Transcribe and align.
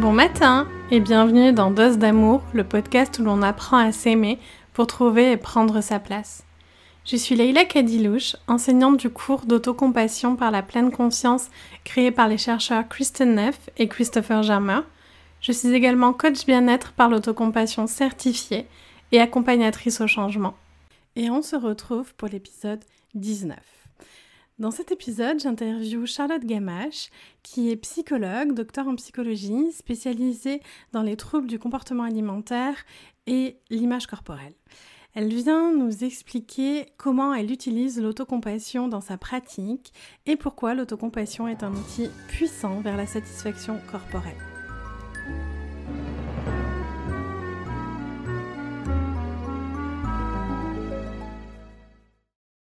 Bon 0.00 0.12
matin 0.12 0.66
et 0.90 0.98
bienvenue 0.98 1.52
dans 1.52 1.70
Dose 1.70 1.98
d'amour, 1.98 2.42
le 2.54 2.64
podcast 2.64 3.18
où 3.18 3.22
l'on 3.22 3.42
apprend 3.42 3.76
à 3.76 3.92
s'aimer 3.92 4.38
pour 4.72 4.86
trouver 4.86 5.32
et 5.32 5.36
prendre 5.36 5.82
sa 5.82 5.98
place. 5.98 6.42
Je 7.04 7.16
suis 7.16 7.34
Leila 7.34 7.66
Kadilouche, 7.66 8.34
enseignante 8.48 8.96
du 8.96 9.10
cours 9.10 9.44
d'autocompassion 9.44 10.36
par 10.36 10.50
la 10.50 10.62
pleine 10.62 10.90
conscience 10.90 11.50
créé 11.84 12.10
par 12.10 12.28
les 12.28 12.38
chercheurs 12.38 12.88
Kristen 12.88 13.34
Neff 13.34 13.68
et 13.76 13.88
Christopher 13.88 14.42
Germer. 14.42 14.80
Je 15.42 15.52
suis 15.52 15.74
également 15.74 16.14
coach 16.14 16.46
bien-être 16.46 16.92
par 16.92 17.10
l'autocompassion 17.10 17.86
certifiée 17.86 18.66
et 19.12 19.20
accompagnatrice 19.20 20.00
au 20.00 20.06
changement. 20.06 20.54
Et 21.14 21.28
on 21.28 21.42
se 21.42 21.56
retrouve 21.56 22.14
pour 22.14 22.28
l'épisode 22.28 22.80
19. 23.12 23.79
Dans 24.60 24.70
cet 24.70 24.92
épisode, 24.92 25.40
j'interviewe 25.40 26.04
Charlotte 26.04 26.44
Gamache, 26.44 27.08
qui 27.42 27.70
est 27.70 27.76
psychologue, 27.76 28.52
docteur 28.52 28.88
en 28.88 28.94
psychologie, 28.94 29.72
spécialisée 29.72 30.60
dans 30.92 31.00
les 31.00 31.16
troubles 31.16 31.46
du 31.46 31.58
comportement 31.58 32.02
alimentaire 32.02 32.76
et 33.26 33.56
l'image 33.70 34.06
corporelle. 34.06 34.52
Elle 35.14 35.32
vient 35.32 35.72
nous 35.72 36.04
expliquer 36.04 36.92
comment 36.98 37.32
elle 37.32 37.50
utilise 37.50 37.98
l'autocompassion 38.02 38.86
dans 38.86 39.00
sa 39.00 39.16
pratique 39.16 39.94
et 40.26 40.36
pourquoi 40.36 40.74
l'autocompassion 40.74 41.48
est 41.48 41.62
un 41.62 41.72
outil 41.72 42.10
puissant 42.28 42.82
vers 42.82 42.98
la 42.98 43.06
satisfaction 43.06 43.80
corporelle. 43.90 44.36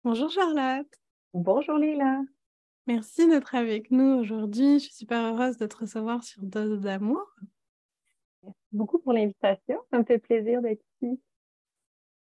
Bonjour 0.04 0.30
Charlotte. 0.30 0.85
Bonjour 1.34 1.78
Lila. 1.78 2.22
Merci 2.88 3.28
d'être 3.28 3.54
avec 3.54 3.92
nous 3.92 4.20
aujourd'hui. 4.20 4.80
Je 4.80 4.86
suis 4.86 4.94
super 4.94 5.24
heureuse 5.24 5.58
de 5.58 5.68
te 5.68 5.77
recevoir 5.77 6.24
sur 6.24 6.41
Dose 6.41 6.82
d'amour. 6.82 7.24
Merci 8.41 8.58
beaucoup 8.71 8.98
pour 8.98 9.13
l'invitation. 9.13 9.80
Ça 9.91 9.99
me 9.99 10.04
fait 10.04 10.18
plaisir 10.18 10.62
d'être 10.63 10.84
ici. 11.02 11.21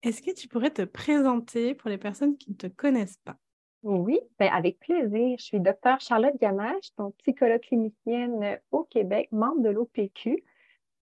Est-ce 0.03 0.21
que 0.21 0.31
tu 0.31 0.47
pourrais 0.47 0.69
te 0.69 0.83
présenter 0.83 1.75
pour 1.75 1.89
les 1.89 1.97
personnes 1.97 2.37
qui 2.37 2.51
ne 2.51 2.55
te 2.55 2.67
connaissent 2.67 3.19
pas? 3.25 3.35
Oui, 3.83 4.21
ben 4.39 4.49
avec 4.53 4.79
plaisir. 4.79 5.35
Je 5.37 5.43
suis 5.43 5.59
docteur 5.59 5.99
Charlotte 5.99 6.39
Gamache, 6.39 6.95
donc 6.97 7.13
psychologue 7.17 7.59
clinicienne 7.59 8.57
au 8.71 8.85
Québec, 8.85 9.27
membre 9.33 9.61
de 9.61 9.69
l'OPQ. 9.69 10.43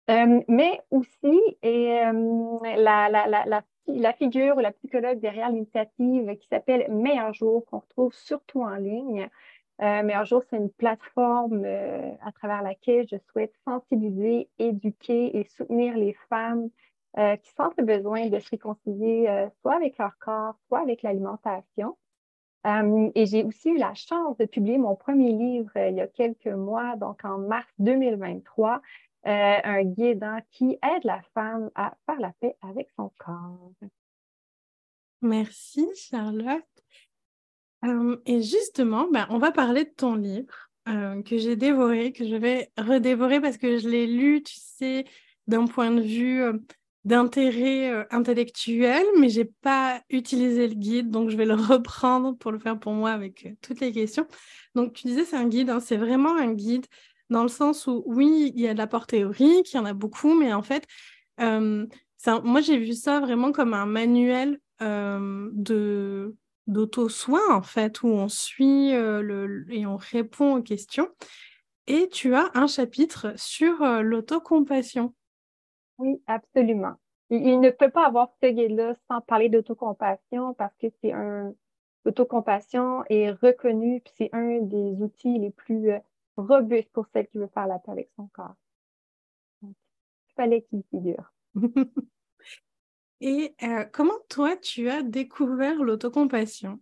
Euh, 0.10 0.42
mais 0.48 0.82
aussi 0.90 1.40
et, 1.62 2.02
euh, 2.02 2.58
la, 2.76 3.08
la, 3.10 3.28
la, 3.28 3.46
la 3.46 3.64
la 3.88 4.14
figure 4.14 4.58
ou 4.58 4.60
la 4.60 4.72
psychologue 4.72 5.20
derrière 5.20 5.50
l'initiative 5.50 6.38
qui 6.38 6.48
s'appelle 6.48 6.92
Meilleur 6.92 7.34
jour, 7.34 7.66
qu'on 7.66 7.80
retrouve 7.80 8.14
surtout 8.14 8.62
en 8.62 8.76
ligne. 8.76 9.30
Euh, 9.82 10.04
Meilleur 10.04 10.26
jour, 10.26 10.44
c'est 10.50 10.58
une 10.58 10.70
plateforme 10.70 11.64
euh, 11.66 12.12
à 12.22 12.32
travers 12.32 12.62
laquelle 12.62 13.08
je 13.10 13.18
souhaite 13.32 13.54
sensibiliser, 13.66 14.50
éduquer 14.60 15.38
et 15.38 15.46
soutenir 15.46 15.98
les 15.98 16.14
femmes 16.30 16.70
euh, 17.18 17.36
qui 17.38 17.52
sentent 17.52 17.78
le 17.78 17.86
besoin 17.86 18.28
de 18.28 18.40
se 18.40 18.50
réconcilier 18.50 19.26
euh, 19.28 19.50
soit 19.62 19.76
avec 19.76 19.98
leur 19.98 20.18
corps, 20.20 20.56
soit 20.68 20.80
avec 20.80 21.02
l'alimentation. 21.02 21.98
et 22.66 23.26
j'ai 23.26 23.44
aussi 23.44 23.72
eu 23.72 23.78
la 23.78 23.94
chance 23.94 24.38
de 24.38 24.46
publier 24.46 24.78
mon 24.78 24.96
premier 24.96 25.34
livre 25.34 25.72
il 25.76 25.96
y 25.96 26.02
a 26.02 26.08
quelques 26.08 26.48
mois, 26.48 26.96
donc 26.96 27.26
en 27.26 27.38
mars 27.38 27.68
2023, 27.80 28.82
euh, 29.26 29.58
un 29.64 29.84
guidant 29.84 30.40
qui 30.52 30.78
aide 30.84 31.04
la 31.06 31.22
femme 31.34 31.70
à 31.76 31.96
faire 32.06 32.20
la 32.20 32.34
paix 32.42 32.58
avec 32.62 32.90
son 32.98 33.10
corps. 33.18 33.72
Merci 35.22 35.88
Charlotte. 35.96 36.62
Euh, 37.86 38.18
et 38.26 38.42
justement, 38.42 39.08
ben, 39.10 39.26
on 39.30 39.38
va 39.38 39.52
parler 39.52 39.86
de 39.86 39.94
ton 39.96 40.16
livre 40.16 40.70
euh, 40.90 41.22
que 41.24 41.38
j'ai 41.38 41.56
dévoré, 41.56 42.12
que 42.12 42.28
je 42.28 42.36
vais 42.36 42.70
redévorer 42.78 43.40
parce 43.40 43.58
que 43.58 43.78
je 43.78 43.88
l'ai 43.88 44.08
lu, 44.08 44.44
tu 44.44 44.56
sais, 44.58 45.06
d'un 45.48 45.68
point 45.68 45.92
de 45.92 46.02
vue 46.02 46.44
d'intérêt 47.06 48.06
intellectuel, 48.12 49.06
mais 49.20 49.30
j'ai 49.30 49.46
pas 49.46 50.02
utilisé 50.10 50.68
le 50.68 50.76
guide, 50.76 51.12
donc 51.12 51.30
je 51.30 51.38
vais 51.38 51.46
le 51.46 51.54
reprendre 51.56 52.38
pour 52.38 52.52
le 52.52 52.60
faire 52.60 52.78
pour 52.78 52.92
moi 52.92 53.12
avec 53.12 53.48
toutes 53.62 53.80
les 53.80 53.94
questions. 53.94 54.28
Donc 54.76 54.92
tu 54.92 55.08
disais 55.08 55.24
c'est 55.24 55.38
un 55.38 55.48
guide, 55.48 55.70
hein, 55.70 55.80
c'est 55.80 55.98
vraiment 55.98 56.36
un 56.36 56.52
guide 56.52 56.88
dans 57.34 57.44
le 57.44 57.50
sens 57.50 57.88
où, 57.88 58.04
oui, 58.06 58.54
il 58.56 58.62
y 58.62 58.68
a 58.68 58.74
de 58.74 58.78
l'apport 58.78 59.08
théorique, 59.08 59.74
il 59.74 59.78
y 59.78 59.80
en 59.80 59.86
a 59.86 59.94
beaucoup, 59.94 60.34
mais 60.34 60.54
en 60.54 60.62
fait, 60.62 60.88
euh, 61.42 61.86
moi, 62.44 62.62
j'ai 62.62 62.78
vu 62.78 62.94
ça 62.94 63.20
vraiment 63.20 63.52
comme 63.52 63.74
un 63.74 63.86
manuel 63.86 64.60
euh, 64.82 65.50
de 65.54 66.36
d'auto-soin, 66.68 67.42
en 67.50 67.62
fait, 67.62 68.04
où 68.04 68.08
on 68.08 68.30
suit 68.30 68.94
euh, 68.94 69.22
le, 69.22 69.66
et 69.70 69.86
on 69.86 69.98
répond 69.98 70.56
aux 70.56 70.62
questions. 70.62 71.10
Et 71.88 72.08
tu 72.08 72.34
as 72.36 72.50
un 72.54 72.68
chapitre 72.68 73.34
sur 73.36 73.84
l'autocompassion. 74.02 75.14
Oui, 75.98 76.22
absolument. 76.26 76.94
Il, 77.30 77.60
ne 77.60 77.70
peut 77.70 77.90
pas 77.90 78.06
avoir 78.06 78.30
ce 78.42 78.48
guide-là 78.48 78.96
sans 79.10 79.20
parler 79.20 79.50
d'autocompassion 79.50 80.54
parce 80.54 80.74
que 80.78 80.88
c'est 81.02 81.12
un... 81.12 81.52
L'autocompassion 82.06 83.04
est 83.10 83.32
reconnue, 83.32 84.02
puis 84.02 84.14
c'est 84.18 84.30
un 84.34 84.60
des 84.62 85.02
outils 85.02 85.40
les 85.40 85.52
plus 85.52 85.92
robuste 86.38 86.92
pour 86.92 87.06
celle 87.14 87.28
qui 87.28 87.38
veut 87.38 87.50
faire 87.54 87.68
la 87.68 87.80
paix 87.80 87.92
avec 87.92 88.10
son 88.16 88.28
corps. 88.28 88.56
il 89.62 89.74
fallait 90.36 90.64
qu'il 90.64 90.84
figure. 90.90 91.34
Et 93.22 93.56
euh, 93.64 93.86
comment 93.86 94.20
toi, 94.30 94.58
tu 94.58 94.90
as 94.90 95.02
découvert 95.02 95.82
l'autocompassion? 95.82 96.80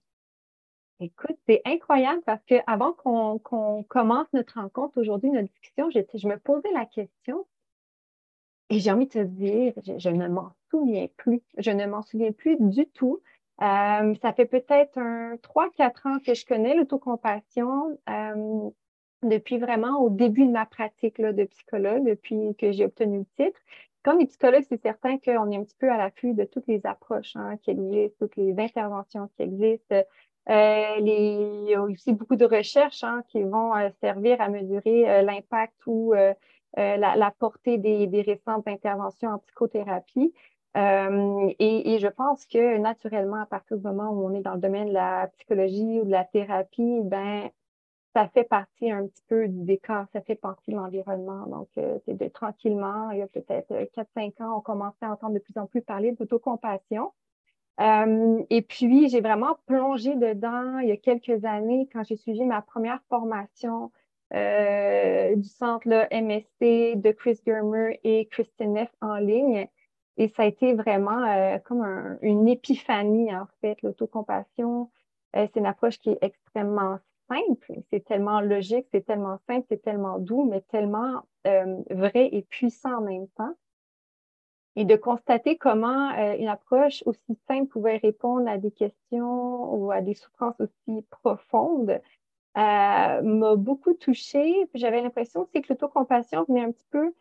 Écoute, 0.99 1.37
c'est 1.47 1.61
incroyable 1.65 2.21
parce 2.25 2.43
que 2.45 2.55
avant 2.67 2.93
qu'on 2.93 3.83
commence 3.83 4.27
notre 4.33 4.59
rencontre 4.59 4.99
aujourd'hui, 4.99 5.31
notre 5.31 5.49
discussion, 5.49 5.89
je 5.89 6.27
me 6.27 6.37
posais 6.37 6.71
la 6.73 6.85
question 6.85 7.45
et 8.71 8.79
j'ai 8.79 8.89
envie 8.89 9.05
de 9.05 9.11
te 9.11 9.19
dire, 9.19 9.73
je, 9.85 10.09
ne 10.09 10.29
m'en 10.29 10.53
souviens 10.69 11.07
plus. 11.17 11.41
Je 11.57 11.71
ne 11.71 11.85
m'en 11.87 12.01
souviens 12.03 12.31
plus 12.31 12.55
du 12.57 12.87
tout. 12.87 13.21
Euh, 13.61 14.15
ça 14.21 14.31
fait 14.33 14.45
peut-être 14.45 14.97
un 14.97 15.35
3-4 15.35 16.07
ans 16.07 16.19
que 16.25 16.33
je 16.33 16.45
connais 16.45 16.73
l'autocompassion. 16.73 17.99
Euh, 18.09 18.69
depuis 19.23 19.57
vraiment 19.57 20.01
au 20.01 20.09
début 20.09 20.45
de 20.45 20.51
ma 20.51 20.65
pratique 20.65 21.17
là, 21.17 21.33
de 21.33 21.43
psychologue, 21.45 22.05
depuis 22.05 22.55
que 22.57 22.71
j'ai 22.71 22.85
obtenu 22.85 23.19
le 23.19 23.45
titre. 23.45 23.59
Comme 24.03 24.19
les 24.19 24.25
psychologues, 24.25 24.65
c'est 24.67 24.81
certain 24.81 25.17
qu'on 25.19 25.51
est 25.51 25.57
un 25.57 25.63
petit 25.63 25.75
peu 25.77 25.91
à 25.91 25.97
l'affût 25.97 26.33
de 26.33 26.43
toutes 26.43 26.67
les 26.67 26.85
approches 26.85 27.35
hein, 27.35 27.57
qui 27.61 27.71
existent, 27.71 28.15
toutes 28.19 28.35
les 28.35 28.57
interventions 28.59 29.29
qui 29.35 29.43
existent. 29.43 29.95
Euh, 30.49 30.95
les, 30.99 31.63
il 31.65 31.69
y 31.69 31.75
a 31.75 31.81
aussi 31.83 32.13
beaucoup 32.13 32.35
de 32.35 32.45
recherches 32.45 33.03
hein, 33.03 33.23
qui 33.27 33.43
vont 33.43 33.75
euh, 33.75 33.89
servir 34.01 34.41
à 34.41 34.49
mesurer 34.49 35.07
euh, 35.07 35.21
l'impact 35.21 35.75
ou 35.85 36.13
euh, 36.15 36.33
la, 36.75 37.15
la, 37.15 37.31
portée 37.31 37.77
des, 37.77 38.07
des, 38.07 38.21
récentes 38.21 38.67
interventions 38.67 39.29
en 39.29 39.37
psychothérapie. 39.37 40.33
Et, 40.73 41.93
et, 41.93 41.99
je 41.99 42.07
pense 42.07 42.45
que 42.45 42.77
naturellement, 42.77 43.41
à 43.41 43.45
partir 43.45 43.77
du 43.77 43.83
moment 43.83 44.09
où 44.11 44.25
on 44.25 44.33
est 44.33 44.41
dans 44.41 44.53
le 44.53 44.61
domaine 44.61 44.87
de 44.87 44.93
la 44.93 45.27
psychologie 45.33 45.99
ou 45.99 46.05
de 46.05 46.11
la 46.11 46.23
thérapie, 46.23 47.01
ben 47.03 47.49
ça 48.13 48.27
fait 48.29 48.43
partie 48.43 48.91
un 48.91 49.07
petit 49.07 49.23
peu 49.27 49.47
du 49.47 49.63
décor, 49.63 50.05
ça 50.13 50.21
fait 50.21 50.35
partie 50.35 50.71
de 50.71 50.75
l'environnement. 50.75 51.45
Donc, 51.47 51.69
euh, 51.77 51.97
c'est 52.05 52.17
de 52.17 52.27
tranquillement, 52.27 53.11
il 53.11 53.19
y 53.19 53.21
a 53.21 53.27
peut-être 53.27 53.73
4-5 53.93 54.41
euh, 54.41 54.43
ans, 54.43 54.57
on 54.57 54.61
commençait 54.61 55.05
à 55.05 55.11
entendre 55.11 55.33
de 55.33 55.39
plus 55.39 55.57
en 55.57 55.65
plus 55.65 55.81
parler 55.81 56.11
d'autocompassion. 56.11 57.11
Euh, 57.79 58.43
et 58.49 58.61
puis, 58.61 59.09
j'ai 59.09 59.21
vraiment 59.21 59.57
plongé 59.65 60.15
dedans 60.15 60.79
il 60.79 60.89
y 60.89 60.91
a 60.91 60.97
quelques 60.97 61.45
années 61.45 61.87
quand 61.91 62.03
j'ai 62.03 62.17
suivi 62.17 62.43
ma 62.45 62.61
première 62.61 63.01
formation 63.09 63.91
euh, 64.33 65.35
du 65.35 65.47
centre 65.47 65.87
là, 65.87 66.07
MSC 66.11 66.95
de 66.95 67.11
Chris 67.11 67.39
Germer 67.45 67.99
et 68.03 68.27
Christine 68.27 68.73
Neff 68.73 68.89
en 69.01 69.15
ligne. 69.15 69.67
Et 70.17 70.27
ça 70.27 70.43
a 70.43 70.45
été 70.45 70.73
vraiment 70.73 71.25
euh, 71.25 71.57
comme 71.59 71.81
un, 71.81 72.17
une 72.21 72.47
épiphanie, 72.47 73.33
en 73.33 73.47
fait. 73.61 73.81
L'autocompassion, 73.81 74.91
c'est 75.33 75.55
une 75.55 75.65
approche 75.65 75.97
qui 75.97 76.09
est 76.11 76.19
extrêmement 76.21 76.99
c'est 77.89 78.03
tellement 78.05 78.41
logique, 78.41 78.87
c'est 78.91 79.05
tellement 79.05 79.37
simple, 79.47 79.65
c'est 79.69 79.81
tellement 79.81 80.19
doux, 80.19 80.45
mais 80.49 80.61
tellement 80.61 81.23
euh, 81.47 81.81
vrai 81.89 82.29
et 82.31 82.43
puissant 82.43 82.97
en 82.97 83.01
même 83.01 83.27
temps. 83.29 83.53
Et 84.75 84.85
de 84.85 84.95
constater 84.95 85.57
comment 85.57 86.11
euh, 86.11 86.35
une 86.37 86.47
approche 86.47 87.03
aussi 87.05 87.37
simple 87.47 87.67
pouvait 87.67 87.97
répondre 87.97 88.47
à 88.49 88.57
des 88.57 88.71
questions 88.71 89.73
ou 89.73 89.91
à 89.91 90.01
des 90.01 90.13
souffrances 90.13 90.59
aussi 90.59 91.05
profondes 91.09 91.99
euh, 92.57 93.21
m'a 93.21 93.55
beaucoup 93.55 93.93
touchée. 93.93 94.69
J'avais 94.73 95.01
l'impression 95.01 95.41
aussi 95.41 95.61
que 95.61 95.73
l'autocompassion 95.73 96.45
venait 96.47 96.63
un 96.63 96.71
petit 96.71 96.87
peu 96.89 97.13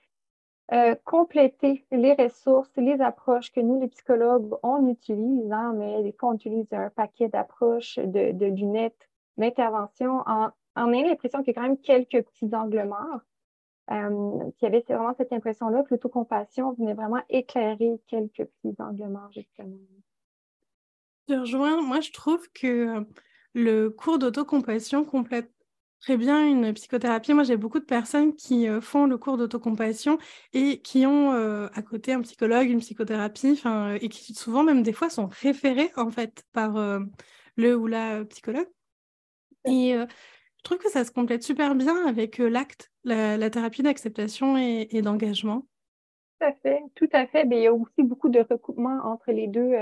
compléter 1.04 1.84
les 1.90 2.12
ressources, 2.12 2.70
les 2.76 3.00
approches 3.00 3.50
que 3.50 3.58
nous, 3.58 3.80
les 3.80 3.88
psychologues, 3.88 4.56
on 4.62 4.86
utilise, 4.86 5.50
hein, 5.50 5.74
mais 5.76 6.00
des 6.04 6.12
fois, 6.12 6.28
on 6.28 6.34
utilise 6.34 6.72
un 6.72 6.90
paquet 6.90 7.28
d'approches, 7.28 7.98
de, 7.98 8.30
de 8.30 8.46
lunettes 8.46 9.09
l'intervention 9.40 10.22
en, 10.26 10.50
en 10.76 10.92
ayant 10.92 11.08
l'impression 11.08 11.42
qu'il 11.42 11.54
y 11.54 11.58
a 11.58 11.60
quand 11.60 11.68
même 11.68 11.78
quelques 11.78 12.22
petits 12.22 12.54
angles 12.54 12.84
morts. 12.84 13.20
Euh, 13.90 14.50
y 14.62 14.66
avait 14.66 14.84
vraiment 14.88 15.14
cette 15.16 15.32
impression-là 15.32 15.82
que 15.82 15.88
l'autocompassion 15.90 16.72
venait 16.74 16.94
vraiment 16.94 17.22
éclairer 17.28 18.00
quelques 18.06 18.44
petits 18.44 18.74
angles 18.78 19.08
morts, 19.08 19.32
justement. 19.32 19.76
Je 21.28 21.34
rejoins, 21.34 21.82
moi 21.82 22.00
je 22.00 22.12
trouve 22.12 22.48
que 22.52 23.04
le 23.54 23.88
cours 23.88 24.18
d'autocompassion 24.18 25.04
complète 25.04 25.50
très 26.00 26.16
bien 26.16 26.46
une 26.46 26.72
psychothérapie. 26.72 27.34
Moi, 27.34 27.44
j'ai 27.44 27.56
beaucoup 27.56 27.78
de 27.78 27.84
personnes 27.84 28.34
qui 28.34 28.68
euh, 28.68 28.80
font 28.80 29.06
le 29.06 29.18
cours 29.18 29.36
d'autocompassion 29.36 30.18
et 30.54 30.80
qui 30.80 31.04
ont 31.04 31.32
euh, 31.34 31.68
à 31.74 31.82
côté 31.82 32.14
un 32.14 32.22
psychologue, 32.22 32.70
une 32.70 32.80
psychothérapie, 32.80 33.60
et 34.00 34.08
qui 34.08 34.34
souvent, 34.34 34.62
même 34.62 34.82
des 34.82 34.92
fois, 34.92 35.10
sont 35.10 35.26
référés 35.26 35.92
en 35.96 36.10
fait 36.10 36.44
par 36.52 37.00
le 37.56 37.76
ou 37.76 37.86
la 37.86 38.24
psychologue. 38.24 38.68
Et 39.64 39.92
je 39.92 40.62
trouve 40.62 40.78
que 40.78 40.90
ça 40.90 41.04
se 41.04 41.10
complète 41.10 41.42
super 41.42 41.74
bien 41.74 42.06
avec 42.06 42.38
l'acte, 42.38 42.90
la, 43.04 43.50
thérapie 43.50 43.82
d'acceptation 43.82 44.56
et, 44.56 45.02
d'engagement. 45.02 45.66
Tout 46.38 46.46
à 46.46 46.52
fait, 46.52 46.82
tout 46.94 47.08
à 47.12 47.26
fait. 47.26 47.44
Mais 47.44 47.58
il 47.58 47.62
y 47.64 47.66
a 47.66 47.74
aussi 47.74 48.02
beaucoup 48.02 48.28
de 48.28 48.40
recoupement 48.40 49.00
entre 49.04 49.32
les 49.32 49.46
deux, 49.46 49.72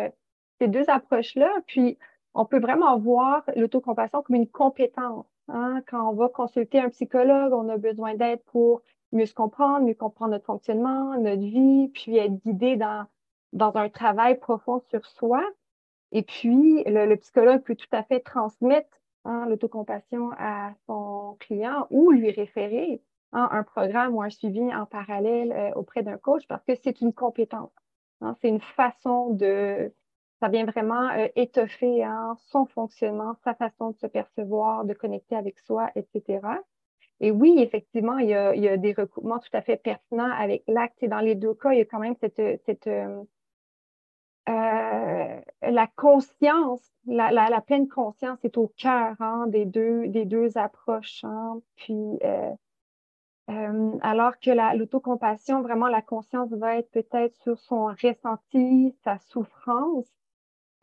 ces 0.60 0.68
deux 0.68 0.88
approches-là. 0.88 1.52
Puis, 1.66 1.98
on 2.34 2.44
peut 2.44 2.60
vraiment 2.60 2.98
voir 2.98 3.42
l'autocompassion 3.56 4.22
comme 4.22 4.36
une 4.36 4.48
compétence. 4.48 5.26
Hein. 5.48 5.82
Quand 5.88 6.08
on 6.08 6.14
va 6.14 6.28
consulter 6.28 6.78
un 6.78 6.88
psychologue, 6.90 7.52
on 7.52 7.68
a 7.68 7.76
besoin 7.76 8.14
d'aide 8.14 8.42
pour 8.44 8.82
mieux 9.12 9.26
se 9.26 9.34
comprendre, 9.34 9.86
mieux 9.86 9.94
comprendre 9.94 10.32
notre 10.32 10.44
fonctionnement, 10.44 11.18
notre 11.18 11.42
vie, 11.42 11.88
puis 11.88 12.16
être 12.16 12.34
guidé 12.44 12.76
dans, 12.76 13.06
dans 13.52 13.76
un 13.76 13.88
travail 13.88 14.38
profond 14.38 14.80
sur 14.90 15.04
soi. 15.06 15.42
Et 16.12 16.22
puis, 16.22 16.84
le, 16.84 17.14
psychologue 17.16 17.62
peut 17.62 17.76
tout 17.76 17.88
à 17.92 18.02
fait 18.02 18.20
transmettre 18.20 18.97
hein, 19.24 19.46
l'autocompassion 19.48 20.30
à 20.38 20.72
son 20.86 21.36
client 21.40 21.86
ou 21.90 22.10
lui 22.10 22.30
référer 22.30 23.02
hein, 23.32 23.48
un 23.52 23.62
programme 23.62 24.14
ou 24.14 24.22
un 24.22 24.30
suivi 24.30 24.62
en 24.74 24.86
parallèle 24.86 25.52
euh, 25.52 25.70
auprès 25.74 26.02
d'un 26.02 26.18
coach 26.18 26.46
parce 26.48 26.64
que 26.64 26.74
c'est 26.82 27.00
une 27.00 27.12
compétence. 27.12 27.72
c'est 28.40 28.48
une 28.48 28.60
façon 28.60 29.30
de, 29.30 29.92
ça 30.40 30.48
vient 30.48 30.64
vraiment 30.64 31.08
euh, 31.10 31.28
étoffer 31.36 32.04
hein, 32.04 32.36
son 32.48 32.66
fonctionnement, 32.66 33.34
sa 33.44 33.54
façon 33.54 33.90
de 33.90 33.96
se 33.96 34.06
percevoir, 34.06 34.84
de 34.84 34.94
connecter 34.94 35.36
avec 35.36 35.58
soi, 35.58 35.90
etc. 35.96 36.40
Et 37.20 37.32
oui, 37.32 37.56
effectivement, 37.58 38.18
il 38.18 38.28
y 38.28 38.34
a, 38.34 38.76
des 38.76 38.92
recoupements 38.92 39.40
tout 39.40 39.50
à 39.52 39.60
fait 39.60 39.76
pertinents 39.76 40.30
avec 40.30 40.62
l'acte. 40.68 41.02
Et 41.02 41.08
dans 41.08 41.18
les 41.18 41.34
deux 41.34 41.54
cas, 41.54 41.72
il 41.72 41.78
y 41.78 41.82
a 41.82 41.84
quand 41.84 41.98
même 41.98 42.14
cette, 42.20 42.40
cette 42.64 42.88
euh, 44.48 44.50
euh, 44.50 45.40
la 45.62 45.86
conscience, 45.86 46.82
la, 47.06 47.60
pleine 47.60 47.88
conscience 47.88 48.38
est 48.44 48.56
au 48.56 48.72
cœur 48.76 49.14
hein, 49.20 49.46
des, 49.48 49.64
deux, 49.64 50.08
des 50.08 50.58
approches. 50.58 51.24
Hein. 51.24 51.60
Puis, 51.76 52.18
alors 53.46 54.38
que 54.40 54.76
l'autocompassion, 54.76 55.62
vraiment, 55.62 55.88
la 55.88 56.02
conscience 56.02 56.50
va 56.50 56.76
être 56.76 56.90
peut-être 56.90 57.36
sur 57.36 57.58
son 57.58 57.86
ressenti, 57.86 58.94
sa 59.04 59.18
souffrance, 59.18 60.06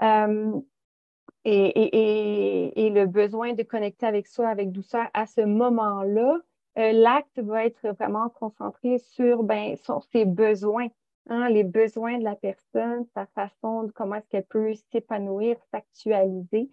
euh, 0.01 0.59
et, 1.45 2.89
le 2.89 3.05
besoin 3.05 3.53
de 3.53 3.63
connecter 3.63 4.05
avec 4.05 4.27
soi 4.27 4.47
avec 4.47 4.71
douceur 4.71 5.07
à 5.13 5.25
ce 5.27 5.41
moment-là, 5.41 6.39
euh, 6.77 6.91
l'acte 6.91 7.39
va 7.39 7.65
être 7.65 7.87
vraiment 7.89 8.29
concentré 8.29 8.97
sur 8.97 9.43
ben, 9.43 9.75
ses 10.11 10.25
besoins, 10.25 10.87
hein, 11.29 11.49
les 11.49 11.63
besoins 11.63 12.17
de 12.17 12.23
la 12.23 12.35
personne, 12.35 13.05
sa 13.13 13.25
façon 13.27 13.83
de 13.83 13.91
comment 13.91 14.15
est-ce 14.15 14.29
qu'elle 14.29 14.45
peut 14.45 14.73
s'épanouir, 14.91 15.57
s'actualiser. 15.71 16.69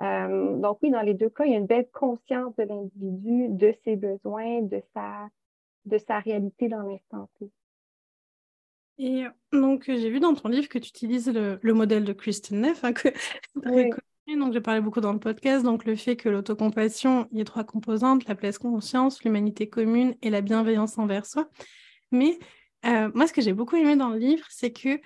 Euh, 0.00 0.56
donc 0.56 0.78
oui, 0.82 0.90
dans 0.90 1.02
les 1.02 1.14
deux 1.14 1.28
cas, 1.28 1.44
il 1.44 1.52
y 1.52 1.54
a 1.54 1.58
une 1.58 1.66
belle 1.66 1.88
conscience 1.92 2.54
de 2.56 2.64
l'individu, 2.64 3.48
de 3.48 3.74
ses 3.84 3.96
besoins, 3.96 4.62
de 4.62 4.80
sa, 4.94 5.28
de 5.86 5.98
sa 5.98 6.20
réalité 6.20 6.68
dans 6.68 6.82
l'instant 6.82 7.28
T. 7.38 7.50
Et 8.98 9.26
donc, 9.52 9.84
j'ai 9.86 10.10
vu 10.10 10.18
dans 10.18 10.34
ton 10.34 10.48
livre 10.48 10.68
que 10.68 10.78
tu 10.78 10.88
utilises 10.88 11.28
le, 11.28 11.72
modèle 11.72 12.04
de 12.04 12.12
Kristen 12.12 12.60
Neff, 12.60 12.82
hein, 12.84 12.92
que 12.92 13.08
connu. 13.54 14.38
Donc, 14.38 14.52
j'ai 14.52 14.60
parlé 14.60 14.80
beaucoup 14.80 15.00
dans 15.00 15.12
le 15.12 15.20
podcast. 15.20 15.64
Donc, 15.64 15.84
le 15.84 15.94
fait 15.94 16.16
que 16.16 16.28
l'autocompassion, 16.28 17.28
il 17.30 17.38
y 17.38 17.40
a 17.40 17.44
trois 17.44 17.64
composantes 17.64 18.26
la 18.26 18.34
place 18.34 18.58
conscience, 18.58 19.22
l'humanité 19.22 19.68
commune 19.68 20.16
et 20.20 20.30
la 20.30 20.40
bienveillance 20.40 20.98
envers 20.98 21.26
soi. 21.26 21.48
Mais 22.10 22.38
euh, 22.84 23.10
moi, 23.14 23.26
ce 23.26 23.32
que 23.32 23.40
j'ai 23.40 23.52
beaucoup 23.52 23.76
aimé 23.76 23.96
dans 23.96 24.10
le 24.10 24.18
livre, 24.18 24.46
c'est 24.50 24.72
que 24.72 25.00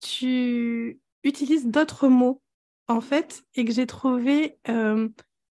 tu 0.00 1.00
utilises 1.24 1.66
d'autres 1.66 2.08
mots, 2.08 2.42
en 2.88 3.00
fait, 3.00 3.42
et 3.54 3.64
que 3.64 3.72
j'ai 3.72 3.86
trouvé 3.86 4.58
euh, 4.68 5.08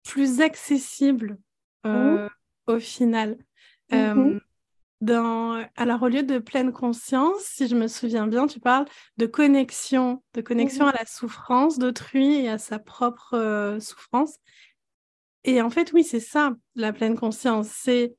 plus 0.02 0.40
accessibles 0.40 1.38
euh, 1.86 2.28
au 2.66 2.78
final. 2.78 3.38
Mmh 3.90 4.38
dans, 5.02 5.64
alors, 5.76 6.02
au 6.02 6.08
lieu 6.08 6.22
de 6.22 6.38
pleine 6.38 6.72
conscience, 6.72 7.40
si 7.40 7.66
je 7.68 7.74
me 7.74 7.88
souviens 7.88 8.26
bien, 8.26 8.46
tu 8.46 8.60
parles 8.60 8.84
de 9.16 9.24
connexion, 9.24 10.22
de 10.34 10.42
connexion 10.42 10.86
à 10.86 10.92
la 10.92 11.06
souffrance 11.06 11.78
d'autrui 11.78 12.34
et 12.34 12.50
à 12.50 12.58
sa 12.58 12.78
propre 12.78 13.78
souffrance. 13.80 14.36
Et 15.44 15.62
en 15.62 15.70
fait, 15.70 15.92
oui, 15.94 16.04
c'est 16.04 16.20
ça, 16.20 16.54
la 16.74 16.92
pleine 16.92 17.16
conscience. 17.16 17.68
C'est 17.68 18.14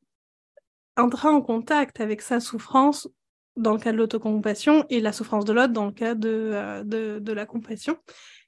entrer 0.97 1.27
en 1.27 1.41
contact 1.41 1.99
avec 2.01 2.21
sa 2.21 2.39
souffrance 2.39 3.07
dans 3.55 3.73
le 3.73 3.79
cas 3.79 3.91
de 3.91 3.97
l'autocompassion 3.97 4.85
et 4.89 4.99
la 4.99 5.11
souffrance 5.11 5.45
de 5.45 5.53
l'autre 5.53 5.73
dans 5.73 5.85
le 5.85 5.91
cas 5.91 6.15
de, 6.15 6.51
euh, 6.53 7.19
de, 7.19 7.33
la 7.33 7.45
compassion. 7.45 7.97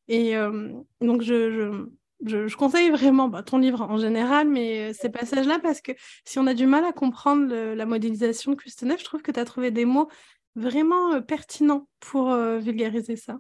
Et 0.07 0.35
euh, 0.35 0.71
donc, 1.01 1.21
je, 1.21 1.85
je, 2.25 2.55
conseille 2.55 2.89
vraiment 2.89 3.27
bah, 3.27 3.43
ton 3.43 3.57
livre 3.57 3.81
en 3.81 3.97
général, 3.97 4.47
mais 4.47 4.89
euh, 4.89 4.93
ces 4.93 5.09
passages-là, 5.09 5.59
parce 5.59 5.81
que 5.81 5.91
si 6.25 6.39
on 6.39 6.47
a 6.47 6.53
du 6.53 6.65
mal 6.65 6.85
à 6.85 6.93
comprendre 6.93 7.53
la 7.53 7.85
modélisation 7.85 8.51
de 8.51 8.57
Christenef, 8.57 8.99
je 8.99 9.05
trouve 9.05 9.21
que 9.21 9.31
tu 9.31 9.39
as 9.39 9.45
trouvé 9.45 9.71
des 9.71 9.85
mots 9.85 10.09
vraiment 10.55 11.21
pertinents 11.21 11.87
pour 11.99 12.31
vulgariser 12.35 13.15
ça. 13.15 13.39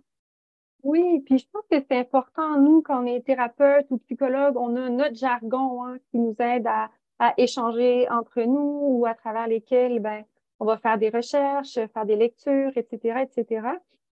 Oui, 0.81 1.21
puis 1.25 1.37
je 1.37 1.45
pense 1.51 1.63
que 1.69 1.77
c'est 1.89 1.97
important, 1.97 2.59
nous, 2.59 2.81
quand 2.81 3.01
on 3.01 3.05
est 3.05 3.21
thérapeute 3.25 3.85
ou 3.89 3.99
psychologue, 3.99 4.57
on 4.57 4.75
a 4.75 4.89
notre 4.89 5.15
jargon 5.15 5.85
hein, 5.85 5.97
qui 6.11 6.17
nous 6.17 6.35
aide 6.39 6.67
à, 6.67 6.89
échanger 7.37 8.09
entre 8.09 8.41
nous 8.41 8.79
ou 8.89 9.05
à 9.05 9.13
travers 9.13 9.47
lesquels 9.47 9.99
ben, 9.99 10.23
on 10.59 10.65
va 10.65 10.77
faire 10.77 10.97
des 10.97 11.09
recherches, 11.09 11.73
faire 11.93 12.05
des 12.05 12.15
lectures, 12.15 12.71
etc., 12.75 13.23
etc. 13.23 13.67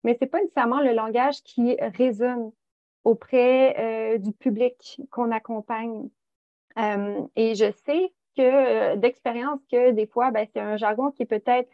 Mais 0.05 0.17
c'est 0.19 0.27
pas 0.27 0.41
nécessairement 0.41 0.81
le 0.81 0.93
langage 0.93 1.43
qui 1.43 1.77
résonne 1.81 2.53
auprès 3.05 3.75
euh, 3.79 4.19
du 4.19 4.33
public 4.33 5.01
qu'on 5.11 5.31
accompagne. 5.31 6.09
Euh, 6.79 7.21
et 7.37 7.55
je 7.55 7.71
sais 7.85 8.13
que 8.37 8.43
euh, 8.43 8.97
d'expérience 8.97 9.61
que 9.71 9.91
des 9.93 10.07
fois, 10.07 10.31
ben, 10.31 10.47
c'est 10.53 10.61
un 10.61 10.77
jargon 10.77 11.11
qui 11.11 11.23
est 11.23 11.27
peut-être 11.27 11.71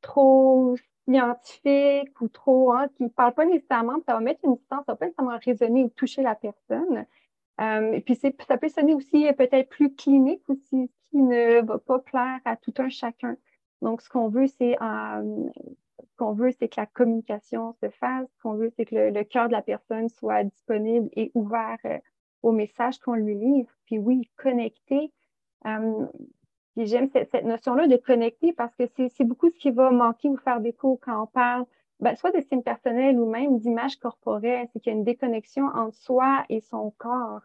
trop 0.00 0.76
scientifique 1.08 2.20
ou 2.20 2.28
trop, 2.28 2.72
hein, 2.72 2.86
qui 2.96 3.02
ne 3.02 3.08
parle 3.08 3.34
pas 3.34 3.44
nécessairement, 3.44 3.96
ça 4.06 4.14
va 4.14 4.20
mettre 4.20 4.40
une 4.44 4.54
distance, 4.54 4.84
ça 4.86 4.92
va 4.92 4.96
pas 4.96 5.06
nécessairement 5.06 5.38
résonner 5.44 5.82
ou 5.82 5.88
toucher 5.88 6.22
la 6.22 6.36
personne. 6.36 7.06
Et 7.60 8.00
puis 8.00 8.14
ça 8.14 8.58
peut 8.58 8.68
sonner 8.68 8.94
aussi 8.94 9.26
peut-être 9.36 9.68
plus 9.68 9.94
clinique 9.94 10.42
aussi, 10.48 10.88
ce 10.88 11.10
qui 11.10 11.18
ne 11.18 11.60
va 11.60 11.78
pas 11.78 11.98
plaire 11.98 12.40
à 12.44 12.56
tout 12.56 12.72
un 12.78 12.88
chacun. 12.88 13.36
Donc, 13.82 14.02
ce 14.02 14.08
qu'on 14.08 14.28
veut, 14.28 14.46
c'est 14.46 14.76
ce 14.78 16.16
qu'on 16.16 16.32
veut, 16.32 16.50
c'est 16.52 16.68
que 16.68 16.80
la 16.80 16.86
communication 16.86 17.72
se 17.72 17.88
fasse. 17.90 18.28
Ce 18.36 18.42
qu'on 18.42 18.54
veut, 18.54 18.70
c'est 18.76 18.84
que 18.84 19.10
le, 19.10 19.24
cœur 19.24 19.48
de 19.48 19.52
la 19.52 19.62
personne 19.62 20.08
soit 20.08 20.44
disponible 20.44 21.08
et 21.12 21.30
ouvert 21.34 21.78
euh, 21.84 21.98
au 22.42 22.52
message 22.52 22.98
qu'on 22.98 23.14
lui 23.14 23.34
livre. 23.34 23.70
Puis 23.86 23.98
oui, 23.98 24.30
connecter. 24.36 25.12
Euh, 25.66 26.06
j'aime 26.76 27.08
cette, 27.10 27.44
notion-là 27.44 27.86
de 27.86 27.96
connecter 27.96 28.52
parce 28.52 28.74
que 28.76 28.84
c'est 28.86 29.24
beaucoup 29.24 29.50
ce 29.50 29.58
qui 29.58 29.70
va 29.70 29.90
manquer 29.90 30.28
ou 30.28 30.36
faire 30.36 30.60
défaut 30.60 30.98
quand 31.02 31.22
on 31.22 31.26
parle 31.26 31.66
ben, 32.00 32.16
soit 32.16 32.30
d'estime 32.30 32.62
personnelle 32.62 33.18
ou 33.18 33.28
même 33.28 33.58
d'image 33.58 33.96
corporelle. 33.96 34.68
C'est 34.72 34.80
qu'il 34.80 34.92
y 34.92 34.94
a 34.94 34.98
une 34.98 35.04
déconnexion 35.04 35.66
entre 35.66 35.96
soi 35.96 36.44
et 36.48 36.60
son 36.60 36.92
corps. 36.96 37.42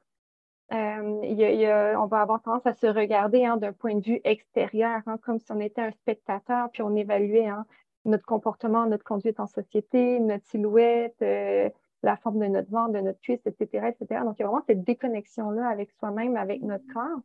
Euh, 0.74 1.95
on 1.98 2.07
va 2.07 2.22
avoir 2.22 2.41
tendance 2.41 2.65
à 2.65 2.74
se 2.74 2.88
regarder 2.88 3.45
hein, 3.45 3.57
d'un 3.57 3.74
point 3.74 3.95
de 3.95 4.03
vue 4.03 4.22
extérieur, 4.24 5.01
hein, 5.05 5.17
comme 5.22 5.39
si 5.39 5.51
on 5.51 5.60
était 5.60 5.81
un 5.81 5.91
spectateur, 5.91 6.69
puis 6.72 6.81
on 6.81 6.95
évaluait 6.95 7.48
hein, 7.48 7.65
notre 8.05 8.25
comportement, 8.25 8.86
notre 8.88 9.03
conduite 9.03 9.39
en 9.39 9.45
société, 9.45 10.19
notre 10.19 10.45
silhouette, 10.45 11.15
euh, 11.22 11.69
la 12.01 12.17
forme 12.17 12.39
de 12.39 12.48
notre 12.48 12.72
ventre, 12.72 12.93
de 12.93 13.00
notre 13.00 13.19
cuisse, 13.19 13.45
etc., 13.45 13.88
etc. 13.89 14.22
Donc, 14.24 14.38
il 14.39 14.41
y 14.41 14.45
a 14.45 14.48
vraiment 14.48 14.63
cette 14.65 14.84
déconnexion-là 14.84 15.67
avec 15.67 15.91
soi-même, 15.91 16.36
avec 16.36 16.62
notre 16.62 16.86
corps. 16.93 17.19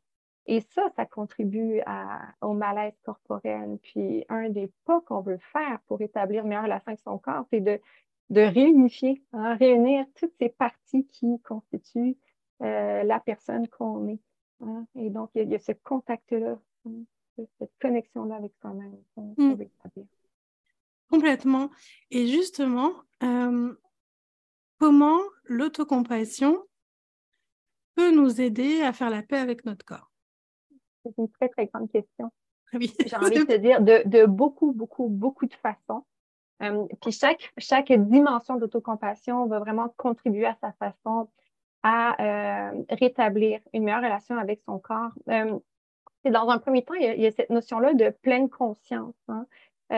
Et 0.46 0.60
ça, 0.60 0.88
ça 0.96 1.04
contribue 1.06 1.82
au 2.40 2.54
malaise 2.54 2.98
corporel. 3.04 3.78
Puis, 3.82 4.24
un 4.30 4.48
des 4.48 4.72
pas 4.86 5.00
qu'on 5.02 5.20
veut 5.20 5.38
faire 5.52 5.78
pour 5.86 6.00
établir 6.00 6.44
meilleure 6.44 6.64
relation 6.64 6.88
avec 6.88 7.00
son 7.00 7.18
corps, 7.18 7.44
c'est 7.50 7.60
de, 7.60 7.78
réunifier, 8.30 9.22
réunir 9.32 10.06
toutes 10.14 10.32
ces 10.40 10.48
parties 10.48 11.06
qui 11.08 11.40
constituent 11.42 12.16
euh, 12.62 13.02
la 13.02 13.20
personne 13.20 13.68
qu'on 13.68 14.08
est. 14.08 14.20
Hein. 14.60 14.86
Et 14.94 15.10
donc, 15.10 15.30
il 15.34 15.48
y, 15.48 15.54
a, 15.54 15.58
ce 15.58 15.72
contact-là, 15.72 16.58
hein, 16.86 16.90
cette 17.58 17.72
connexion-là 17.80 18.36
avec 18.36 18.52
soi-même 18.60 18.96
qu'on 19.14 19.34
mm. 19.36 19.54
veut 19.54 19.64
établir. 19.64 20.06
Complètement. 21.10 21.70
Et 22.10 22.26
justement, 22.26 22.92
euh, 23.22 23.74
comment 24.78 25.18
l'autocompassion 25.44 26.62
peut 27.94 28.14
nous 28.14 28.40
aider 28.40 28.82
à 28.82 28.92
faire 28.92 29.10
la 29.10 29.22
paix 29.22 29.38
avec 29.38 29.64
notre 29.64 29.84
corps? 29.84 30.10
C'est 31.04 31.16
une 31.18 31.30
très, 31.30 31.48
très 31.48 31.66
grande 31.66 31.90
question. 31.90 32.30
Oui. 32.72 32.92
J'ai 33.04 33.16
envie 33.16 33.38
de 33.38 33.42
te 33.42 33.56
dire 33.56 33.80
de, 33.80 34.26
beaucoup, 34.26 34.72
beaucoup, 34.72 35.08
beaucoup 35.08 35.46
de 35.46 35.54
façons. 35.54 36.04
Euh, 36.62 36.86
puis 37.00 37.10
chaque, 37.10 37.52
chaque 37.58 37.90
dimension 37.90 38.56
d'autocompassion 38.56 39.46
va 39.46 39.58
vraiment 39.58 39.92
contribuer 39.96 40.46
à 40.46 40.56
sa 40.60 40.72
façon 40.72 41.28
à 41.82 42.72
rétablir 42.90 43.60
une 43.72 43.84
meilleure 43.84 44.02
relation 44.02 44.36
avec 44.36 44.60
son 44.66 44.78
corps. 44.78 45.12
c'est 45.26 46.30
dans 46.30 46.48
un 46.50 46.58
premier 46.58 46.84
temps, 46.84 46.94
il 46.94 47.20
y 47.20 47.26
a, 47.26 47.30
cette 47.30 47.50
notion-là 47.50 47.94
de 47.94 48.10
pleine 48.10 48.50
conscience. 48.50 49.14
Hein. 49.28 49.46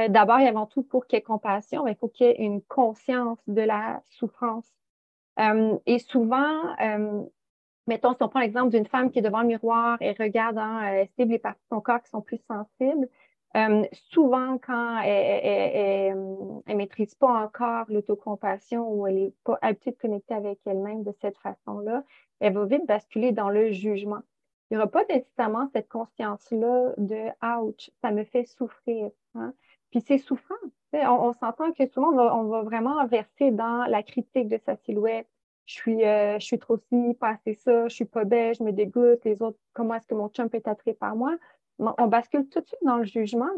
D'abord 0.09 0.39
et 0.39 0.49
avant 0.49 0.67
tout, 0.67 0.83
pour 0.83 1.07
qu'il 1.07 1.17
y 1.17 1.21
ait 1.21 1.23
compassion, 1.23 1.87
il 1.87 1.97
faut 1.97 2.09
qu'il 2.09 2.27
y 2.27 2.31
ait 2.31 2.37
une 2.39 2.63
conscience 2.63 3.39
de 3.47 3.63
la 3.63 4.01
souffrance. 4.11 4.71
et 5.39 5.99
souvent, 5.99 6.77
mettons, 7.87 8.15
si 8.15 8.23
on 8.23 8.29
prend 8.29 8.41
l'exemple 8.41 8.71
d'une 8.71 8.87
femme 8.87 9.11
qui 9.11 9.19
est 9.19 9.23
devant 9.23 9.43
le 9.43 9.49
miroir 9.49 9.99
et 10.01 10.13
regarde, 10.13 10.59
hein, 10.59 10.81
elle 10.83 11.09
cible 11.19 11.33
les 11.33 11.39
parties 11.39 11.63
de 11.63 11.77
son 11.77 11.81
corps 11.81 12.03
qui 12.03 12.11
sont 12.11 12.23
plus 12.23 12.41
sensibles, 12.49 13.09
euh, 13.57 13.85
souvent, 14.11 14.59
quand 14.59 15.01
elle 15.03 16.15
ne 16.15 16.75
maîtrise 16.75 17.15
pas 17.15 17.45
encore 17.45 17.85
l'autocompassion 17.89 18.89
ou 18.89 19.07
elle 19.07 19.17
n'est 19.17 19.35
pas 19.45 19.59
habituée 19.61 19.91
de 19.91 19.97
connecter 19.97 20.35
avec 20.35 20.59
elle-même 20.65 21.03
de 21.03 21.13
cette 21.21 21.37
façon-là, 21.39 22.03
elle 22.41 22.55
va 22.55 22.65
vite 22.65 22.87
basculer 22.87 23.33
dans 23.33 23.51
le 23.51 23.71
jugement. 23.71 24.23
Il 24.71 24.77
n'y 24.77 24.79
aura 24.79 24.91
pas 24.91 25.05
nécessairement 25.05 25.69
cette 25.75 25.89
conscience-là 25.89 26.95
de 26.97 27.29
ouch, 27.61 27.91
ça 28.01 28.11
me 28.11 28.25
fait 28.25 28.45
souffrir. 28.45 29.11
Hein. 29.35 29.53
Puis 29.91 30.01
c'est 30.01 30.17
souffrant. 30.17 30.55
On, 30.95 31.33
s'entend 31.35 31.73
que 31.73 31.87
souvent, 31.87 32.09
on 32.09 32.45
va, 32.45 32.63
vraiment 32.63 33.07
verser 33.07 33.51
dans 33.51 33.85
la 33.85 34.03
critique 34.03 34.49
de 34.49 34.59
sa 34.65 34.77
silhouette. 34.77 35.29
Je 35.67 35.75
suis, 35.75 36.05
euh, 36.05 36.39
je 36.39 36.45
suis 36.45 36.59
trop 36.59 36.79
ci, 36.79 37.15
pas 37.21 37.31
assez 37.31 37.55
ça, 37.55 37.87
je 37.89 37.95
suis 37.95 38.05
pas 38.07 38.25
belle, 38.25 38.55
je 38.55 38.63
me 38.63 38.73
dégoûte, 38.73 39.25
les 39.25 39.43
autres, 39.43 39.59
comment 39.75 39.95
est-ce 39.95 40.07
que 40.07 40.15
mon 40.15 40.29
chum 40.29 40.49
peut 40.49 40.57
être 40.57 40.69
attiré 40.69 40.95
par 40.95 41.15
moi? 41.15 41.37
On 41.79 42.07
bascule 42.07 42.49
tout 42.49 42.61
de 42.61 42.67
suite 42.67 42.81
dans 42.83 42.99
le 42.99 43.05
jugement 43.05 43.51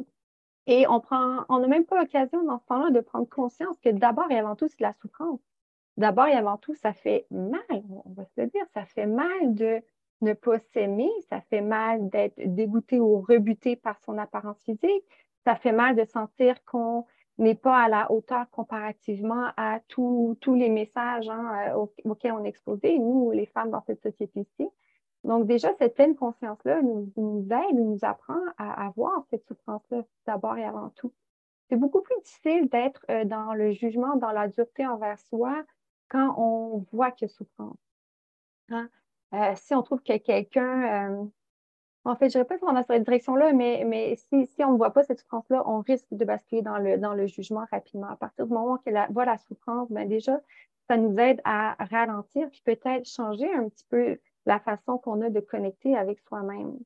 et 0.66 0.86
on 0.88 1.00
prend, 1.00 1.44
on 1.48 1.58
n'a 1.58 1.66
même 1.66 1.84
pas 1.84 2.00
l'occasion 2.00 2.42
dans 2.44 2.58
ce 2.58 2.64
temps-là 2.66 2.90
de 2.90 3.00
prendre 3.00 3.28
conscience 3.28 3.78
que 3.80 3.90
d'abord 3.90 4.30
et 4.30 4.38
avant 4.38 4.56
tout, 4.56 4.68
c'est 4.68 4.80
la 4.80 4.94
souffrance. 4.94 5.40
D'abord 5.96 6.26
et 6.26 6.32
avant 6.32 6.56
tout, 6.56 6.74
ça 6.74 6.92
fait 6.92 7.26
mal, 7.30 7.60
on 7.70 8.12
va 8.14 8.24
se 8.24 8.40
le 8.40 8.46
dire, 8.46 8.64
ça 8.72 8.84
fait 8.84 9.06
mal 9.06 9.54
de 9.54 9.80
ne 10.22 10.32
pas 10.32 10.58
s'aimer, 10.72 11.10
ça 11.28 11.40
fait 11.42 11.60
mal 11.60 12.08
d'être 12.08 12.34
dégoûté 12.38 12.98
ou 12.98 13.20
rebuté 13.20 13.76
par 13.76 14.00
son 14.00 14.16
apparence 14.18 14.60
physique, 14.62 15.04
ça 15.44 15.54
fait 15.54 15.72
mal 15.72 15.94
de 15.94 16.04
sentir 16.04 16.64
qu'on 16.64 17.04
n'est 17.36 17.54
pas 17.54 17.84
à 17.84 17.88
la 17.88 18.10
hauteur 18.10 18.48
comparativement 18.50 19.50
à 19.56 19.80
tous 19.88 20.36
les 20.46 20.70
messages 20.70 21.28
hein, 21.28 21.74
auxquels 22.04 22.32
on 22.32 22.44
est 22.44 22.48
exposé, 22.48 22.98
nous, 22.98 23.30
les 23.32 23.46
femmes 23.46 23.70
dans 23.70 23.82
cette 23.82 24.02
société-ci. 24.02 24.68
Donc, 25.24 25.46
déjà, 25.46 25.72
cette 25.78 25.94
pleine 25.94 26.14
conscience-là 26.14 26.82
nous, 26.82 27.46
aide, 27.50 27.76
nous 27.76 27.98
apprend 28.02 28.40
à 28.58 28.86
avoir 28.86 29.24
cette 29.30 29.44
souffrance-là 29.46 30.02
d'abord 30.26 30.56
et 30.58 30.64
avant 30.64 30.90
tout. 30.90 31.12
C'est 31.68 31.76
beaucoup 31.76 32.02
plus 32.02 32.16
difficile 32.22 32.68
d'être 32.68 33.04
euh, 33.10 33.24
dans 33.24 33.54
le 33.54 33.72
jugement, 33.72 34.16
dans 34.16 34.32
la 34.32 34.48
dureté 34.48 34.86
envers 34.86 35.18
soi 35.18 35.64
quand 36.10 36.34
on 36.36 36.84
voit 36.92 37.10
qu'il 37.10 37.26
y 37.26 37.30
a 37.30 37.34
souffrance. 37.34 37.78
Hein? 38.68 38.90
Euh, 39.32 39.52
si 39.56 39.74
on 39.74 39.82
trouve 39.82 40.02
que 40.02 40.16
quelqu'un, 40.18 41.10
euh, 41.10 41.24
en 42.04 42.16
fait, 42.16 42.28
je 42.28 42.38
ne 42.38 42.44
dirais 42.44 42.58
pas 42.58 42.72
dans 42.72 42.82
cette 42.82 43.04
direction-là, 43.04 43.54
mais, 43.54 43.84
mais 43.86 44.16
si, 44.16 44.44
si 44.44 44.62
on 44.62 44.72
ne 44.72 44.76
voit 44.76 44.92
pas 44.92 45.04
cette 45.04 45.20
souffrance-là, 45.20 45.62
on 45.66 45.80
risque 45.80 46.06
de 46.12 46.24
basculer 46.26 46.60
dans 46.60 46.76
le, 46.76 46.98
dans 46.98 47.14
le 47.14 47.26
jugement 47.26 47.64
rapidement. 47.70 48.08
À 48.08 48.16
partir 48.16 48.46
du 48.46 48.52
moment 48.52 48.76
qu'elle 48.76 49.06
voit 49.10 49.24
la 49.24 49.38
souffrance, 49.38 49.90
ben 49.90 50.06
déjà, 50.06 50.38
ça 50.86 50.98
nous 50.98 51.18
aide 51.18 51.40
à 51.44 51.76
ralentir, 51.86 52.50
puis 52.50 52.60
peut-être 52.62 53.06
changer 53.08 53.50
un 53.54 53.70
petit 53.70 53.86
peu 53.88 54.18
la 54.46 54.60
façon 54.60 54.98
qu'on 54.98 55.20
a 55.22 55.30
de 55.30 55.40
connecter 55.40 55.96
avec 55.96 56.20
soi-même. 56.20 56.78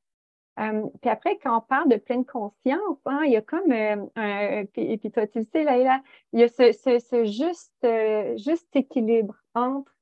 Euh, 0.58 0.82
puis 1.00 1.10
après, 1.10 1.38
quand 1.38 1.56
on 1.56 1.60
parle 1.60 1.88
de 1.88 1.96
pleine 1.96 2.24
conscience, 2.24 2.98
hein, 3.06 3.22
il 3.24 3.32
y 3.32 3.36
a 3.36 3.42
comme 3.42 3.70
euh, 3.70 3.96
un, 4.16 4.64
et 4.74 4.98
puis 4.98 5.10
toi, 5.10 5.26
tu 5.26 5.38
le 5.38 5.44
sais, 5.52 5.62
là, 5.62 6.00
il 6.32 6.40
y 6.40 6.42
a 6.42 6.48
ce, 6.48 7.24
juste, 7.24 7.72
euh, 7.84 8.36
juste 8.36 8.74
équilibre 8.74 9.36
entre 9.54 9.92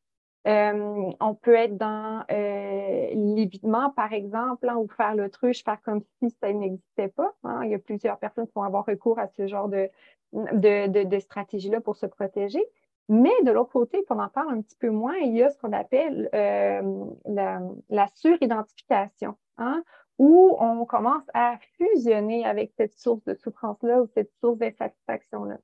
on 0.49 1.35
peut 1.35 1.57
être 1.57 1.77
dans 1.77 2.25
l'évitement, 2.29 3.91
par 3.91 4.13
exemple, 4.13 4.69
hein, 4.69 4.77
ou 4.77 4.87
faire 4.87 5.17
l'autruche, 5.17 5.65
faire 5.65 5.83
comme 5.83 6.03
si 6.23 6.31
ça 6.41 6.53
n'existait 6.53 7.09
pas. 7.09 7.35
Hein. 7.43 7.63
Il 7.65 7.73
y 7.73 7.75
a 7.75 7.81
plusieurs 7.81 8.17
personnes 8.21 8.47
qui 8.47 8.53
vont 8.55 8.63
avoir 8.63 8.87
recours 8.87 9.19
à 9.19 9.27
ce 9.27 9.49
genre 9.49 9.69
de, 9.69 9.91
de, 10.33 11.03
de 11.03 11.19
stratégie-là 11.19 11.81
pour 11.81 11.97
se 11.97 12.07
protéger. 12.07 12.65
Mais 13.09 13.33
de 13.45 13.53
l'autre 13.53 13.73
côté, 13.73 14.03
pour 14.03 14.19
en 14.19 14.29
parle 14.29 14.53
un 14.53 14.63
petit 14.63 14.77
peu 14.77 14.91
moins, 14.91 15.17
il 15.17 15.37
y 15.37 15.43
a 15.43 15.51
ce 15.51 15.59
qu'on 15.59 15.73
appelle 15.73 16.29
euh, 16.35 17.05
la, 17.89 18.09
suridentification, 18.15 19.37
hein, 19.59 19.85
où 20.19 20.57
on 20.59 20.85
commence 20.87 21.23
à 21.33 21.57
fusionner 21.77 22.45
avec 22.45 22.73
cette 22.77 22.95
source 22.95 23.23
de 23.25 23.35
souffrance-là 23.35 24.03
ou 24.03 24.07
cette 24.15 24.33
source 24.41 24.59
d'insatisfaction-là. 24.59 25.59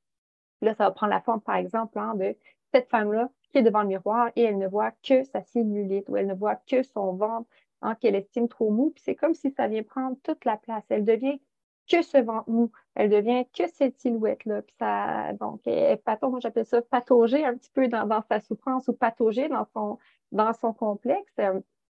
Là, 0.60 0.74
ça 0.74 0.84
va 0.84 0.90
prendre 0.92 1.12
la 1.12 1.20
forme, 1.20 1.40
par 1.40 1.56
exemple, 1.56 1.98
hein, 1.98 2.14
de 2.14 2.36
cette 2.72 2.88
femme-là 2.88 3.28
qui 3.50 3.58
est 3.58 3.62
devant 3.62 3.82
le 3.82 3.88
miroir 3.88 4.30
et 4.36 4.42
elle 4.42 4.58
ne 4.58 4.68
voit 4.68 4.92
que 5.02 5.24
sa 5.24 5.42
cellulite 5.42 6.08
ou 6.08 6.16
elle 6.16 6.26
ne 6.26 6.34
voit 6.34 6.56
que 6.56 6.82
son 6.82 7.14
ventre 7.14 7.48
hein, 7.82 7.96
qu'elle 7.96 8.14
estime 8.14 8.48
trop 8.48 8.70
mou. 8.70 8.90
Puis 8.94 9.02
c'est 9.04 9.16
comme 9.16 9.34
si 9.34 9.50
ça 9.50 9.66
vient 9.66 9.82
prendre 9.82 10.16
toute 10.22 10.44
la 10.44 10.56
place. 10.56 10.84
Elle 10.88 11.04
devient 11.04 11.40
que 11.88 12.02
ce 12.02 12.18
ventre 12.18 12.48
mou. 12.48 12.70
Elle 12.94 13.10
devient 13.10 13.44
que 13.56 13.66
cette 13.68 13.98
silhouette-là. 13.98 14.62
Puis 14.62 14.74
ça, 14.78 15.32
donc, 15.34 15.60
elle 15.66 15.98
moi 16.22 16.40
j'appelle 16.40 16.66
ça 16.66 16.82
patauger 16.82 17.44
un 17.44 17.56
petit 17.56 17.70
peu 17.70 17.88
dans, 17.88 18.22
sa 18.28 18.40
souffrance 18.40 18.88
ou 18.88 18.92
patauger 18.92 19.48
dans 19.48 19.66
son, 19.72 19.98
dans 20.30 20.52
son 20.52 20.72
complexe. 20.72 21.32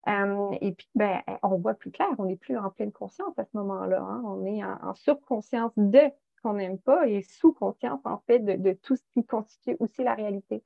Euh, 0.08 0.50
et 0.60 0.72
puis, 0.72 0.88
ben, 0.94 1.22
on 1.42 1.56
voit 1.58 1.74
plus 1.74 1.90
clair, 1.92 2.08
on 2.18 2.24
n'est 2.24 2.36
plus 2.36 2.56
en 2.56 2.70
pleine 2.70 2.92
conscience 2.92 3.38
à 3.38 3.44
ce 3.44 3.56
moment-là. 3.56 4.00
Hein. 4.00 4.22
On 4.24 4.44
est 4.44 4.62
en, 4.64 4.94
surconscience 4.94 5.72
de 5.76 6.00
ce 6.00 6.42
qu'on 6.42 6.54
n'aime 6.54 6.78
pas 6.78 7.06
et 7.06 7.22
sous-conscience, 7.22 8.00
en 8.04 8.18
fait, 8.26 8.40
de, 8.40 8.72
tout 8.72 8.96
ce 8.96 9.02
qui 9.12 9.24
constitue 9.24 9.76
aussi 9.78 10.02
la 10.02 10.14
réalité. 10.14 10.62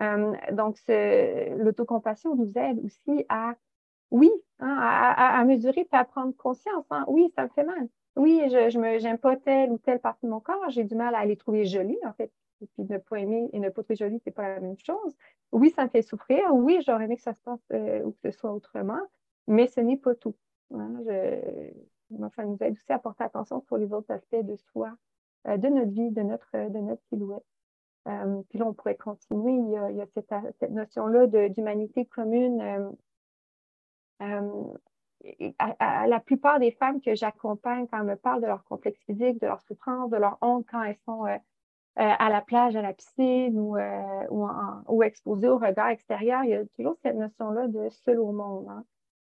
Euh, 0.00 0.34
donc, 0.52 0.78
l'autocompassion 0.88 2.36
nous 2.36 2.52
aide 2.56 2.78
aussi 2.84 3.24
à, 3.28 3.54
oui, 4.10 4.30
hein, 4.60 4.76
à, 4.78 5.44
mesurer 5.44 5.80
et 5.80 5.96
à 5.96 6.04
prendre 6.04 6.36
conscience. 6.36 6.86
Hein. 6.90 7.04
Oui, 7.08 7.32
ça 7.34 7.44
me 7.44 7.48
fait 7.48 7.64
mal 7.64 7.88
oui, 8.16 8.42
je 8.50 8.78
ne 8.78 8.98
j'aime 8.98 9.18
pas 9.18 9.36
telle 9.36 9.70
ou 9.70 9.78
telle 9.78 10.00
partie 10.00 10.26
de 10.26 10.30
mon 10.30 10.40
corps, 10.40 10.70
j'ai 10.70 10.84
du 10.84 10.94
mal 10.94 11.14
à 11.14 11.24
les 11.26 11.36
trouver 11.36 11.66
jolies, 11.66 11.98
en 12.04 12.12
fait. 12.14 12.32
Et 12.62 12.66
puis 12.66 12.84
ne 12.84 12.96
pas 12.96 13.20
aimer 13.20 13.50
et 13.52 13.58
ne 13.58 13.68
pas 13.68 13.82
trouver 13.82 13.96
jolie, 13.96 14.18
c'est 14.24 14.30
pas 14.30 14.48
la 14.48 14.60
même 14.60 14.78
chose. 14.78 15.14
Oui, 15.52 15.70
ça 15.70 15.84
me 15.84 15.90
fait 15.90 16.00
souffrir. 16.00 16.42
Oui, 16.54 16.78
j'aurais 16.86 17.04
aimé 17.04 17.16
que 17.16 17.22
ça 17.22 17.34
se 17.34 17.42
passe 17.42 17.60
euh, 17.72 18.02
ou 18.02 18.12
que 18.12 18.30
ce 18.30 18.30
soit 18.30 18.52
autrement, 18.52 19.00
mais 19.46 19.66
ce 19.66 19.80
n'est 19.80 19.98
pas 19.98 20.14
tout. 20.14 20.34
Hein. 20.74 21.02
ça 22.34 22.44
nous 22.44 22.56
aide 22.60 22.72
aussi 22.72 22.92
à 22.92 22.98
porter 22.98 23.24
attention 23.24 23.60
sur 23.60 23.76
les 23.76 23.92
autres 23.92 24.10
aspects 24.10 24.42
de 24.42 24.56
soi, 24.56 24.96
euh, 25.46 25.58
de 25.58 25.68
notre 25.68 25.92
vie, 25.92 26.10
de 26.10 26.22
notre, 26.22 26.50
de 26.52 26.78
notre 26.78 27.02
silhouette. 27.10 27.44
Euh, 28.08 28.40
puis 28.48 28.58
là, 28.58 28.66
on 28.66 28.72
pourrait 28.72 28.96
continuer. 28.96 29.52
Il 29.52 29.96
y 29.96 30.00
a, 30.00 30.06
cette, 30.06 30.32
cette 30.58 30.70
notion-là 30.70 31.26
d'humanité 31.48 32.06
commune 32.06 32.94
à, 35.58 36.06
la 36.06 36.20
plupart 36.20 36.58
des 36.60 36.72
femmes 36.72 37.00
que 37.00 37.14
j'accompagne 37.14 37.86
quand 37.86 37.98
elles 37.98 38.06
me 38.06 38.16
parlent 38.16 38.42
de 38.42 38.46
leur 38.46 38.64
complexe 38.64 39.00
physique, 39.06 39.40
de 39.40 39.46
leur 39.46 39.60
souffrance, 39.62 40.10
de 40.10 40.16
leur 40.16 40.38
honte 40.40 40.66
quand 40.70 40.82
elles 40.82 40.98
sont 41.04 41.26
euh, 41.26 41.36
euh, 41.98 42.12
à 42.18 42.28
la 42.28 42.42
plage, 42.42 42.76
à 42.76 42.82
la 42.82 42.92
piscine 42.92 43.58
ou, 43.58 43.76
euh, 43.76 44.82
ou, 44.88 45.02
exposées 45.02 45.48
au 45.48 45.58
regard 45.58 45.88
extérieur, 45.88 46.44
il 46.44 46.50
y 46.50 46.54
a 46.54 46.64
toujours 46.76 46.96
cette 47.02 47.16
notion-là 47.16 47.68
de 47.68 47.88
seul 47.88 48.20
au 48.20 48.32
monde. 48.32 48.66
Hein. 48.68 48.84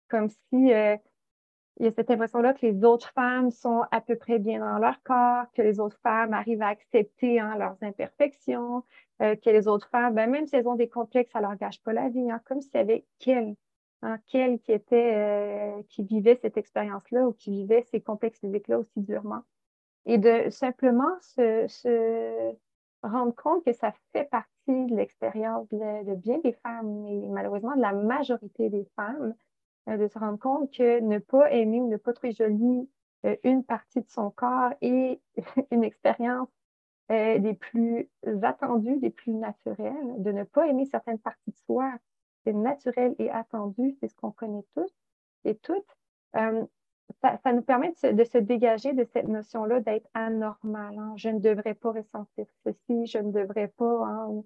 Comme 0.08 0.28
si 0.28 0.38
il 0.52 1.86
y 1.86 1.86
a 1.86 1.92
cette 1.92 2.10
impression-là 2.10 2.52
que 2.52 2.66
les 2.66 2.84
autres 2.84 3.10
femmes 3.12 3.50
sont 3.50 3.84
à 3.90 4.00
peu 4.00 4.16
près 4.16 4.38
bien 4.38 4.60
dans 4.60 4.78
leur 4.78 5.02
corps, 5.02 5.46
que 5.54 5.62
les 5.62 5.80
autres 5.80 5.98
femmes 6.02 6.34
arrivent 6.34 6.62
à 6.62 6.68
accepter 6.68 7.40
hein, 7.40 7.56
leurs 7.56 7.76
imperfections, 7.82 8.84
que 9.18 9.50
les 9.50 9.68
autres 9.68 9.88
femmes, 9.88 10.14
ben, 10.14 10.28
même 10.28 10.46
si 10.46 10.56
elles 10.56 10.68
ont 10.68 10.74
des 10.74 10.88
complexes, 10.88 11.32
ça 11.32 11.40
ne 11.40 11.46
leur 11.46 11.56
gâche 11.56 11.80
pas 11.82 11.92
la 11.92 12.08
vie, 12.08 12.30
hein, 12.30 12.40
comme 12.44 12.60
s'il 12.60 12.74
y 12.74 12.78
avait 12.78 13.04
qu'elles 13.18 13.54
Hein, 14.02 14.16
qui 14.28 14.38
était, 14.72 15.14
euh, 15.14 15.82
qui 15.90 16.02
vivait 16.04 16.38
cette 16.40 16.56
expérience-là 16.56 17.28
ou 17.28 17.34
qui 17.34 17.50
vivait 17.50 17.82
ces 17.90 18.00
complexes 18.00 18.40
physiques-là 18.40 18.78
aussi 18.78 19.00
durement. 19.02 19.42
Et 20.06 20.16
de 20.16 20.48
simplement 20.48 21.20
se, 21.20 22.54
rendre 23.02 23.34
compte 23.34 23.62
que 23.62 23.74
ça 23.74 23.92
fait 24.12 24.24
partie 24.24 24.86
de 24.86 24.96
l'expérience 24.96 25.68
de, 25.68 26.14
bien 26.14 26.38
des 26.38 26.54
femmes 26.54 27.06
et 27.08 27.28
malheureusement 27.28 27.76
de 27.76 27.82
la 27.82 27.92
majorité 27.92 28.70
des 28.70 28.86
femmes, 28.96 29.34
euh, 29.90 29.98
de 29.98 30.08
se 30.08 30.18
rendre 30.18 30.38
compte 30.38 30.72
que 30.72 31.00
ne 31.00 31.18
pas 31.18 31.50
aimer 31.52 31.80
ou 31.82 31.88
ne 31.90 31.98
pas 31.98 32.14
trouver 32.14 32.32
jolie 32.32 32.88
euh, 33.26 33.36
une 33.44 33.64
partie 33.64 34.00
de 34.00 34.08
son 34.08 34.30
corps 34.30 34.72
est 34.80 35.20
une 35.70 35.84
expérience 35.84 36.48
des 37.10 37.54
plus 37.54 38.08
attendues, 38.42 38.98
des 38.98 39.10
plus 39.10 39.34
naturelles, 39.34 40.22
de 40.22 40.30
ne 40.30 40.44
pas 40.44 40.68
aimer 40.68 40.86
certaines 40.86 41.18
parties 41.18 41.50
de 41.50 41.56
soi 41.66 41.92
c'est 42.44 42.52
naturel 42.52 43.14
et 43.18 43.30
attendu, 43.30 43.96
c'est 44.00 44.08
ce 44.08 44.14
qu'on 44.14 44.30
connaît 44.30 44.64
tous 44.74 44.92
et 45.44 45.54
toutes. 45.56 45.96
Euh, 46.36 46.64
ça, 47.22 47.52
nous 47.52 47.62
permet 47.62 47.92
de 48.02 48.24
se, 48.24 48.38
dégager 48.38 48.92
de 48.92 49.04
cette 49.04 49.28
notion-là 49.28 49.80
d'être 49.80 50.08
anormal. 50.14 50.98
Hein. 50.98 51.12
Je 51.16 51.28
ne 51.28 51.38
devrais 51.38 51.74
pas 51.74 51.92
ressentir 51.92 52.46
ceci, 52.64 53.06
je 53.06 53.18
ne 53.18 53.32
devrais 53.32 53.68
pas, 53.68 54.04
hein, 54.06 54.42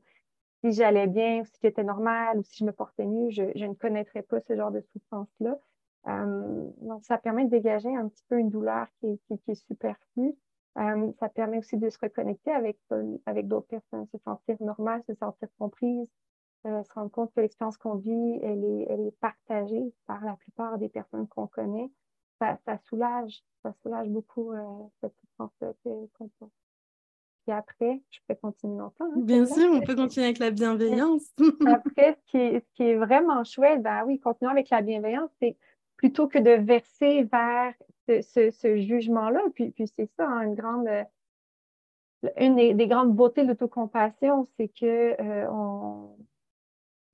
si 0.62 0.72
j'allais 0.72 1.06
bien, 1.06 1.40
ou 1.40 1.44
si 1.44 1.58
j'étais 1.62 1.84
normal, 1.84 2.38
ou 2.38 2.42
si 2.42 2.58
je 2.58 2.64
me 2.64 2.72
portais 2.72 3.04
mieux, 3.04 3.30
je, 3.30 3.64
ne 3.64 3.74
connaîtrais 3.74 4.22
pas 4.22 4.40
ce 4.40 4.56
genre 4.56 4.70
de 4.70 4.80
souffrance-là. 4.92 5.58
Euh, 6.06 6.70
donc, 6.82 7.04
ça 7.04 7.18
permet 7.18 7.44
de 7.44 7.50
dégager 7.50 7.94
un 7.94 8.08
petit 8.08 8.24
peu 8.28 8.38
une 8.38 8.50
douleur 8.50 8.86
qui, 9.00 9.20
est 9.48 9.54
superflue. 9.54 10.34
Euh, 10.78 11.12
ça 11.20 11.28
permet 11.28 11.58
aussi 11.58 11.76
de 11.76 11.88
se 11.88 11.98
reconnecter 12.00 12.50
avec, 12.50 12.78
avec 13.26 13.46
d'autres 13.46 13.68
personnes, 13.68 14.06
se 14.06 14.18
sentir 14.18 14.56
normal, 14.60 15.02
se 15.06 15.14
sentir 15.14 15.48
comprise, 15.58 16.08
euh, 16.66 16.83
se 16.83 16.92
rendre 16.94 17.11
compte 17.11 17.33
que 17.35 17.40
l'expérience 17.40 17.76
qu'on 17.76 17.97
vit, 17.97 18.38
elle 18.42 18.64
est, 18.64 18.87
elle 18.88 19.00
est 19.00 19.18
partagée 19.21 19.92
par 20.06 20.25
la 20.25 20.35
plupart 20.37 20.78
des 20.78 20.88
personnes 20.88 21.28
qu'on 21.28 21.47
connaît, 21.47 21.90
ça, 22.38 22.59
ça, 22.64 22.78
soulage, 22.88 23.44
ça 23.62 23.73
soulage 23.83 24.09
beaucoup 24.09 24.52
euh, 24.52 24.62
cette 25.00 25.14
souffrance-là 25.21 25.73
qu'on 25.85 26.30
Puis 26.38 27.52
après, 27.52 28.02
je 28.11 28.18
peux 28.26 28.35
continuer 28.35 28.78
longtemps. 28.78 29.04
Hein, 29.04 29.21
Bien 29.21 29.47
sûr, 29.47 29.71
on 29.73 29.80
peut 29.80 29.94
continuer 29.94 30.26
avec 30.26 30.38
la 30.38 30.50
bienveillance. 30.50 31.35
après, 31.66 32.14
ce 32.14 32.30
qui, 32.30 32.38
est, 32.38 32.61
ce 32.61 32.73
qui 32.75 32.83
est 32.85 32.97
vraiment 32.97 33.44
chouette, 33.44 33.83
ben 33.83 34.04
oui, 34.06 34.18
continuons 34.18 34.52
avec 34.52 34.71
la 34.71 34.80
bienveillance, 34.80 35.30
c'est 35.40 35.56
plutôt 35.97 36.28
que 36.28 36.38
de 36.38 36.62
verser 36.62 37.25
vers 37.25 37.75
ce, 38.09 38.50
ce, 38.50 38.76
jugement-là, 38.76 39.40
puis, 39.54 39.71
puis 39.71 39.87
c'est 39.97 40.11
ça, 40.16 40.28
hein, 40.28 40.42
une 40.42 40.54
grande 40.54 40.88
une 42.38 42.56
des, 42.56 42.87
grandes 42.87 43.14
beautés 43.14 43.42
de 43.42 43.49
l'autocompassion, 43.49 44.47
c'est 44.56 44.68
que 44.68 45.21
euh, 45.21 45.50
on, 45.50 46.16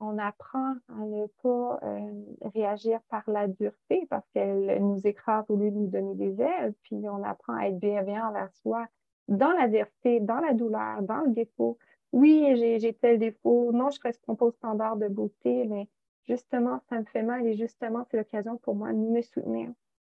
on 0.00 0.19
apprend 0.19 0.75
à 0.88 1.04
ne 1.04 1.26
pas 1.42 1.78
euh, 1.83 2.25
réagir 2.54 3.00
par 3.09 3.23
la 3.26 3.47
dureté 3.47 4.07
parce 4.09 4.26
qu'elle 4.30 4.78
nous 4.80 5.07
écrase 5.07 5.45
au 5.49 5.57
lieu 5.57 5.71
de 5.71 5.76
nous 5.76 5.88
donner 5.88 6.14
des 6.14 6.40
ailes, 6.40 6.75
puis 6.83 6.97
on 7.04 7.23
apprend 7.23 7.54
à 7.54 7.66
être 7.66 7.78
bienveillant 7.78 8.28
envers 8.28 8.50
soi 8.62 8.87
dans 9.28 9.52
la 9.52 9.69
dureté, 9.69 10.21
dans 10.21 10.40
la 10.40 10.54
douleur, 10.54 11.02
dans 11.02 11.21
le 11.21 11.30
défaut. 11.30 11.78
Oui, 12.12 12.57
j'ai 12.57 12.92
tel 12.95 13.19
défaut. 13.19 13.71
Non, 13.73 13.90
je 13.90 13.99
ne 13.99 14.02
correspond 14.02 14.35
pas 14.35 14.47
au 14.47 14.50
standard 14.50 14.97
de 14.97 15.07
beauté, 15.07 15.66
mais 15.66 15.88
justement, 16.26 16.80
ça 16.88 16.99
me 16.99 17.04
fait 17.04 17.23
mal 17.23 17.47
et 17.47 17.54
justement, 17.54 18.04
c'est 18.11 18.16
l'occasion 18.16 18.57
pour 18.57 18.75
moi 18.75 18.92
de 18.92 18.99
me 18.99 19.23
soutenir. 19.23 19.71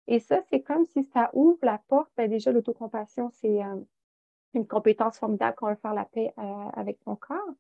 Et 0.08 0.20
ça, 0.20 0.42
c'est 0.50 0.62
comme 0.62 0.86
si 0.86 1.04
ça 1.04 1.30
ouvre 1.34 1.60
la 1.64 1.80
porte. 1.88 2.12
Ben 2.16 2.30
déjà, 2.30 2.52
l'autocompassion, 2.52 3.30
c'est 3.32 3.64
euh, 3.64 3.76
une 4.54 4.68
compétence 4.68 5.18
formidable 5.18 5.56
qu'on 5.56 5.70
veut 5.70 5.76
faire 5.76 5.94
la 5.94 6.06
paix 6.06 6.34
euh, 6.38 6.70
avec 6.74 7.00
son 7.04 7.16
corps. 7.16 7.56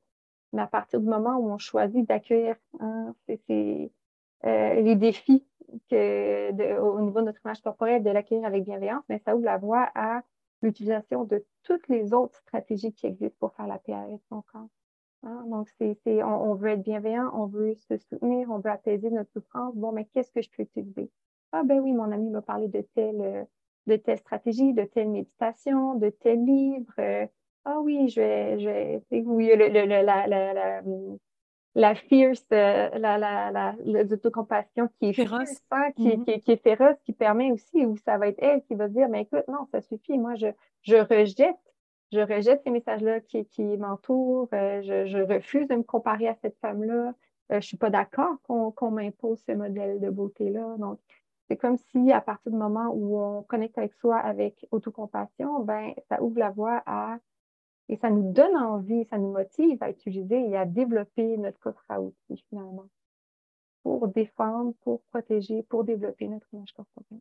Mais 0.53 0.61
à 0.61 0.67
partir 0.67 0.99
du 0.99 1.07
moment 1.07 1.37
où 1.37 1.49
on 1.51 1.57
choisit 1.57 2.07
d'accueillir 2.07 2.55
hein, 2.79 3.15
euh, 3.29 3.87
les 4.43 4.95
défis 4.95 5.45
que 5.89 6.79
au 6.79 6.99
niveau 7.01 7.21
de 7.21 7.25
notre 7.25 7.39
image 7.45 7.61
corporelle, 7.61 8.03
de 8.03 8.09
l'accueillir 8.09 8.45
avec 8.45 8.63
bienveillance, 8.63 9.03
mais 9.07 9.19
ça 9.19 9.35
ouvre 9.35 9.45
la 9.45 9.57
voie 9.57 9.89
à 9.95 10.21
l'utilisation 10.61 11.23
de 11.23 11.45
toutes 11.63 11.87
les 11.87 12.13
autres 12.13 12.37
stratégies 12.39 12.93
qui 12.93 13.07
existent 13.07 13.37
pour 13.39 13.53
faire 13.53 13.67
la 13.67 13.79
paix 13.79 13.93
avec 13.93 14.21
son 14.29 14.41
corps. 14.41 14.67
Hein. 15.23 15.45
Donc, 15.47 15.69
c'est, 15.77 15.97
on, 16.23 16.51
on, 16.51 16.55
veut 16.55 16.71
être 16.71 16.83
bienveillant, 16.83 17.31
on 17.33 17.45
veut 17.45 17.75
se 17.75 17.97
soutenir, 17.97 18.49
on 18.51 18.59
veut 18.59 18.71
apaiser 18.71 19.09
notre 19.09 19.31
souffrance. 19.31 19.75
Bon, 19.75 19.91
mais 19.91 20.05
qu'est-ce 20.05 20.31
que 20.31 20.41
je 20.41 20.49
peux 20.49 20.63
utiliser? 20.63 21.09
Ah 21.53 21.63
ben 21.63 21.79
oui, 21.79 21.93
mon 21.93 22.11
ami 22.11 22.29
m'a 22.29 22.41
parlé 22.41 22.67
de 22.67 22.81
telle 22.93 23.47
de 23.87 23.95
telle 23.95 24.17
stratégie, 24.19 24.73
de 24.73 24.83
telle 24.83 25.09
méditation, 25.09 25.95
de 25.95 26.09
tel 26.09 26.43
livre. 26.45 26.93
Euh, 26.99 27.25
ah 27.65 27.79
oui, 27.81 28.09
je 28.09 28.19
vais, 28.21 28.59
je 28.59 28.65
vais, 28.65 29.03
oui, 29.25 29.51
le, 29.55 29.67
le, 29.67 29.85
la, 29.85 30.03
la, 30.03 30.53
la, 30.53 30.81
la 31.75 31.95
fierce, 31.95 32.45
euh, 32.51 32.89
la, 32.97 33.17
la, 33.17 33.51
la, 33.51 33.75
l'autocompassion 34.03 34.89
qui 34.99 35.09
est 35.09 35.13
féroce, 35.13 35.61
hein, 35.71 35.91
qui, 35.95 36.09
mm-hmm. 36.09 36.25
qui, 36.25 36.41
qui, 36.41 36.51
est 36.51 36.63
féroce, 36.63 36.97
qui 37.05 37.13
permet 37.13 37.51
aussi, 37.51 37.85
où 37.85 37.95
ça 37.97 38.17
va 38.17 38.27
être 38.27 38.39
elle 38.39 38.63
qui 38.63 38.75
va 38.75 38.87
dire, 38.87 39.07
mais 39.09 39.21
écoute, 39.21 39.47
non, 39.47 39.67
ça 39.71 39.81
suffit, 39.81 40.17
moi, 40.17 40.35
je, 40.35 40.47
je 40.81 40.97
rejette, 40.97 41.55
je 42.11 42.19
rejette 42.19 42.61
ces 42.63 42.71
messages-là 42.71 43.21
qui, 43.21 43.45
qui 43.45 43.63
m'entourent, 43.77 44.49
euh, 44.53 44.81
je, 44.81 45.05
je, 45.05 45.19
refuse 45.19 45.67
de 45.67 45.75
me 45.75 45.83
comparer 45.83 46.27
à 46.27 46.35
cette 46.41 46.57
femme-là, 46.59 47.13
je 47.49 47.55
ne 47.55 47.61
suis 47.61 47.77
pas 47.77 47.89
d'accord 47.89 48.35
qu'on, 48.43 48.71
qu'on 48.71 48.91
m'impose 48.91 49.41
ce 49.45 49.51
modèle 49.51 49.99
de 49.99 50.09
beauté-là. 50.09 50.75
Donc, 50.77 50.99
c'est 51.49 51.57
comme 51.57 51.77
si 51.91 52.11
à 52.13 52.21
partir 52.21 52.51
du 52.51 52.57
moment 52.57 52.89
où 52.93 53.19
on 53.19 53.43
connecte 53.43 53.77
avec 53.77 53.93
soi 53.95 54.17
avec 54.17 54.65
autocompassion, 54.71 55.59
ben, 55.59 55.93
ça 56.07 56.21
ouvre 56.21 56.39
la 56.39 56.49
voie 56.49 56.81
à 56.85 57.17
et 57.91 57.97
ça 57.97 58.09
nous 58.09 58.31
donne 58.31 58.55
envie, 58.55 59.05
ça 59.09 59.17
nous 59.17 59.31
motive 59.31 59.77
à 59.81 59.89
utiliser 59.89 60.49
et 60.49 60.57
à 60.57 60.65
développer 60.65 61.37
notre 61.37 61.59
coffre 61.59 61.83
à 61.89 62.01
outils 62.01 62.43
finalement 62.49 62.87
pour 63.83 64.07
défendre, 64.07 64.73
pour 64.81 65.01
protéger, 65.03 65.63
pour 65.63 65.83
développer 65.83 66.27
notre 66.27 66.47
image 66.53 66.71
corporelle. 66.71 67.19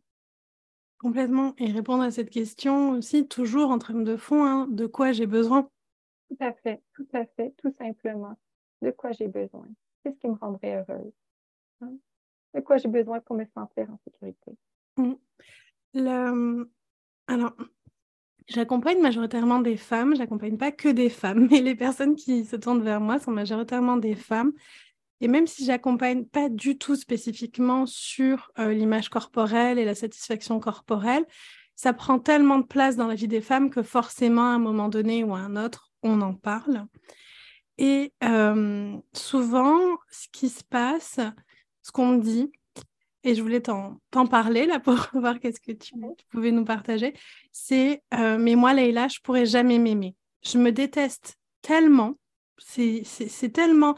Complètement. 0.99 1.55
Et 1.59 1.73
répondre 1.73 2.03
à 2.03 2.11
cette 2.11 2.31
question 2.31 2.91
aussi, 2.91 3.27
toujours 3.27 3.71
en 3.71 3.79
termes 3.79 4.05
de 4.05 4.17
fond, 4.17 4.45
hein, 4.45 4.69
de 4.69 4.87
quoi 4.87 5.13
j'ai 5.13 5.27
besoin? 5.27 5.69
Tout 6.29 6.37
à 6.41 6.53
fait, 6.53 6.83
tout 6.95 7.09
à 7.15 7.25
fait, 7.25 7.53
tout 7.57 7.75
simplement. 7.79 8.37
De 8.83 8.91
quoi 8.91 9.11
j'ai 9.13 9.29
besoin? 9.29 9.67
Qu'est-ce 10.05 10.19
qui 10.19 10.29
me 10.29 10.35
rendrait 10.35 10.77
heureuse? 10.77 11.13
Hein? 11.81 11.93
de 12.55 12.61
quoi 12.61 12.77
j'ai 12.77 12.89
besoin 12.89 13.21
pour 13.21 13.37
me 13.37 13.45
sentir 13.55 13.91
en 13.91 13.99
sécurité? 14.05 14.53
Mm. 14.97 15.15
Le... 15.95 16.71
Alors, 17.27 17.55
j'accompagne 18.49 19.01
majoritairement 19.01 19.61
des 19.61 19.77
femmes, 19.77 20.17
j'accompagne 20.17 20.57
pas 20.57 20.73
que 20.73 20.89
des 20.89 21.09
femmes, 21.09 21.47
mais 21.51 21.61
les 21.61 21.75
personnes 21.75 22.17
qui 22.17 22.45
se 22.45 22.57
tournent 22.57 22.83
vers 22.83 23.01
moi 23.01 23.19
sont 23.19 23.31
majoritairement 23.31 23.97
des 23.97 24.15
femmes. 24.15 24.53
Et 25.21 25.29
même 25.29 25.47
si 25.47 25.65
j'accompagne 25.65 26.25
pas 26.25 26.49
du 26.49 26.79
tout 26.79 26.97
spécifiquement 26.97 27.85
sur 27.87 28.51
euh, 28.59 28.73
l'image 28.73 29.11
corporelle 29.11 29.79
et 29.79 29.85
la 29.85 29.95
satisfaction 29.95 30.61
corporelle, 30.61 31.27
ça 31.77 31.93
prend 31.93 32.19
tellement 32.19 32.59
de 32.59 32.67
place 32.67 32.97
dans 32.97 33.07
la 33.07 33.15
vie 33.15 33.29
des 33.29 33.41
femmes 33.41 33.71
que 33.71 33.83
forcément, 33.83 34.51
à 34.51 34.55
un 34.55 34.59
moment 34.59 34.89
donné 34.89 35.25
ou 35.25 35.35
à 35.35 35.39
un 35.39 35.57
autre, 35.57 35.91
on 36.03 36.21
en 36.21 36.35
parle. 36.35 36.87
Et 37.79 38.13
euh, 38.25 38.97
souvent, 39.15 39.79
ce 40.11 40.29
qui 40.33 40.49
se 40.49 40.63
passe, 40.63 41.21
ce 41.83 41.91
qu'on 41.91 42.09
me 42.09 42.21
dit, 42.21 42.53
et 43.25 43.35
je 43.35 43.43
voulais 43.43 43.61
t'en 43.61 43.99
parler 44.31 44.67
là 44.67 44.81
pour 44.81 44.95
voir 45.15 45.39
qu'est-ce 45.41 45.61
que 45.61 45.73
tu, 45.73 45.95
pouvais 46.31 46.53
nous 46.53 46.65
partager, 46.65 47.15
c'est 47.53 48.03
euh, 48.15 48.39
mais 48.39 48.55
moi 48.55 48.73
Leïla, 48.73 49.09
je 49.09 49.21
pourrais 49.21 49.47
jamais 49.47 49.79
m'aimer. 49.79 50.17
Je 50.43 50.59
me 50.59 50.73
déteste 50.73 51.37
tellement, 51.63 52.15
c'est 52.59 53.53
tellement 53.53 53.97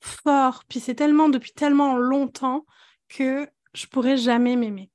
fort, 0.00 0.64
puis 0.68 0.80
c'est 0.80 0.94
tellement 0.94 1.28
depuis 1.28 1.52
tellement 1.52 1.96
longtemps 1.96 2.66
que 3.08 3.48
je 3.74 3.86
pourrais 3.86 4.16
jamais 4.16 4.56
m'aimer. 4.56 4.90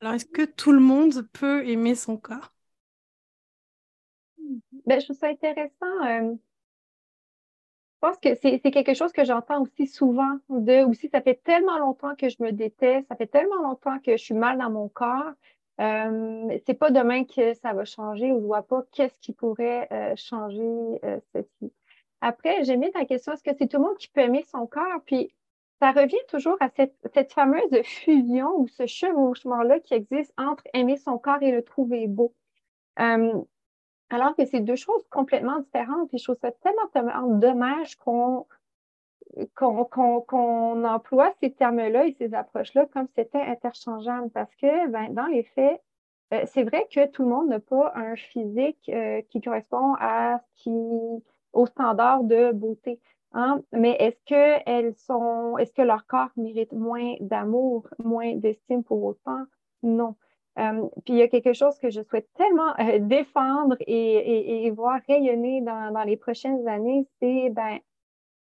Alors 0.00 0.14
est-ce 0.14 0.26
que 0.26 0.44
tout 0.44 0.72
le 0.72 0.80
monde 0.80 1.28
peut 1.32 1.66
aimer 1.66 1.94
son 1.94 2.16
corps? 2.16 2.52
Ben, 4.86 5.00
Je 5.00 5.04
trouve 5.04 5.18
ça 5.18 5.28
intéressant. 5.28 6.04
Euh, 6.04 6.34
pense 8.06 8.18
que 8.18 8.34
c'est 8.36 8.60
quelque 8.70 8.94
chose 8.94 9.12
que 9.12 9.24
j'entends 9.24 9.62
aussi 9.62 9.86
souvent 9.86 10.38
de 10.48 10.84
aussi 10.84 11.08
ça 11.08 11.20
fait 11.20 11.42
tellement 11.42 11.78
longtemps 11.78 12.14
que 12.14 12.28
je 12.28 12.36
me 12.40 12.52
déteste, 12.52 13.08
ça 13.08 13.16
fait 13.16 13.26
tellement 13.26 13.60
longtemps 13.62 13.98
que 13.98 14.12
je 14.12 14.22
suis 14.22 14.34
mal 14.34 14.58
dans 14.58 14.70
mon 14.70 14.88
corps. 14.88 15.32
Euh, 15.80 16.58
c'est 16.66 16.74
pas 16.74 16.90
demain 16.90 17.24
que 17.24 17.52
ça 17.54 17.72
va 17.72 17.84
changer 17.84 18.32
ou 18.32 18.40
je 18.40 18.46
vois 18.46 18.62
pas 18.62 18.82
qu'est-ce 18.92 19.18
qui 19.18 19.32
pourrait 19.32 19.88
euh, 19.92 20.14
changer 20.16 21.00
euh, 21.04 21.18
ceci. 21.34 21.72
Après, 22.20 22.64
j'ai 22.64 22.76
mis 22.76 22.90
ta 22.92 23.04
question, 23.04 23.32
est-ce 23.32 23.42
que 23.42 23.50
c'est 23.58 23.66
tout 23.66 23.76
le 23.76 23.82
monde 23.84 23.98
qui 23.98 24.08
peut 24.08 24.22
aimer 24.22 24.44
son 24.50 24.66
corps? 24.66 25.02
Puis 25.04 25.34
ça 25.80 25.92
revient 25.92 26.16
toujours 26.28 26.56
à 26.60 26.70
cette, 26.70 26.96
cette 27.12 27.32
fameuse 27.32 27.82
fusion 27.84 28.58
ou 28.58 28.68
ce 28.68 28.86
chevauchement-là 28.86 29.80
qui 29.80 29.94
existe 29.94 30.32
entre 30.38 30.64
aimer 30.72 30.96
son 30.96 31.18
corps 31.18 31.42
et 31.42 31.50
le 31.50 31.62
trouver 31.62 32.06
beau. 32.06 32.32
Euh, 33.00 33.42
alors 34.10 34.34
que 34.36 34.44
c'est 34.44 34.60
deux 34.60 34.76
choses 34.76 35.06
complètement 35.10 35.58
différentes. 35.60 36.08
Puis 36.08 36.18
je 36.18 36.24
trouve 36.24 36.36
ça 36.40 36.52
tellement, 36.52 36.86
tellement 36.92 37.26
dommage 37.38 37.96
qu'on 37.96 38.46
qu'on 39.54 40.84
emploie 40.84 41.32
ces 41.40 41.52
termes-là 41.52 42.06
et 42.06 42.12
ces 42.12 42.32
approches-là 42.32 42.86
comme 42.86 43.08
c'était 43.16 43.40
interchangeable 43.40 44.30
parce 44.30 44.54
que 44.56 44.88
ben, 44.88 45.12
dans 45.12 45.26
les 45.26 45.42
faits, 45.42 45.82
euh, 46.32 46.42
c'est 46.46 46.64
vrai 46.64 46.86
que 46.90 47.06
tout 47.06 47.22
le 47.22 47.28
monde 47.28 47.48
n'a 47.48 47.60
pas 47.60 47.92
un 47.94 48.16
physique 48.16 48.88
euh, 48.88 49.22
qui 49.30 49.40
correspond 49.40 49.94
à 50.00 50.40
qui, 50.54 50.70
au 51.52 51.66
standard 51.66 52.24
de 52.24 52.52
beauté. 52.52 53.00
Hein? 53.32 53.62
Mais 53.72 53.96
est-ce 54.00 54.18
que 54.26 54.62
elles 54.66 54.94
sont, 54.94 55.58
est-ce 55.58 55.72
que 55.72 55.82
leur 55.82 56.06
corps 56.06 56.30
mérite 56.36 56.72
moins 56.72 57.14
d'amour, 57.20 57.86
moins 57.98 58.34
d'estime 58.34 58.82
pour 58.82 59.04
autant? 59.04 59.44
Non. 59.82 60.16
Euh, 60.58 60.88
puis 61.04 61.14
il 61.14 61.16
y 61.16 61.22
a 61.22 61.28
quelque 61.28 61.52
chose 61.52 61.78
que 61.78 61.90
je 61.90 62.02
souhaite 62.02 62.28
tellement 62.34 62.74
euh, 62.80 62.98
défendre 63.00 63.76
et, 63.80 64.70
voir 64.70 65.00
rayonner 65.06 65.60
dans, 65.60 65.92
dans, 65.92 66.02
les 66.02 66.16
prochaines 66.16 66.66
années, 66.66 67.06
c'est 67.20 67.50
ben, 67.50 67.78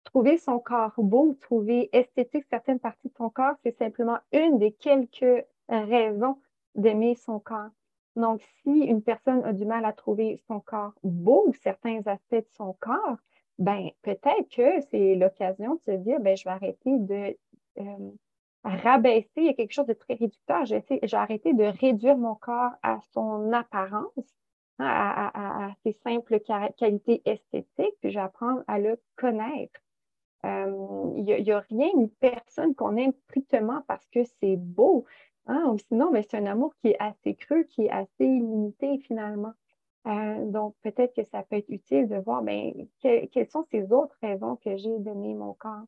trouver 0.05 0.39
son 0.39 0.59
corps 0.59 0.93
beau, 0.97 1.35
trouver 1.41 1.89
esthétique 1.93 2.45
certaines 2.51 2.79
parties 2.79 3.09
de 3.09 3.15
son 3.17 3.31
corps, 3.31 3.55
c'est 3.63 3.77
simplement 3.77 4.19
une 4.33 4.59
des 4.59 4.73
quelques 4.73 5.45
raisons 5.69 6.39
d'aimer 6.75 7.15
son 7.15 7.41
corps. 7.41 7.71
Donc, 8.17 8.43
si 8.63 8.71
une 8.71 9.03
personne 9.03 9.45
a 9.45 9.53
du 9.53 9.65
mal 9.65 9.85
à 9.85 9.93
trouver 9.93 10.37
son 10.47 10.61
corps 10.61 10.93
beau 11.03 11.53
certains 11.63 12.01
aspects 12.07 12.35
de 12.35 12.47
son 12.57 12.77
corps, 12.79 13.19
ben 13.59 13.91
peut-être 14.03 14.49
que 14.55 14.81
c'est 14.91 15.15
l'occasion 15.15 15.75
de 15.75 15.81
se 15.81 15.91
dire, 15.93 16.21
ben 16.21 16.37
je 16.37 16.45
vais 16.45 16.51
arrêter 16.51 16.99
de 16.99 17.37
euh, 17.81 18.11
rabaisser, 18.65 19.31
il 19.37 19.45
y 19.45 19.49
a 19.49 19.55
quelque 19.55 19.73
chose 19.73 19.87
de 19.87 19.93
très 19.93 20.15
réducteur. 20.15 20.65
J'ai 20.65 20.83
arrêté 21.13 21.53
de 21.53 21.65
réduire 21.65 22.17
mon 22.17 22.35
corps 22.35 22.73
à 22.83 22.99
son 23.13 23.53
apparence, 23.53 24.35
hein, 24.79 25.31
à, 25.35 25.71
ses 25.85 25.93
simples 26.05 26.41
qualités 26.77 27.23
esthétiques, 27.25 27.97
puis 28.01 28.11
j'apprends 28.11 28.61
à 28.67 28.79
le 28.79 29.01
connaître. 29.17 29.81
Euh, 30.45 31.13
il 31.17 31.25
n'y 31.25 31.53
a, 31.53 31.61
rien 31.61 31.91
ni 31.97 32.09
personne 32.21 32.75
qu'on 32.75 32.97
aime 32.97 33.13
strictement 33.29 33.83
parce 33.87 34.07
que 34.09 34.25
c'est 34.41 34.57
beau. 34.57 35.07
Hein, 35.47 35.65
ou 35.69 35.79
sinon, 35.79 36.11
mais 36.11 36.23
c'est 36.23 36.39
un 36.39 36.47
amour 36.47 36.75
qui 36.77 36.89
est 36.89 36.97
assez 36.99 37.35
creux, 37.35 37.65
qui 37.65 37.85
est 37.85 37.91
assez 37.91 38.25
limité 38.25 38.99
finalement. 38.99 39.53
Euh, 40.07 40.45
donc, 40.47 40.75
peut-être 40.83 41.15
que 41.15 41.25
ça 41.25 41.43
peut 41.43 41.57
être 41.57 41.69
utile 41.69 42.09
de 42.09 42.17
voir 42.17 42.43
ben, 42.43 42.73
quelles 43.01 43.49
sont 43.49 43.65
ces 43.71 43.91
autres 43.93 44.17
raisons 44.23 44.57
que 44.57 44.77
j'ai 44.77 44.99
donné 44.99 45.35
mon 45.35 45.55
corps? 45.55 45.85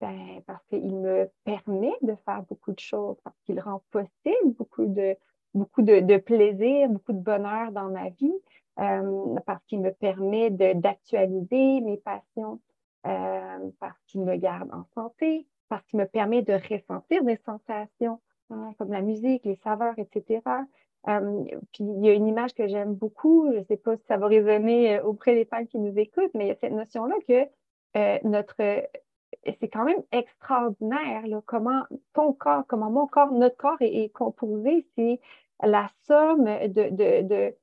Ben, 0.00 0.42
parce 0.46 0.64
qu'il 0.68 0.94
me 0.94 1.28
permet 1.42 1.92
de 2.02 2.14
faire 2.24 2.44
beaucoup 2.48 2.70
de 2.70 2.78
choses, 2.78 3.16
parce 3.24 3.36
qu'il 3.44 3.58
rend 3.58 3.82
possible 3.90 4.54
beaucoup 4.56 4.86
de, 4.86 5.16
beaucoup 5.54 5.82
de, 5.82 6.16
plaisir, 6.18 6.88
beaucoup 6.88 7.12
de 7.12 7.20
bonheur 7.20 7.72
dans 7.72 7.90
ma 7.90 8.08
vie, 8.10 8.34
euh, 8.78 9.34
parce 9.44 9.64
qu'il 9.64 9.80
me 9.80 9.90
permet 9.90 10.50
d'actualiser 10.50 11.80
mes 11.80 11.96
passions, 11.96 12.60
euh, 13.06 13.70
parce 13.80 13.98
qu'il 14.06 14.20
me 14.20 14.36
garde 14.36 14.72
en 14.72 14.84
santé, 14.94 15.48
parce 15.68 15.84
qu'il 15.86 15.98
me 15.98 16.06
permet 16.06 16.42
de 16.42 16.52
ressentir 16.52 17.24
des 17.24 17.38
sensations 17.44 18.20
hein, 18.50 18.72
comme 18.78 18.92
la 18.92 19.02
musique, 19.02 19.44
les 19.44 19.56
saveurs, 19.64 19.98
etc. 19.98 20.42
Euh, 21.08 21.44
puis 21.72 21.84
il 21.84 22.04
y 22.04 22.08
a 22.08 22.12
une 22.12 22.28
image 22.28 22.54
que 22.54 22.68
j'aime 22.68 22.94
beaucoup, 22.94 23.50
je 23.52 23.58
ne 23.58 23.64
sais 23.64 23.76
pas 23.76 23.96
si 23.96 24.04
ça 24.06 24.16
va 24.16 24.28
résonner 24.28 25.00
auprès 25.00 25.34
des 25.34 25.44
femmes 25.44 25.66
qui 25.66 25.78
nous 25.78 25.98
écoutent, 25.98 26.34
mais 26.34 26.44
il 26.44 26.48
y 26.48 26.52
a 26.52 26.56
cette 26.60 26.72
notion-là 26.72 27.16
que 27.26 27.48
notre 28.22 28.54
c'est 29.44 29.68
quand 29.68 29.84
même 29.84 30.02
extraordinaire 30.12 31.22
comment 31.46 31.82
ton 32.14 32.32
corps, 32.32 32.64
comment 32.66 32.90
mon 32.90 33.06
corps, 33.06 33.32
notre 33.32 33.56
corps 33.56 33.76
est, 33.80 34.12
composé. 34.12 34.86
C'est 34.96 35.20
la 35.62 35.88
somme 36.06 36.44
de, 36.44 36.90
de, 36.90 37.54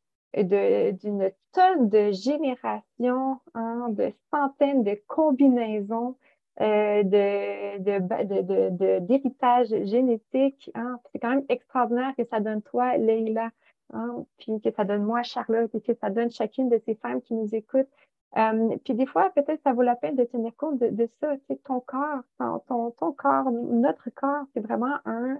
de, 0.44 0.92
d'une 0.92 1.32
tonne 1.54 1.90
de 1.90 2.12
générations, 2.12 3.40
hein, 3.54 3.88
de 3.90 4.12
centaines 4.32 4.84
de 4.84 5.00
combinaisons 5.08 6.16
euh, 6.62 7.04
de, 7.04 7.80
de, 7.80 9.00
d'héritage 9.00 9.70
génétique. 9.86 10.72
Hein. 10.74 11.00
C'est 11.12 11.20
quand 11.20 11.32
même 11.32 11.46
extraordinaire 11.50 12.14
que 12.18 12.24
ça 12.26 12.40
donne 12.40 12.62
toi, 12.62 12.96
Leïla, 12.98 13.52
hein, 13.94 14.26
puis 14.38 14.62
que 14.62 14.72
ça 14.72 14.86
donne 14.86 15.04
moi, 15.04 15.22
Charlotte, 15.24 15.74
et 15.76 15.82
que 15.82 15.94
ça 15.94 16.10
donne 16.10 16.32
chacune 16.32 16.70
de 16.70 16.82
ces 16.86 16.96
femmes 16.96 17.22
qui 17.22 17.34
nous 17.34 17.54
écoutent. 17.54 17.90
Euh, 18.38 18.76
puis 18.84 18.94
des 18.96 19.06
fois, 19.06 19.30
peut-être 19.30 19.62
ça 19.64 19.74
vaut 19.74 19.82
la 19.82 19.96
peine 19.96 20.16
de 20.16 20.26
tenir 20.26 20.56
compte 20.58 20.80
de, 20.80 20.90
de 20.90 21.10
ça. 21.22 21.36
Tu 21.50 21.58
ton 21.58 21.80
corps, 21.80 22.22
ton, 22.38 22.92
ton, 22.92 23.12
corps, 23.14 23.50
notre 23.52 24.10
corps, 24.10 24.44
c'est 24.54 24.60
vraiment 24.60 24.96
un, 25.06 25.40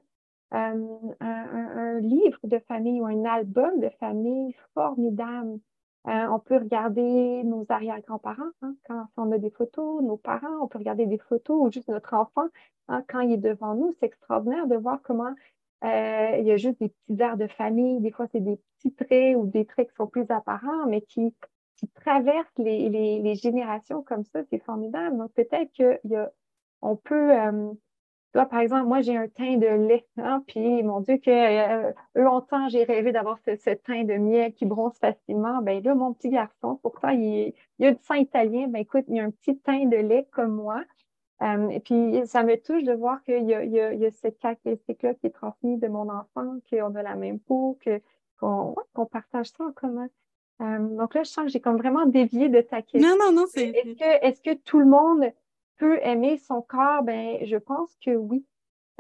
euh, 0.54 0.98
un, 1.20 2.00
livre 2.00 2.40
de 2.44 2.60
famille 2.60 3.02
ou 3.02 3.06
un 3.06 3.26
album 3.26 3.80
de 3.80 3.90
famille 4.00 4.56
formidable. 4.74 5.60
Euh, 6.08 6.28
on 6.30 6.40
peut 6.40 6.58
regarder 6.58 7.44
nos 7.44 7.66
arrière-grands-parents 7.68 8.52
hein, 8.62 8.76
quand 8.88 9.08
on 9.18 9.32
a 9.32 9.40
des 9.40 9.50
photos, 9.50 10.04
nos 10.04 10.18
parents, 10.18 10.62
on 10.62 10.68
peut 10.68 10.78
regarder 10.78 11.08
des 11.08 11.18
photos 11.18 11.58
ou 11.60 11.72
juste 11.72 11.90
notre 11.90 12.14
enfant 12.14 12.48
hein, 12.90 13.04
quand 13.10 13.22
il 13.22 13.34
est 13.34 13.38
devant 13.38 13.76
nous. 13.76 13.94
C'est 14.00 14.06
extraordinaire 14.06 14.68
de 14.68 14.76
voir 14.76 15.02
comment 15.04 15.34
il 15.84 16.44
y 16.46 16.52
a 16.52 16.58
juste 16.58 16.80
des 16.80 16.90
petits 16.90 17.22
airs 17.22 17.38
de 17.38 17.48
famille. 17.48 18.00
Des 18.00 18.12
fois, 18.12 18.26
c'est 18.32 18.40
des 18.40 18.58
petits 18.78 18.94
traits 18.94 19.36
ou 19.36 19.46
des 19.46 19.66
traits 19.66 19.90
qui 19.90 19.96
sont 19.96 20.08
plus 20.08 20.26
apparents, 20.30 20.88
mais 20.88 21.02
qui, 21.02 21.36
qui 21.78 21.88
traverse 21.90 22.52
les, 22.58 23.36
générations 23.36 24.02
comme 24.04 24.24
ça, 24.26 24.42
c'est 24.50 24.64
formidable. 24.64 25.18
Donc, 25.18 25.32
peut-être 25.34 25.72
qu'on 25.78 26.96
peut. 26.98 27.34
Euh, 27.34 27.74
toi, 28.34 28.46
par 28.46 28.60
exemple, 28.60 28.88
moi, 28.88 29.02
j'ai 29.02 29.16
un 29.16 29.30
teint 29.30 29.56
de 29.56 29.66
lait, 29.66 30.06
hein, 30.18 30.44
puis 30.46 30.84
mon 30.84 31.00
Dieu, 31.00 31.18
que 31.18 31.30
euh, 31.30 31.94
longtemps, 32.16 32.68
j'ai 32.68 32.84
rêvé 32.84 33.14
d'avoir 33.14 33.40
ce, 33.40 33.74
teint 33.76 34.04
de 34.04 34.16
miel 34.16 34.54
qui 34.54 34.66
bronze 34.66 34.98
facilement. 35.00 35.62
Ben 35.62 35.82
là, 35.82 35.96
mon 35.96 36.14
petit 36.14 36.30
garçon, 36.30 36.78
pourtant, 36.82 37.10
il, 37.10 37.54
il 37.80 37.86
a 37.86 37.92
du 37.94 38.04
sang 38.04 38.16
italien. 38.16 38.68
Ben 38.68 38.80
écoute, 38.80 39.06
il 39.08 39.20
a 39.20 39.24
un 39.24 39.32
petit 39.32 39.58
teint 39.60 39.86
de 39.86 39.96
lait 39.96 40.28
comme 40.32 40.54
moi. 40.54 40.84
Euh, 41.42 41.70
et 41.70 41.80
puis, 41.80 42.22
ça 42.26 42.44
me 42.44 42.56
touche 42.56 42.84
de 42.84 42.94
voir 42.94 43.22
qu'il 43.24 43.44
y, 43.44 43.52
y, 43.52 44.06
a 44.06 44.12
cette 44.12 44.40
caractéristique-là 44.40 45.14
qui 45.16 45.28
est 45.28 45.32
transmise 45.32 45.80
de 45.80 45.88
mon 45.88 46.10
enfant, 46.10 46.58
qu'on 46.70 46.96
a 46.96 47.04
la 47.04 47.16
même 47.16 47.40
peau, 47.40 47.78
qu'on 48.40 49.06
partage 49.12 49.48
ça 49.48 49.64
en 49.64 49.72
commun. 49.72 50.10
Euh, 50.62 50.80
donc 50.80 51.14
là, 51.14 51.24
je 51.24 51.30
sens 51.30 51.46
que 51.46 51.52
j'ai 51.52 51.60
comme 51.60 51.78
vraiment 51.78 52.06
dévié 52.06 52.50
de 52.50 52.62
ta 52.62 52.82
question. 52.82 53.10
Non, 53.10 53.18
non, 53.20 53.32
non, 53.32 53.46
c'est. 53.48 53.70
Est-ce 53.70 53.94
que, 53.94 54.26
est 54.26 54.44
que 54.44 54.54
tout 54.64 54.80
le 54.80 54.86
monde 54.86 55.26
peut 55.78 56.00
aimer 56.02 56.38
son 56.38 56.62
corps? 56.62 57.04
Ben, 57.04 57.40
je 57.44 57.58
pense 57.58 57.96
que 58.04 58.12
oui. 58.16 58.46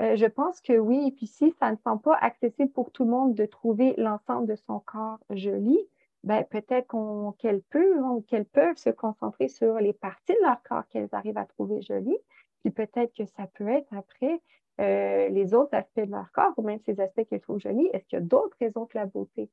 Euh, 0.02 0.16
je 0.18 0.26
pense 0.26 0.60
que 0.60 0.74
oui. 0.74 1.08
Et 1.08 1.12
puis 1.12 1.28
si 1.28 1.52
ça 1.60 1.72
ne 1.72 1.78
semble 1.78 2.02
pas 2.02 2.16
accessible 2.16 2.72
pour 2.72 2.92
tout 2.92 3.06
le 3.06 3.12
monde 3.12 3.34
de 3.34 3.46
trouver 3.46 3.94
l'ensemble 3.98 4.48
de 4.48 4.56
son 4.56 4.80
corps 4.80 5.20
joli, 5.30 5.80
ben, 6.26 6.44
peut-être 6.44 6.94
qu'elles 7.38 7.62
peuvent 7.62 8.04
ou 8.04 8.22
qu'elles 8.22 8.46
peuvent 8.46 8.78
se 8.78 8.90
concentrer 8.90 9.48
sur 9.48 9.76
les 9.76 9.94
parties 9.94 10.34
de 10.34 10.46
leur 10.46 10.62
corps 10.64 10.88
qu'elles 10.90 11.10
arrivent 11.14 11.38
à 11.38 11.46
trouver 11.46 11.82
jolies. 11.82 12.18
Puis 12.64 12.72
peut-être 12.72 13.14
que 13.16 13.26
ça 13.26 13.48
peut 13.54 13.70
être 13.70 13.94
après 13.96 14.42
euh, 14.82 15.30
les 15.30 15.54
autres 15.54 15.74
aspects 15.74 16.02
de 16.02 16.12
leur 16.12 16.32
corps 16.32 16.52
ou 16.58 16.64
même 16.64 16.80
ces 16.80 17.00
aspects 17.00 17.24
qu'elles 17.30 17.40
trouvent 17.40 17.60
jolis. 17.60 17.88
Est-ce 17.94 18.06
qu'il 18.08 18.20
y 18.20 18.22
a 18.22 18.26
d'autres 18.26 18.58
raisons 18.60 18.86
que 18.86 18.98
la 18.98 19.06
beauté? 19.06 19.50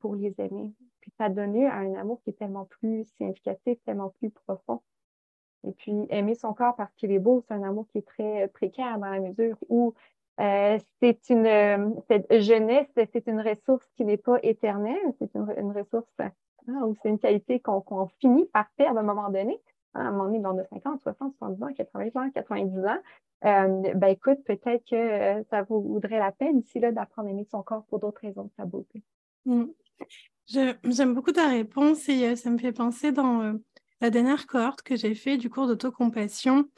Pour 0.00 0.14
les 0.14 0.34
aimer? 0.38 0.72
Puis 1.00 1.12
ça 1.18 1.28
donne 1.28 1.54
lieu 1.54 1.66
à 1.66 1.76
un 1.76 1.94
amour 1.94 2.20
qui 2.22 2.30
est 2.30 2.38
tellement 2.38 2.64
plus 2.64 3.04
significatif, 3.16 3.78
tellement 3.84 4.10
plus 4.10 4.30
profond. 4.30 4.80
Et 5.66 5.72
puis 5.72 6.06
aimer 6.10 6.34
son 6.34 6.52
corps 6.52 6.76
parce 6.76 6.94
qu'il 6.94 7.12
est 7.12 7.18
beau, 7.18 7.42
c'est 7.46 7.54
un 7.54 7.62
amour 7.62 7.86
qui 7.88 7.98
est 7.98 8.06
très 8.06 8.48
précaire 8.48 8.98
dans 8.98 9.10
la 9.10 9.20
mesure 9.20 9.56
où 9.68 9.94
euh, 10.40 10.78
c'est 11.00 11.30
une 11.30 12.00
cette 12.08 12.40
jeunesse, 12.40 12.88
c'est 12.94 13.26
une 13.26 13.40
ressource 13.40 13.86
qui 13.96 14.04
n'est 14.04 14.18
pas 14.18 14.38
éternelle, 14.42 15.14
c'est 15.18 15.34
une, 15.34 15.72
ressource 15.72 16.12
hein, 16.20 16.82
ou 16.82 16.94
c'est 17.02 17.08
une 17.08 17.18
qualité 17.18 17.60
qu'on 17.60 18.06
finit 18.20 18.44
par 18.46 18.66
perdre 18.76 18.98
à 18.98 19.00
un 19.00 19.04
moment 19.04 19.30
donné. 19.30 19.60
Hein, 19.94 20.06
à 20.06 20.08
un 20.08 20.10
moment 20.12 20.24
donné, 20.24 20.42
on 20.44 20.58
a 20.58 20.64
50, 20.64 21.00
60, 21.00 21.34
70 21.38 21.62
ans, 21.62 21.72
80 21.74 22.10
ans, 22.14 22.30
90 22.30 22.78
ans. 22.84 22.98
Euh, 23.44 23.94
ben 23.94 24.08
écoute, 24.08 24.42
peut-être 24.44 24.84
que 24.88 24.94
euh, 24.94 25.42
ça 25.50 25.62
vaudrait 25.62 26.18
la 26.18 26.32
peine 26.32 26.58
ici 26.58 26.80
d'apprendre 26.80 27.28
à 27.28 27.30
aimer 27.30 27.46
son 27.50 27.62
corps 27.62 27.84
pour 27.86 27.98
d'autres 27.98 28.20
raisons 28.20 28.48
que 28.48 28.54
sa 28.56 28.66
beauté. 28.66 29.02
Mm. 29.46 29.66
J'aime 30.48 31.14
beaucoup 31.14 31.32
ta 31.32 31.48
réponse 31.48 32.08
et 32.08 32.28
euh, 32.28 32.36
ça 32.36 32.50
me 32.50 32.58
fait 32.58 32.72
penser 32.72 33.10
dans 33.10 33.42
euh, 33.42 33.52
la 34.00 34.10
dernière 34.10 34.46
cohorte 34.46 34.82
que 34.82 34.94
j'ai 34.94 35.14
fait 35.14 35.38
du 35.38 35.50
cours 35.50 35.66
d'autocompassion. 35.66 36.68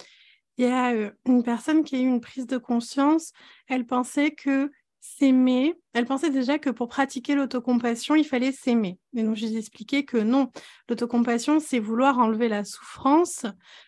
Il 0.57 0.67
y 0.67 0.69
a 0.69 0.95
euh, 0.95 1.11
une 1.27 1.43
personne 1.43 1.85
qui 1.85 1.97
a 1.97 1.99
eu 1.99 2.07
une 2.07 2.21
prise 2.21 2.47
de 2.47 2.57
conscience. 2.57 3.33
Elle 3.67 3.87
pensait 3.87 4.31
que 4.31 4.71
s'aimer, 5.01 5.75
elle 5.93 6.07
pensait 6.07 6.31
déjà 6.31 6.59
que 6.59 6.71
pour 6.71 6.89
pratiquer 6.89 7.35
l'autocompassion, 7.35 8.15
il 8.15 8.25
fallait 8.25 8.53
s'aimer. 8.53 8.99
Et 9.15 9.23
donc, 9.23 9.37
j'ai 9.37 9.57
expliqué 9.57 10.05
que 10.05 10.19
non, 10.19 10.51
l'autocompassion, 10.89 11.61
c'est 11.61 11.79
vouloir 11.79 12.19
enlever 12.19 12.49
la 12.49 12.65
souffrance. 12.65 13.47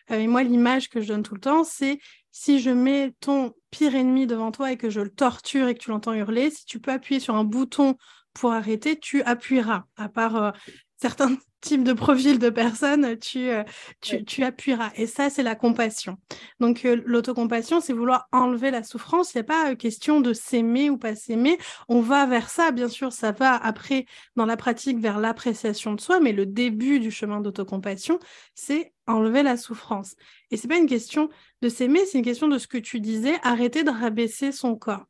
et 0.08 0.26
moi, 0.26 0.42
l'image 0.42 0.88
que 0.88 1.00
je 1.00 1.08
donne 1.08 1.22
tout 1.22 1.34
le 1.34 1.40
temps, 1.40 1.64
c'est 1.64 1.98
si 2.30 2.60
je 2.60 2.70
mets 2.70 3.12
ton 3.20 3.52
pire 3.70 3.94
ennemi 3.94 4.26
devant 4.26 4.52
toi 4.52 4.72
et 4.72 4.76
que 4.76 4.88
je 4.88 5.00
le 5.00 5.10
torture 5.10 5.68
et 5.68 5.74
que 5.74 5.80
tu 5.80 5.90
l'entends 5.90 6.14
hurler, 6.14 6.50
si 6.50 6.64
tu 6.64 6.80
peux 6.80 6.92
appuyer 6.92 7.20
sur 7.20 7.34
un 7.34 7.44
bouton 7.44 7.96
pour 8.34 8.52
arrêter, 8.52 8.98
tu 8.98 9.22
appuieras. 9.22 9.84
À 9.96 10.08
part 10.08 10.36
euh, 10.36 10.50
certains 10.96 11.36
types 11.60 11.84
de 11.84 11.92
profils 11.92 12.38
de 12.38 12.48
personnes, 12.48 13.18
tu, 13.18 13.50
euh, 13.50 13.62
tu, 14.00 14.42
appuieras. 14.44 14.92
Et 14.96 15.06
ça, 15.06 15.28
c'est 15.28 15.42
la 15.42 15.54
compassion. 15.54 16.16
Donc, 16.58 16.86
euh, 16.86 17.02
l'autocompassion, 17.04 17.80
c'est 17.80 17.92
vouloir 17.92 18.28
enlever 18.32 18.70
la 18.70 18.82
souffrance. 18.82 19.34
Il 19.34 19.38
n'y 19.38 19.40
a 19.42 19.44
pas 19.44 19.74
question 19.74 20.22
de 20.22 20.32
s'aimer 20.32 20.88
ou 20.88 20.96
pas 20.96 21.14
s'aimer. 21.14 21.58
On 21.88 22.00
va 22.00 22.24
vers 22.24 22.48
ça, 22.48 22.70
bien 22.70 22.88
sûr. 22.88 23.12
Ça 23.12 23.32
va 23.32 23.54
après, 23.56 24.06
dans 24.36 24.46
la 24.46 24.56
pratique, 24.56 24.98
vers 24.98 25.18
l'appréciation 25.18 25.92
de 25.92 26.00
soi. 26.00 26.18
Mais 26.18 26.32
le 26.32 26.46
début 26.46 26.98
du 26.98 27.10
chemin 27.10 27.40
d'autocompassion, 27.40 28.18
c'est 28.54 28.94
enlever 29.06 29.42
la 29.42 29.58
souffrance. 29.58 30.14
Et 30.50 30.56
c'est 30.56 30.68
pas 30.68 30.78
une 30.78 30.86
question 30.86 31.28
de 31.60 31.68
s'aimer, 31.68 32.06
c'est 32.06 32.18
une 32.18 32.24
question 32.24 32.48
de 32.48 32.58
ce 32.58 32.68
que 32.68 32.78
tu 32.78 33.00
disais, 33.00 33.38
arrêter 33.42 33.84
de 33.84 33.90
rabaisser 33.90 34.50
son 34.50 34.76
corps. 34.76 35.04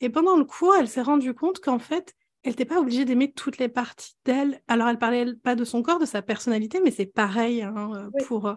Et 0.00 0.08
pendant 0.08 0.36
le 0.36 0.44
cours, 0.44 0.74
elle 0.76 0.88
s'est 0.88 1.02
rendue 1.02 1.34
compte 1.34 1.60
qu'en 1.60 1.78
fait, 1.78 2.14
elle 2.42 2.52
n'était 2.52 2.64
pas 2.64 2.80
obligée 2.80 3.04
d'aimer 3.04 3.32
toutes 3.32 3.58
les 3.58 3.68
parties 3.68 4.14
d'elle. 4.24 4.62
Alors, 4.66 4.88
elle 4.88 4.98
parlait 4.98 5.34
pas 5.34 5.54
de 5.54 5.64
son 5.64 5.82
corps, 5.82 5.98
de 5.98 6.06
sa 6.06 6.22
personnalité, 6.22 6.80
mais 6.82 6.90
c'est 6.90 7.06
pareil 7.06 7.62
hein, 7.62 7.90
euh, 7.94 8.24
pour, 8.26 8.46
euh, 8.46 8.54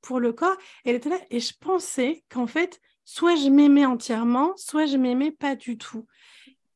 pour 0.00 0.20
le 0.20 0.32
corps. 0.32 0.56
Elle 0.84 0.96
était 0.96 1.10
là 1.10 1.18
et 1.30 1.40
je 1.40 1.52
pensais 1.58 2.24
qu'en 2.30 2.46
fait, 2.46 2.80
soit 3.04 3.36
je 3.36 3.50
m'aimais 3.50 3.84
entièrement, 3.84 4.54
soit 4.56 4.86
je 4.86 4.96
m'aimais 4.96 5.32
pas 5.32 5.54
du 5.54 5.76
tout. 5.76 6.06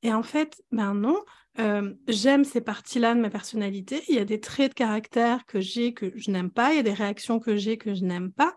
Et 0.03 0.13
en 0.13 0.23
fait, 0.23 0.63
ben 0.71 0.95
non, 0.95 1.23
euh, 1.59 1.95
j'aime 2.09 2.45
ces 2.45 2.61
parties-là 2.61 3.15
de 3.15 3.21
ma 3.21 3.31
personnalité. 3.31 4.03
Il 4.09 4.15
y 4.15 4.19
a 4.19 4.25
des 4.25 4.41
traits 4.41 4.73
de 4.73 4.75
caractère 4.75 5.47
que 5.47 5.61
j'ai 5.61 5.95
que 5.95 6.13
je 6.15 6.31
n'aime 6.31 6.51
pas, 6.51 6.73
il 6.73 6.77
y 6.77 6.81
a 6.81 6.85
des 6.85 6.93
réactions 6.93 7.41
que 7.41 7.57
j'ai 7.57 7.79
que 7.79 7.95
je 7.95 8.05
n'aime 8.05 8.33
pas. 8.33 8.57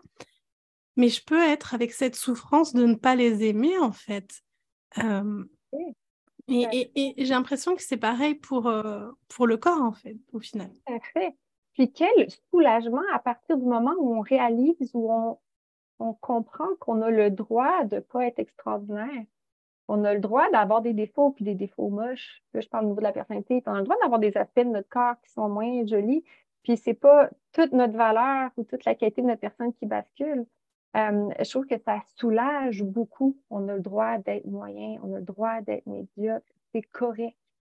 Mais 0.96 1.08
je 1.08 1.24
peux 1.24 1.42
être 1.42 1.74
avec 1.74 1.92
cette 1.92 2.16
souffrance 2.16 2.72
de 2.74 2.84
ne 2.84 2.94
pas 2.94 3.16
les 3.16 3.44
aimer, 3.44 3.78
en 3.78 3.92
fait. 3.92 4.42
Et, 6.48 7.14
j'ai 7.16 7.34
l'impression 7.34 7.74
que 7.74 7.82
c'est 7.82 7.96
pareil 7.96 8.34
pour, 8.34 8.66
euh, 8.66 9.10
pour 9.28 9.46
le 9.46 9.56
corps, 9.56 9.82
en 9.82 9.92
fait, 9.92 10.16
au 10.32 10.40
final. 10.40 10.70
Tout 10.86 10.94
fait. 11.12 11.36
Puis 11.72 11.92
quel 11.92 12.28
soulagement 12.50 13.02
à 13.12 13.18
partir 13.18 13.56
du 13.56 13.64
moment 13.64 13.94
où 13.98 14.14
on 14.14 14.20
réalise, 14.20 14.90
où 14.94 15.12
on, 15.12 15.38
on 15.98 16.14
comprend 16.14 16.68
qu'on 16.80 17.02
a 17.02 17.10
le 17.10 17.30
droit 17.30 17.84
de 17.84 17.96
ne 17.96 18.00
pas 18.00 18.26
être 18.26 18.38
extraordinaire. 18.38 19.24
On 19.88 20.04
a 20.04 20.14
le 20.14 20.20
droit 20.20 20.50
d'avoir 20.50 20.80
des 20.80 20.94
défauts, 20.94 21.30
puis 21.32 21.44
des 21.44 21.54
défauts 21.54 21.90
moches. 21.90 22.42
Là, 22.54 22.60
je 22.60 22.68
parle 22.68 22.84
au 22.84 22.88
niveau 22.88 23.00
de 23.00 23.04
la 23.04 23.12
personnalité. 23.12 23.62
on 23.66 23.72
a 23.72 23.78
le 23.78 23.84
droit 23.84 23.96
d'avoir 24.02 24.20
des 24.20 24.36
aspects 24.36 24.60
de 24.60 24.70
notre 24.70 24.88
corps 24.88 25.20
qui 25.22 25.30
sont 25.30 25.48
moins 25.48 25.84
jolis. 25.86 26.24
Puis 26.62 26.78
c'est 26.78 26.94
pas 26.94 27.28
toute 27.52 27.72
notre 27.72 27.94
valeur 27.94 28.50
ou 28.56 28.64
toute 28.64 28.84
la 28.86 28.94
qualité 28.94 29.20
de 29.20 29.26
notre 29.26 29.40
personne 29.40 29.74
qui 29.74 29.84
bascule. 29.86 30.46
Euh, 30.96 31.28
je 31.40 31.50
trouve 31.50 31.66
que 31.66 31.78
ça 31.78 32.00
soulage 32.16 32.82
beaucoup. 32.82 33.36
On 33.50 33.68
a 33.68 33.74
le 33.74 33.80
droit 33.80 34.18
d'être 34.18 34.46
moyen, 34.46 34.96
on 35.02 35.14
a 35.14 35.18
le 35.18 35.24
droit 35.24 35.60
d'être 35.62 35.86
médiocre. 35.86 36.46
C'est 36.72 36.82
correct. 36.82 37.36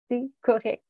C'est 0.10 0.30
correct. 0.42 0.84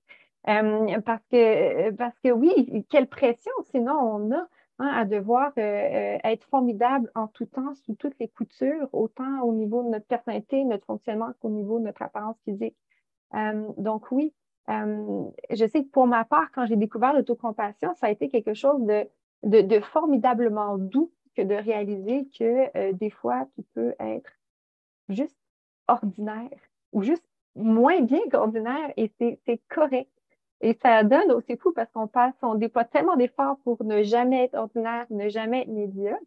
parce, 0.44 1.24
que, 1.32 1.92
parce 1.92 2.18
que 2.20 2.32
oui, 2.32 2.86
quelle 2.90 3.08
pression 3.08 3.52
sinon 3.72 3.94
on 3.94 4.32
a 4.32 4.48
hein, 4.80 4.88
à 4.88 5.06
devoir 5.06 5.54
être 5.58 6.46
formidable 6.48 7.10
en 7.16 7.28
tout 7.28 7.46
temps, 7.46 7.74
sous 7.76 7.96
toutes 7.96 8.18
les 8.20 8.28
coutures, 8.28 8.90
autant 8.92 9.42
au 9.44 9.54
niveau 9.54 9.84
de 9.84 9.90
notre 9.90 10.06
personnalité, 10.06 10.64
notre 10.66 10.86
fonctionnement 10.86 11.32
qu'au 11.40 11.50
niveau 11.50 11.80
de 11.80 11.86
notre 11.86 12.02
apparence 12.02 12.38
physique. 12.44 12.76
donc 13.78 14.12
oui, 14.12 14.34
je 14.68 15.66
sais 15.68 15.84
que 15.84 15.90
pour 15.90 16.08
ma 16.08 16.26
part, 16.26 16.52
quand 16.52 16.66
j'ai 16.66 16.76
découvert 16.76 17.14
l'autocompassion, 17.14 17.94
ça 17.96 18.08
a 18.08 18.10
été 18.10 18.30
quelque 18.30 18.54
chose 18.54 18.82
de, 18.86 19.08
de, 19.62 19.80
formidablement 19.80 20.78
doux 20.78 21.12
que 21.36 21.42
de 21.42 21.56
réaliser 21.56 22.28
que 22.38 22.92
des 22.94 23.10
fois, 23.10 23.48
tu 23.56 23.64
peux 23.74 23.94
être 24.00 24.32
juste 25.10 25.38
ordinaire 25.88 26.50
ou 26.92 27.04
juste 27.04 27.24
moins 27.56 28.02
bien 28.02 28.22
qu'ordinaire 28.32 28.92
et 28.98 29.12
c'est 29.18 29.62
correct. 29.70 30.10
Et 30.62 30.78
ça 30.82 31.04
donne 31.04 31.32
aussi 31.32 31.58
fou 31.58 31.74
parce 31.74 31.92
qu'on 31.92 32.08
passe, 32.08 32.34
on 32.42 32.56
déploie 32.56 32.86
tellement 32.86 33.16
d'efforts 33.16 33.60
pour 33.64 33.84
ne 33.84 34.04
jamais 34.04 34.46
être 34.46 34.56
ordinaire, 34.56 35.06
ne 35.10 35.30
jamais 35.30 35.62
être 35.64 35.68
médiocre, 35.68 36.22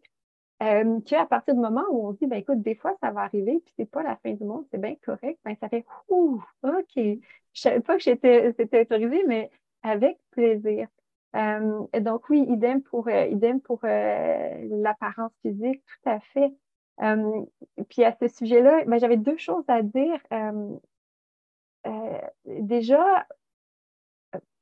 euh, 0.61 0.99
qu'à 1.01 1.25
partir 1.25 1.55
du 1.55 1.61
moment 1.61 1.85
où 1.89 2.07
on 2.07 2.13
dit, 2.13 2.27
ben 2.27 2.37
écoute, 2.37 2.61
des 2.61 2.75
fois, 2.75 2.95
ça 3.01 3.11
va 3.11 3.21
arriver, 3.21 3.59
puis 3.65 3.73
c'est 3.77 3.89
pas 3.89 4.03
la 4.03 4.17
fin 4.17 4.33
du 4.33 4.43
monde, 4.43 4.65
c'est 4.71 4.79
bien 4.79 4.95
correct, 5.03 5.39
ben 5.45 5.55
ça 5.59 5.69
fait 5.69 5.85
ouh, 6.09 6.41
OK. 6.63 6.95
Je 6.95 7.61
savais 7.61 7.79
pas 7.79 7.97
que 7.97 8.03
c'était 8.03 8.81
autorisé, 8.81 9.23
mais 9.27 9.49
avec 9.83 10.19
plaisir. 10.31 10.87
Euh, 11.35 11.85
donc 11.99 12.29
oui, 12.29 12.45
idem 12.49 12.81
pour 12.81 13.07
euh, 13.07 13.25
idem 13.27 13.61
pour 13.61 13.81
euh, 13.83 14.67
l'apparence 14.69 15.31
physique, 15.41 15.83
tout 15.85 16.09
à 16.09 16.19
fait. 16.19 16.53
puis 17.89 18.03
à 18.03 18.11
ce 18.19 18.27
sujet-là, 18.27 18.83
ben, 18.85 18.99
j'avais 18.99 19.17
deux 19.17 19.37
choses 19.37 19.65
à 19.67 19.81
dire. 19.83 20.19
déjà, 22.45 23.27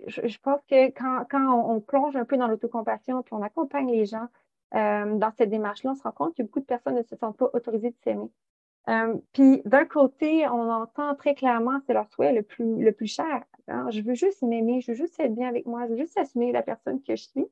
je, 0.05 0.37
pense 0.39 0.61
que 0.69 0.91
quand, 0.91 1.25
quand 1.29 1.53
on, 1.53 1.79
plonge 1.81 2.15
un 2.15 2.25
peu 2.25 2.37
dans 2.37 2.47
l'autocompassion, 2.47 3.23
puis 3.23 3.33
on 3.33 3.41
accompagne 3.41 3.91
les 3.91 4.05
gens 4.05 4.27
dans 4.73 5.31
cette 5.37 5.49
démarche-là, 5.49 5.91
on 5.91 5.95
se 5.95 6.03
rend 6.03 6.11
compte 6.11 6.35
que 6.35 6.43
beaucoup 6.43 6.59
de 6.59 6.65
personnes 6.65 6.95
ne 6.95 7.03
se 7.03 7.15
sentent 7.15 7.37
pas 7.37 7.49
autorisées 7.53 7.91
de 7.91 7.97
s'aimer. 8.03 8.29
Puis 9.33 9.61
d'un 9.65 9.85
côté, 9.85 10.47
on 10.47 10.71
entend 10.71 11.15
très 11.15 11.35
clairement, 11.35 11.79
c'est 11.85 11.93
leur 11.93 12.07
souhait 12.09 12.33
le 12.33 12.41
plus, 12.41 12.81
le 12.81 12.91
plus 12.91 13.07
cher. 13.07 13.43
Hein? 13.67 13.89
Je 13.91 14.01
veux 14.01 14.13
juste 14.13 14.41
m'aimer, 14.43 14.81
je 14.81 14.91
veux 14.91 14.97
juste 14.97 15.19
être 15.19 15.35
bien 15.35 15.49
avec 15.49 15.65
moi, 15.65 15.85
je 15.87 15.91
veux 15.91 15.97
juste 15.97 16.17
assumer 16.17 16.51
la 16.51 16.61
personne 16.61 17.01
que 17.01 17.15
je 17.15 17.23
suis. 17.23 17.45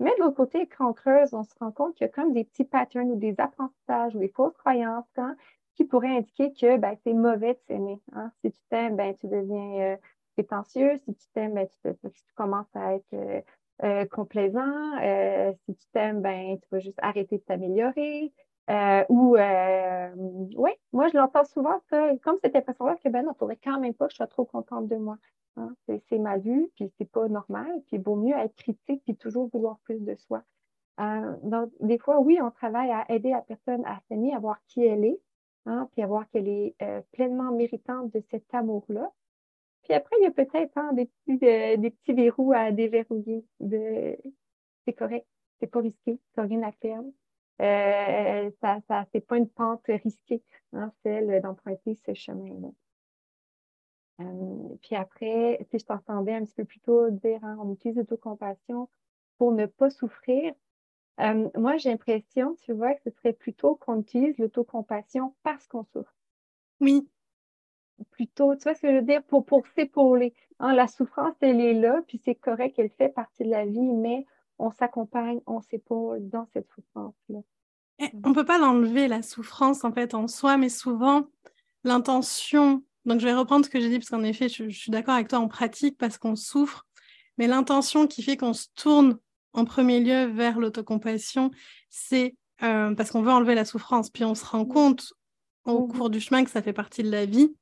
Mais 0.00 0.10
de 0.16 0.22
l'autre 0.22 0.36
côté, 0.36 0.66
quand 0.66 0.90
on 0.90 0.92
creuse, 0.92 1.32
on 1.34 1.44
se 1.44 1.54
rend 1.60 1.70
compte 1.72 1.94
qu'il 1.94 2.04
y 2.06 2.10
a 2.10 2.12
comme 2.12 2.32
des 2.32 2.44
petits 2.44 2.64
patterns 2.64 3.10
ou 3.10 3.16
des 3.16 3.34
apprentissages 3.38 4.14
ou 4.14 4.18
des 4.18 4.28
fausses 4.28 4.56
croyances 4.56 5.04
hein, 5.16 5.36
qui 5.76 5.84
pourraient 5.84 6.16
indiquer 6.16 6.52
que 6.52 6.76
ben, 6.76 6.96
c'est 7.04 7.14
mauvais 7.14 7.54
de 7.54 7.60
s'aimer. 7.66 8.00
Hein. 8.12 8.30
Si 8.40 8.50
tu 8.50 8.60
t'aimes, 8.70 8.96
ben, 8.96 9.14
tu 9.14 9.28
deviens 9.28 9.80
euh, 9.80 9.96
prétentieux. 10.34 11.00
Si 11.04 11.14
tu 11.14 11.26
t'aimes, 11.32 11.54
ben, 11.54 11.68
tu, 11.82 12.34
commences 12.34 12.74
à 12.74 12.94
être 12.94 13.14
euh, 13.14 13.40
euh, 13.84 14.04
complaisant. 14.06 14.98
Euh, 15.02 15.52
si 15.64 15.76
tu 15.76 15.86
t'aimes, 15.92 16.20
ben, 16.20 16.58
tu 16.58 16.68
vas 16.70 16.80
juste 16.80 16.98
arrêter 17.00 17.38
de 17.38 17.42
t'améliorer. 17.42 18.32
Ou, 19.08 19.36
oui, 19.36 20.70
moi, 20.92 21.08
je 21.08 21.16
l'entends 21.16 21.44
souvent, 21.44 21.80
ça, 21.90 22.10
comme 22.22 22.38
cette 22.42 22.56
impression-là 22.56 22.96
que, 22.96 23.08
ben, 23.08 23.24
non, 23.24 23.32
il 23.32 23.38
faudrait 23.38 23.58
quand 23.62 23.80
même 23.80 23.94
pas 23.94 24.06
que 24.06 24.12
je 24.12 24.16
sois 24.16 24.26
trop 24.26 24.44
contente 24.44 24.88
de 24.88 24.96
moi. 24.96 25.18
Hein. 25.56 25.74
C'est 25.86 26.18
ma 26.18 26.38
vue, 26.38 26.70
puis 26.74 26.92
c'est 26.98 27.10
pas 27.10 27.28
normal. 27.28 27.70
Puis 27.86 27.96
il 27.96 28.02
vaut 28.02 28.16
mieux 28.16 28.36
être 28.36 28.56
critique, 28.56 29.02
puis 29.04 29.16
toujours 29.16 29.48
vouloir 29.52 29.78
plus 29.84 30.00
de 30.00 30.14
soi. 30.16 30.42
donc, 31.42 31.70
des 31.80 31.98
fois, 31.98 32.20
oui, 32.20 32.38
on 32.42 32.50
travaille 32.50 32.90
à 32.90 33.04
aider 33.10 33.30
la 33.30 33.42
personne 33.42 33.84
à 33.86 34.00
s'aimer, 34.08 34.34
à 34.34 34.38
voir 34.38 34.58
qui 34.66 34.84
elle 34.84 35.04
est, 35.04 35.20
hein, 35.66 35.88
puis 35.92 36.02
à 36.02 36.06
voir 36.06 36.28
qu'elle 36.30 36.48
est 36.48 36.74
pleinement 37.12 37.52
méritante 37.52 38.12
de 38.12 38.22
cet 38.30 38.52
amour-là. 38.54 39.10
Puis 39.84 39.92
après, 39.92 40.16
il 40.20 40.24
y 40.24 40.26
a 40.26 40.30
peut-être 40.30 40.76
hein, 40.76 40.92
des, 40.94 41.06
petits, 41.06 41.44
euh, 41.44 41.76
des 41.76 41.90
petits 41.90 42.14
verrous 42.14 42.52
à 42.52 42.72
déverrouiller. 42.72 43.44
De... 43.60 44.16
C'est 44.84 44.94
correct, 44.94 45.26
c'est 45.60 45.66
pas 45.66 45.80
risqué, 45.80 46.18
tu 46.34 46.40
rien 46.40 46.62
à 46.62 46.72
perdre. 46.72 47.10
Euh, 47.62 48.50
ça, 48.60 48.80
ça 48.88 49.04
c'est 49.12 49.20
pas 49.20 49.36
une 49.36 49.48
pente 49.48 49.84
risquée, 49.86 50.42
hein, 50.72 50.92
celle 51.02 51.40
d'emprunter 51.40 51.98
ce 52.04 52.14
chemin-là. 52.14 52.68
Euh, 54.20 54.76
puis 54.82 54.96
après, 54.96 55.64
si 55.70 55.78
je 55.78 55.84
t'entendais 55.84 56.34
un 56.34 56.44
petit 56.44 56.54
peu 56.54 56.64
plus 56.64 56.80
tôt 56.80 57.10
dire, 57.10 57.42
hein, 57.44 57.56
on 57.60 57.72
utilise 57.72 57.96
l'autocompassion 57.96 58.88
pour 59.38 59.52
ne 59.52 59.66
pas 59.66 59.90
souffrir. 59.90 60.54
moi, 61.56 61.76
j'ai 61.76 61.90
l'impression, 61.90 62.56
tu 62.62 62.72
vois, 62.72 62.94
que 62.94 63.02
ce 63.04 63.10
serait 63.10 63.32
plutôt 63.32 63.76
qu'on 63.76 64.00
utilise 64.00 64.38
l'autocompassion 64.38 65.34
parce 65.42 65.66
qu'on 65.68 65.84
souffre. 65.84 66.14
Oui, 66.80 67.08
plutôt, 68.10 68.54
tu 68.56 68.64
vois 68.64 68.74
ce 68.74 68.82
que 68.82 68.88
je 68.90 68.96
veux 68.96 69.02
dire, 69.02 69.22
pour, 69.24 69.44
pour 69.44 69.66
s'épauler. 69.68 70.34
Hein, 70.58 70.74
la 70.74 70.86
souffrance, 70.88 71.34
elle 71.40 71.60
est 71.60 71.74
là, 71.74 72.02
puis 72.06 72.20
c'est 72.24 72.34
correct, 72.34 72.78
elle 72.78 72.90
fait 72.90 73.08
partie 73.08 73.44
de 73.44 73.50
la 73.50 73.66
vie, 73.66 73.80
mais 73.80 74.26
on 74.58 74.70
s'accompagne, 74.70 75.40
on 75.46 75.60
s'épaule 75.60 76.28
dans 76.28 76.46
cette 76.52 76.68
souffrance-là. 76.74 77.40
Eh, 78.00 78.10
on 78.24 78.30
ne 78.30 78.34
peut 78.34 78.44
pas 78.44 78.58
l'enlever, 78.58 79.08
la 79.08 79.22
souffrance, 79.22 79.84
en 79.84 79.92
fait, 79.92 80.14
en 80.14 80.26
soi, 80.26 80.56
mais 80.56 80.68
souvent, 80.68 81.28
l'intention, 81.84 82.82
donc 83.04 83.20
je 83.20 83.26
vais 83.26 83.34
reprendre 83.34 83.64
ce 83.64 83.70
que 83.70 83.80
j'ai 83.80 83.88
dit, 83.88 83.98
parce 83.98 84.10
qu'en 84.10 84.22
effet, 84.22 84.48
je, 84.48 84.68
suis 84.68 84.90
d'accord 84.90 85.14
avec 85.14 85.28
toi 85.28 85.38
en 85.38 85.48
pratique, 85.48 85.96
parce 85.98 86.18
qu'on 86.18 86.36
souffre, 86.36 86.86
mais 87.38 87.46
l'intention 87.46 88.06
qui 88.06 88.22
fait 88.22 88.36
qu'on 88.36 88.54
se 88.54 88.66
tourne 88.74 89.18
en 89.52 89.64
premier 89.64 90.00
lieu 90.00 90.26
vers 90.26 90.58
l'autocompassion, 90.58 91.50
c'est 91.88 92.36
euh, 92.62 92.94
parce 92.94 93.10
qu'on 93.10 93.22
veut 93.22 93.32
enlever 93.32 93.54
la 93.54 93.64
souffrance, 93.64 94.10
puis 94.10 94.24
on 94.24 94.34
se 94.34 94.44
rend 94.44 94.64
compte 94.64 95.12
au 95.64 95.86
mmh 95.86 95.88
cours 95.92 96.10
du 96.10 96.20
chemin 96.20 96.44
que 96.44 96.50
ça 96.50 96.62
fait 96.62 96.72
partie 96.72 97.02
de 97.02 97.10
la 97.10 97.26
vie, 97.26 97.54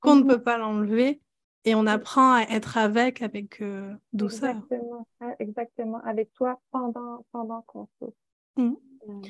qu'on 0.00 0.16
ne 0.16 0.22
mmh 0.22 0.28
peut 0.28 0.42
pas 0.42 0.58
l'enlever 0.58 1.20
et 1.64 1.74
on 1.74 1.86
apprend 1.86 2.34
à 2.34 2.42
être 2.42 2.78
avec, 2.78 3.22
avec 3.22 3.60
euh, 3.60 3.94
douceur. 4.12 4.56
Exactement, 4.56 5.06
ah, 5.20 5.34
exactement, 5.38 6.00
avec 6.04 6.32
toi 6.32 6.60
pendant, 6.70 7.24
pendant 7.32 7.62
qu'on 7.62 7.88
souffre. 7.98 8.16
Mmh. 8.56 8.72
Euh. 9.08 9.22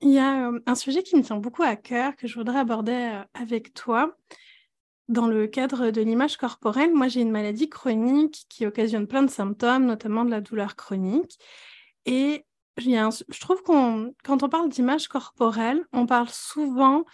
Il 0.00 0.10
y 0.10 0.18
a 0.18 0.48
euh, 0.48 0.60
un 0.66 0.74
sujet 0.74 1.02
qui 1.02 1.16
me 1.16 1.22
tient 1.22 1.36
beaucoup 1.36 1.62
à 1.62 1.76
cœur 1.76 2.14
que 2.16 2.26
je 2.26 2.34
voudrais 2.34 2.58
aborder 2.58 3.22
avec 3.34 3.74
toi. 3.74 4.16
Dans 5.08 5.26
le 5.26 5.46
cadre 5.46 5.90
de 5.90 6.00
l'image 6.00 6.38
corporelle, 6.38 6.94
moi 6.94 7.08
j'ai 7.08 7.20
une 7.20 7.30
maladie 7.30 7.68
chronique 7.68 8.46
qui 8.48 8.64
occasionne 8.64 9.06
plein 9.06 9.22
de 9.22 9.30
symptômes, 9.30 9.84
notamment 9.84 10.24
de 10.24 10.30
la 10.30 10.40
douleur 10.40 10.76
chronique. 10.76 11.38
Et 12.06 12.46
je 12.78 13.40
trouve 13.40 13.62
qu'on, 13.62 14.14
quand 14.24 14.42
on 14.42 14.48
parle 14.48 14.68
d'image 14.68 15.08
corporelle, 15.08 15.84
on 15.92 16.06
parle 16.06 16.28
souvent 16.28 17.04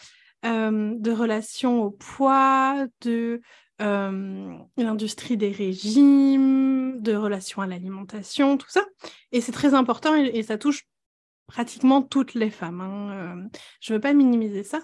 euh, 0.44 0.94
de 0.96 1.11
relations 1.11 1.83
au 1.83 1.90
poids, 1.90 2.87
de 3.02 3.40
euh, 3.81 4.57
l'industrie 4.77 5.37
des 5.37 5.51
régimes, 5.51 7.01
de 7.01 7.14
relations 7.14 7.62
à 7.62 7.66
l'alimentation, 7.66 8.57
tout 8.57 8.69
ça. 8.69 8.85
Et 9.33 9.40
c'est 9.40 9.53
très 9.53 9.75
important 9.75 10.14
et, 10.14 10.43
ça 10.43 10.59
touche 10.59 10.87
pratiquement 11.47 12.03
toutes 12.03 12.35
les 12.35 12.51
femmes. 12.51 12.81
Hein. 12.81 13.11
Euh, 13.12 13.59
je 13.81 13.93
ne 13.93 13.97
veux 13.97 14.01
pas 14.01 14.12
minimiser 14.12 14.62
ça. 14.62 14.81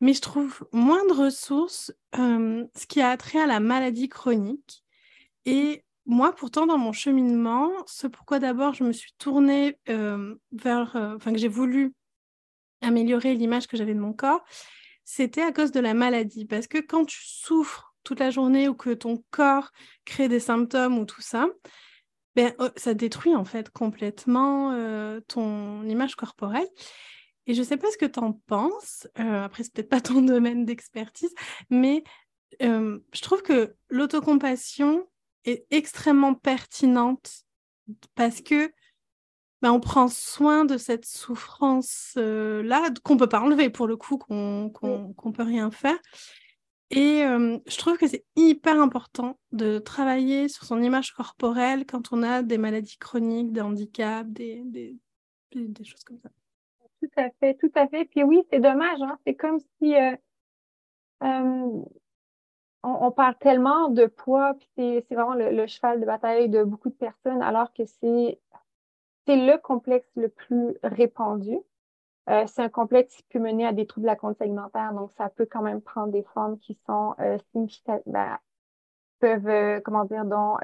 Mais 0.00 0.14
je 0.14 0.20
trouve 0.20 0.64
moins 0.72 1.04
de 1.06 1.12
ressources 1.12 1.92
ce 2.14 2.86
qui 2.88 3.00
a 3.00 3.16
trait 3.16 3.40
à 3.40 3.46
la 3.46 3.58
maladie 3.58 4.08
chronique 4.08 4.84
et 5.44 5.82
moi, 6.08 6.34
pourtant, 6.34 6.66
dans 6.66 6.78
mon 6.78 6.92
cheminement, 6.92 7.70
ce 7.86 8.06
pourquoi 8.06 8.38
d'abord 8.38 8.72
je 8.72 8.82
me 8.82 8.92
suis 8.92 9.12
tournée 9.18 9.78
euh, 9.90 10.34
vers, 10.52 10.96
euh, 10.96 11.16
enfin 11.16 11.32
que 11.32 11.38
j'ai 11.38 11.48
voulu 11.48 11.94
améliorer 12.80 13.34
l'image 13.34 13.66
que 13.66 13.76
j'avais 13.76 13.92
de 13.92 14.00
mon 14.00 14.14
corps, 14.14 14.42
c'était 15.04 15.42
à 15.42 15.52
cause 15.52 15.70
de 15.70 15.80
la 15.80 15.92
maladie. 15.92 16.46
Parce 16.46 16.66
que 16.66 16.78
quand 16.78 17.04
tu 17.04 17.18
souffres 17.22 17.87
toute 18.08 18.20
la 18.20 18.30
journée 18.30 18.68
ou 18.68 18.74
que 18.74 18.90
ton 18.90 19.22
corps 19.30 19.70
crée 20.04 20.28
des 20.28 20.40
symptômes 20.40 20.98
ou 20.98 21.04
tout 21.04 21.20
ça, 21.20 21.46
ben, 22.36 22.54
oh, 22.58 22.68
ça 22.76 22.94
détruit 22.94 23.34
en 23.34 23.44
fait 23.44 23.70
complètement 23.70 24.72
euh, 24.72 25.20
ton 25.28 25.84
image 25.84 26.14
corporelle. 26.14 26.68
Et 27.46 27.54
je 27.54 27.60
ne 27.60 27.66
sais 27.66 27.76
pas 27.76 27.90
ce 27.90 27.96
que 27.96 28.06
tu 28.06 28.18
en 28.18 28.32
penses, 28.32 29.08
après 29.14 29.62
c'est 29.62 29.72
peut-être 29.72 29.88
pas 29.88 30.00
ton 30.00 30.20
domaine 30.22 30.64
d'expertise, 30.64 31.34
mais 31.70 32.04
je 32.60 33.20
trouve 33.20 33.42
que 33.42 33.74
l'autocompassion, 33.88 35.06
est 35.48 35.66
extrêmement 35.70 36.34
pertinente 36.34 37.44
parce 38.14 38.40
que 38.40 38.70
ben, 39.60 39.72
on 39.72 39.80
prend 39.80 40.08
soin 40.08 40.64
de 40.64 40.76
cette 40.76 41.04
souffrance-là, 41.04 42.22
euh, 42.22 42.94
qu'on 43.02 43.14
ne 43.14 43.18
peut 43.18 43.28
pas 43.28 43.40
enlever 43.40 43.70
pour 43.70 43.88
le 43.88 43.96
coup, 43.96 44.18
qu'on 44.18 44.70
ne 44.70 45.32
peut 45.32 45.42
rien 45.42 45.70
faire. 45.70 45.98
Et 46.90 47.22
euh, 47.22 47.58
je 47.66 47.76
trouve 47.76 47.98
que 47.98 48.06
c'est 48.06 48.24
hyper 48.34 48.80
important 48.80 49.38
de 49.52 49.78
travailler 49.78 50.48
sur 50.48 50.64
son 50.64 50.82
image 50.82 51.12
corporelle 51.12 51.84
quand 51.84 52.12
on 52.12 52.22
a 52.22 52.42
des 52.42 52.56
maladies 52.56 52.96
chroniques, 52.96 53.52
des 53.52 53.60
handicaps, 53.60 54.30
des, 54.30 54.62
des, 54.64 55.84
choses 55.84 56.04
comme 56.04 56.18
ça. 56.18 56.30
Tout 57.02 57.10
à 57.16 57.30
fait, 57.40 57.54
tout 57.54 57.70
à 57.74 57.86
fait. 57.88 58.06
Puis 58.06 58.22
oui, 58.22 58.42
c'est 58.50 58.60
dommage, 58.60 59.02
hein? 59.02 59.18
c'est 59.26 59.34
comme 59.34 59.58
si 59.60 59.94
euh, 59.94 60.16
on, 62.82 63.10
parle 63.10 63.36
tellement 63.38 63.88
de 63.88 64.06
poids, 64.06 64.54
puis 64.54 65.04
c'est 65.08 65.14
vraiment 65.14 65.34
le, 65.34 65.66
cheval 65.66 66.00
de 66.00 66.06
bataille 66.06 66.48
de 66.48 66.64
beaucoup 66.64 66.88
de 66.88 66.94
personnes, 66.94 67.42
alors 67.42 67.72
que 67.72 67.84
c'est 67.84 68.38
le 69.26 69.56
complexe 69.58 70.08
le 70.16 70.30
plus 70.30 70.76
répandu. 70.82 71.58
Euh, 72.28 72.44
c'est 72.46 72.62
un 72.62 72.68
complexe 72.68 73.16
qui 73.16 73.22
peut 73.30 73.38
mener 73.38 73.66
à 73.66 73.72
des 73.72 73.86
troubles 73.86 74.04
de 74.04 74.10
la 74.10 74.16
conduite 74.16 74.42
alimentaire, 74.42 74.92
donc 74.92 75.10
ça 75.12 75.30
peut 75.30 75.46
quand 75.50 75.62
même 75.62 75.80
prendre 75.80 76.12
des 76.12 76.24
formes 76.34 76.58
qui 76.58 76.78
sont 76.86 77.14
euh, 77.20 77.38
significatives, 77.52 78.02
ben, 78.06 78.38
peuvent, 79.20 79.80
comment 79.82 80.04
dire, 80.04 80.24
donc, 80.24 80.60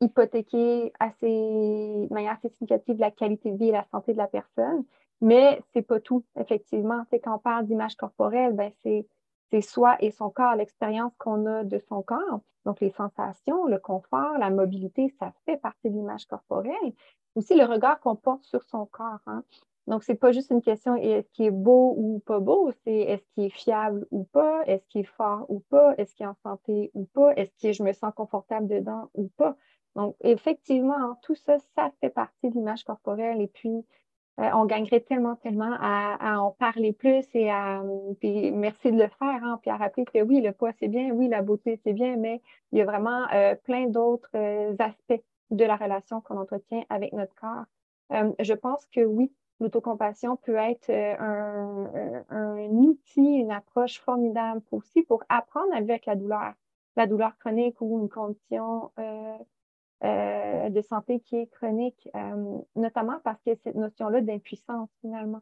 hypothéquer 0.00 0.92
assez, 1.00 1.26
de 1.26 2.12
manière 2.12 2.32
assez 2.32 2.48
significative 2.50 2.98
la 2.98 3.10
qualité 3.10 3.50
de 3.50 3.56
vie 3.56 3.68
et 3.68 3.72
la 3.72 3.86
santé 3.90 4.12
de 4.12 4.18
la 4.18 4.26
personne. 4.26 4.84
Mais 5.20 5.62
c'est 5.72 5.82
pas 5.82 5.98
tout, 6.00 6.24
effectivement. 6.38 7.02
C'est 7.10 7.20
quand 7.20 7.36
on 7.36 7.38
parle 7.38 7.66
d'image 7.66 7.96
corporelle, 7.96 8.52
ben 8.52 8.70
c'est 8.82 9.06
c'est 9.50 9.60
soi 9.60 9.96
et 10.00 10.10
son 10.10 10.30
corps, 10.30 10.56
l'expérience 10.56 11.12
qu'on 11.18 11.46
a 11.46 11.64
de 11.64 11.78
son 11.88 12.02
corps. 12.02 12.40
Donc, 12.64 12.80
les 12.80 12.90
sensations, 12.90 13.66
le 13.66 13.78
confort, 13.78 14.38
la 14.38 14.50
mobilité, 14.50 15.14
ça 15.20 15.32
fait 15.44 15.56
partie 15.56 15.88
de 15.88 15.94
l'image 15.94 16.26
corporelle. 16.26 16.92
Aussi, 17.36 17.54
le 17.54 17.64
regard 17.64 18.00
qu'on 18.00 18.16
porte 18.16 18.42
sur 18.42 18.64
son 18.64 18.86
corps. 18.86 19.20
Hein. 19.26 19.44
Donc, 19.86 20.02
c'est 20.02 20.16
pas 20.16 20.32
juste 20.32 20.50
une 20.50 20.62
question 20.62 20.96
est-ce 20.96 21.30
qu'il 21.30 21.46
est 21.46 21.50
beau 21.50 21.94
ou 21.96 22.18
pas 22.26 22.40
beau, 22.40 22.72
c'est 22.84 22.92
est-ce 22.92 23.24
qu'il 23.34 23.44
est 23.44 23.50
fiable 23.50 24.06
ou 24.10 24.24
pas, 24.24 24.62
est-ce 24.66 24.84
qu'il 24.88 25.02
est 25.02 25.04
fort 25.04 25.46
ou 25.48 25.60
pas, 25.60 25.94
est-ce 25.96 26.14
qu'il 26.14 26.24
est 26.24 26.28
en 26.28 26.36
santé 26.42 26.90
ou 26.94 27.04
pas, 27.04 27.32
est-ce 27.36 27.52
que 27.62 27.72
je 27.72 27.82
me 27.84 27.92
sens 27.92 28.12
confortable 28.14 28.66
dedans 28.66 29.10
ou 29.14 29.28
pas? 29.36 29.56
Donc, 29.94 30.16
effectivement, 30.20 30.96
hein, 30.96 31.18
tout 31.22 31.34
ça, 31.34 31.58
ça 31.74 31.90
fait 32.00 32.10
partie 32.10 32.50
de 32.50 32.54
l'image 32.54 32.84
corporelle. 32.84 33.40
Et 33.40 33.46
puis, 33.46 33.70
euh, 34.38 34.50
on 34.54 34.66
gagnerait 34.66 35.00
tellement, 35.00 35.36
tellement 35.36 35.74
à, 35.80 36.38
en 36.38 36.50
parler 36.50 36.92
plus 36.92 37.24
et 37.32 37.50
à, 37.50 37.82
puis 38.20 38.50
merci 38.52 38.92
de 38.92 38.98
le 38.98 39.08
faire, 39.08 39.42
hein, 39.42 39.58
puis 39.62 39.70
à 39.70 39.78
rappeler 39.78 40.04
que 40.04 40.20
oui, 40.22 40.42
le 40.42 40.52
poids, 40.52 40.72
c'est 40.78 40.88
bien, 40.88 41.10
oui, 41.12 41.28
la 41.28 41.40
beauté, 41.40 41.80
c'est 41.84 41.94
bien, 41.94 42.16
mais 42.16 42.42
il 42.72 42.78
y 42.78 42.82
a 42.82 42.84
vraiment 42.84 43.26
euh, 43.32 43.54
plein 43.54 43.86
d'autres 43.86 44.28
euh, 44.34 44.74
aspects 44.78 45.24
de 45.50 45.64
la 45.64 45.76
relation 45.76 46.20
qu'on 46.20 46.38
entretient 46.38 46.84
avec 46.90 47.12
notre 47.14 47.34
corps. 47.34 47.64
je 48.40 48.52
pense 48.52 48.84
que 48.86 49.00
oui, 49.00 49.32
l'autocompassion 49.60 50.36
peut 50.36 50.56
être 50.56 50.90
un, 50.90 52.24
un, 52.30 52.68
outil, 52.70 53.20
une 53.20 53.50
approche 53.50 54.00
formidable 54.00 54.62
aussi 54.70 55.02
pour 55.02 55.24
apprendre 55.28 55.74
avec 55.74 56.06
la 56.06 56.16
douleur, 56.16 56.54
la 56.96 57.06
douleur 57.06 57.36
chronique 57.38 57.80
ou 57.80 58.00
une 58.00 58.08
condition 58.08 58.90
euh, 60.04 60.68
de 60.68 60.80
santé 60.82 61.20
qui 61.20 61.36
est 61.36 61.46
chronique, 61.46 62.08
euh, 62.14 62.58
notamment 62.74 63.18
parce 63.24 63.40
que 63.42 63.54
cette 63.64 63.76
notion-là 63.76 64.20
d'impuissance, 64.20 64.90
finalement, 65.00 65.40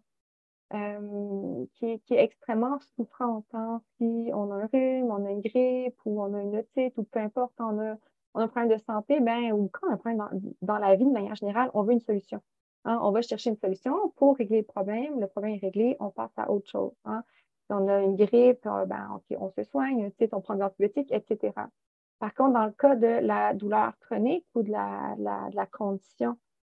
euh, 0.74 1.66
qui, 1.74 1.86
est, 1.86 2.00
extrêmement 2.10 2.78
souffrante. 2.96 3.46
Hein. 3.52 3.82
Si 3.96 4.30
on 4.32 4.52
a 4.52 4.54
un 4.54 4.66
rhume, 4.66 5.10
on 5.10 5.24
a 5.26 5.30
une 5.32 5.40
grippe 5.40 5.96
ou 6.04 6.22
on 6.22 6.34
a 6.34 6.42
une 6.42 6.56
otite 6.56 6.96
ou 6.98 7.02
peu 7.04 7.18
importe, 7.18 7.52
on 7.58 7.80
a, 7.80 7.96
on 8.34 8.40
a 8.40 8.44
un 8.44 8.48
problème 8.48 8.76
de 8.76 8.82
santé, 8.84 9.18
ben, 9.18 9.52
ou 9.52 9.68
quand 9.72 9.88
on 9.88 9.90
a 9.90 9.94
un 9.94 9.96
problème 9.96 10.52
dans, 10.62 10.78
la 10.78 10.94
vie 10.94 11.04
de 11.04 11.10
manière 11.10 11.34
générale, 11.34 11.70
on 11.74 11.82
veut 11.82 11.92
une 11.92 12.00
solution. 12.00 12.40
Hein. 12.84 12.98
On 13.02 13.10
va 13.10 13.22
chercher 13.22 13.50
une 13.50 13.56
solution 13.56 14.10
pour 14.16 14.36
régler 14.36 14.58
le 14.58 14.66
problème. 14.66 15.20
Le 15.20 15.26
problème 15.26 15.54
est 15.54 15.58
réglé, 15.58 15.96
on 16.00 16.10
passe 16.10 16.32
à 16.36 16.50
autre 16.50 16.68
chose. 16.70 16.92
Hein. 17.04 17.22
Si 17.66 17.72
on 17.72 17.88
a 17.88 18.00
une 18.00 18.16
grippe, 18.16 18.64
ben, 18.64 19.20
on 19.38 19.50
se 19.50 19.62
soigne, 19.64 20.10
on 20.32 20.40
prend 20.40 20.54
des 20.54 20.62
antibiotiques, 20.62 21.12
etc. 21.12 21.52
Par 22.18 22.34
contre, 22.34 22.54
dans 22.54 22.66
le 22.66 22.72
cas 22.72 22.96
de 22.96 23.06
la 23.06 23.54
douleur 23.54 23.98
chronique 24.00 24.46
ou 24.54 24.62
de 24.62 24.70
la, 24.70 25.66
condition 25.72 26.36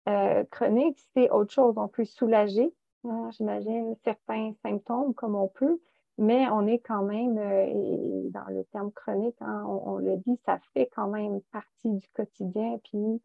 euh, 0.09 0.45
chronique, 0.51 0.99
c'est 1.15 1.31
autre 1.31 1.53
chose. 1.53 1.75
On 1.77 1.89
peut 1.89 2.05
soulager, 2.05 2.75
hein, 3.05 3.31
j'imagine, 3.33 3.97
certains 4.05 4.53
symptômes 4.63 5.15
comme 5.15 5.35
on 5.35 5.49
peut, 5.49 5.81
mais 6.19 6.49
on 6.49 6.67
est 6.67 6.79
quand 6.79 7.03
même, 7.03 7.39
euh, 7.39 8.31
dans 8.31 8.47
le 8.49 8.65
terme 8.73 8.93
chronique, 8.93 9.37
hein, 9.41 9.65
on, 9.67 9.97
le 9.97 10.17
dit, 10.19 10.39
ça 10.47 10.59
fait 10.73 10.89
quand 10.95 11.09
même 11.09 11.41
partie 11.53 11.91
du 11.91 12.09
quotidien, 12.15 12.79
puis 12.85 13.21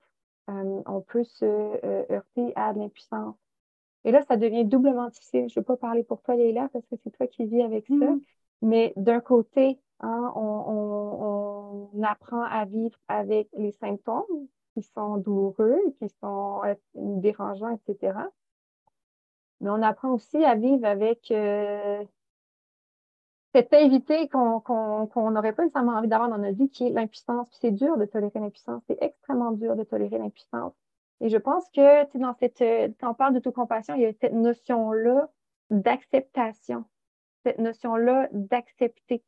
euh, 0.49 0.81
on 0.85 1.01
peut 1.01 1.23
se 1.23 1.45
heurter 2.12 2.53
à 2.55 2.73
de 2.73 2.79
l'impuissance. 2.79 3.35
Et 4.05 4.12
là, 4.12 4.23
ça 4.23 4.38
devient 4.38 4.65
doublement 4.65 5.09
difficile. 5.09 5.47
Je 5.49 5.59
ne 5.59 5.62
vais 5.62 5.65
pas 5.65 5.77
parler 5.77 6.03
pour 6.03 6.21
toi, 6.21 6.35
Léla, 6.35 6.69
parce 6.71 6.85
que 6.88 6.95
c'est 7.03 7.12
toi 7.12 7.27
qui 7.27 7.45
vis 7.45 7.62
avec 7.62 7.88
ça. 7.88 7.93
Mm-hmm. 7.93 8.21
Mais 8.62 8.93
d'un 8.95 9.19
côté, 9.19 9.79
Hein, 10.01 10.31
on, 10.35 11.89
apprend 12.03 12.41
à 12.43 12.65
vivre 12.65 12.97
avec 13.09 13.49
les 13.57 13.71
symptômes 13.73 14.23
qui 14.73 14.81
sont 14.83 15.17
douloureux, 15.17 15.79
qui 15.99 16.07
sont 16.21 16.62
euh, 16.63 16.75
dérangeants, 16.95 17.69
etc. 17.69 18.17
Mais 19.59 19.69
on 19.69 19.81
apprend 19.81 20.12
aussi 20.13 20.43
à 20.45 20.55
vivre 20.55 20.85
avec 20.85 21.29
euh, 21.31 22.03
cette 23.53 23.73
invité 23.73 24.27
qu'on 24.29 25.31
n'aurait 25.31 25.53
pas 25.53 25.63
nécessairement 25.63 25.93
envie 25.93 26.07
d'avoir 26.07 26.29
dans 26.29 26.38
notre 26.38 26.57
vie, 26.57 26.69
qui 26.69 26.88
est 26.88 26.91
l'impuissance. 26.91 27.47
c'est 27.59 27.71
dur 27.71 27.97
de 27.97 28.05
tolérer 28.05 28.39
l'impuissance. 28.39 28.83
C'est 28.88 29.01
extrêmement 29.01 29.51
dur 29.51 29.75
de 29.75 29.83
tolérer 29.83 30.17
l'impuissance. 30.17 30.73
Et 31.21 31.29
je 31.29 31.38
pense 31.38 31.65
que 31.75 32.17
dans 32.17 32.33
cette, 32.39 32.59
quand 32.99 33.12
on 33.12 33.13
parle 33.13 33.33
d'autocompassion, 33.33 33.95
il 33.95 34.01
y 34.01 34.05
a 34.05 34.13
cette 34.13 34.33
notion-là 34.33 35.29
d'acceptation, 35.69 36.85
cette 37.43 37.59
notion-là 37.59 38.29
d'accepter. 38.31 39.23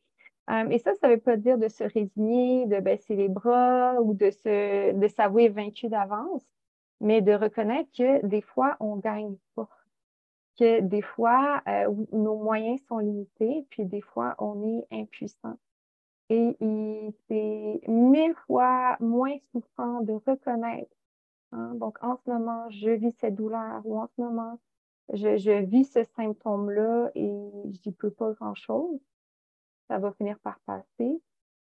Euh, 0.49 0.69
et 0.69 0.79
ça, 0.79 0.93
ça 0.95 1.07
ne 1.07 1.13
veut 1.13 1.19
pas 1.19 1.37
dire 1.37 1.57
de 1.57 1.67
se 1.67 1.83
résigner, 1.83 2.65
de 2.67 2.79
baisser 2.79 3.15
les 3.15 3.29
bras 3.29 3.95
ou 4.01 4.13
de 4.13 4.31
se 4.31 4.93
de 4.93 5.07
s'avouer 5.07 5.49
vaincu 5.49 5.87
d'avance, 5.87 6.43
mais 6.99 7.21
de 7.21 7.33
reconnaître 7.33 7.89
que 7.97 8.25
des 8.25 8.41
fois, 8.41 8.77
on 8.79 8.95
ne 8.97 9.01
gagne 9.01 9.35
pas. 9.55 9.69
Que 10.61 10.79
des 10.81 11.01
fois, 11.01 11.63
euh, 11.67 11.91
nos 12.11 12.37
moyens 12.37 12.79
sont 12.87 12.99
limités, 12.99 13.65
puis 13.71 13.85
des 13.85 14.01
fois, 14.01 14.35
on 14.37 14.63
est 14.63 14.85
impuissant. 14.91 15.57
Et, 16.29 16.55
c'est 17.27 17.81
mille 17.87 18.35
fois 18.45 18.95
moins 18.99 19.35
souffrant 19.51 20.01
de 20.01 20.13
reconnaître. 20.13 20.95
Hein. 21.51 21.73
Donc, 21.75 21.97
en 22.03 22.15
ce 22.17 22.29
moment, 22.29 22.69
je 22.69 22.91
vis 22.91 23.11
cette 23.13 23.35
douleur 23.35 23.81
ou 23.85 23.99
en 23.99 24.07
ce 24.07 24.21
moment, 24.21 24.59
je, 25.13 25.37
je 25.37 25.63
vis 25.63 25.85
ce 25.85 26.03
symptôme-là 26.15 27.09
et 27.15 27.27
je 27.65 27.89
n'y 27.89 27.91
peux 27.93 28.11
pas 28.11 28.31
grand-chose 28.33 29.01
ça 29.91 29.99
va 29.99 30.13
finir 30.13 30.39
par 30.39 30.57
passer, 30.61 31.21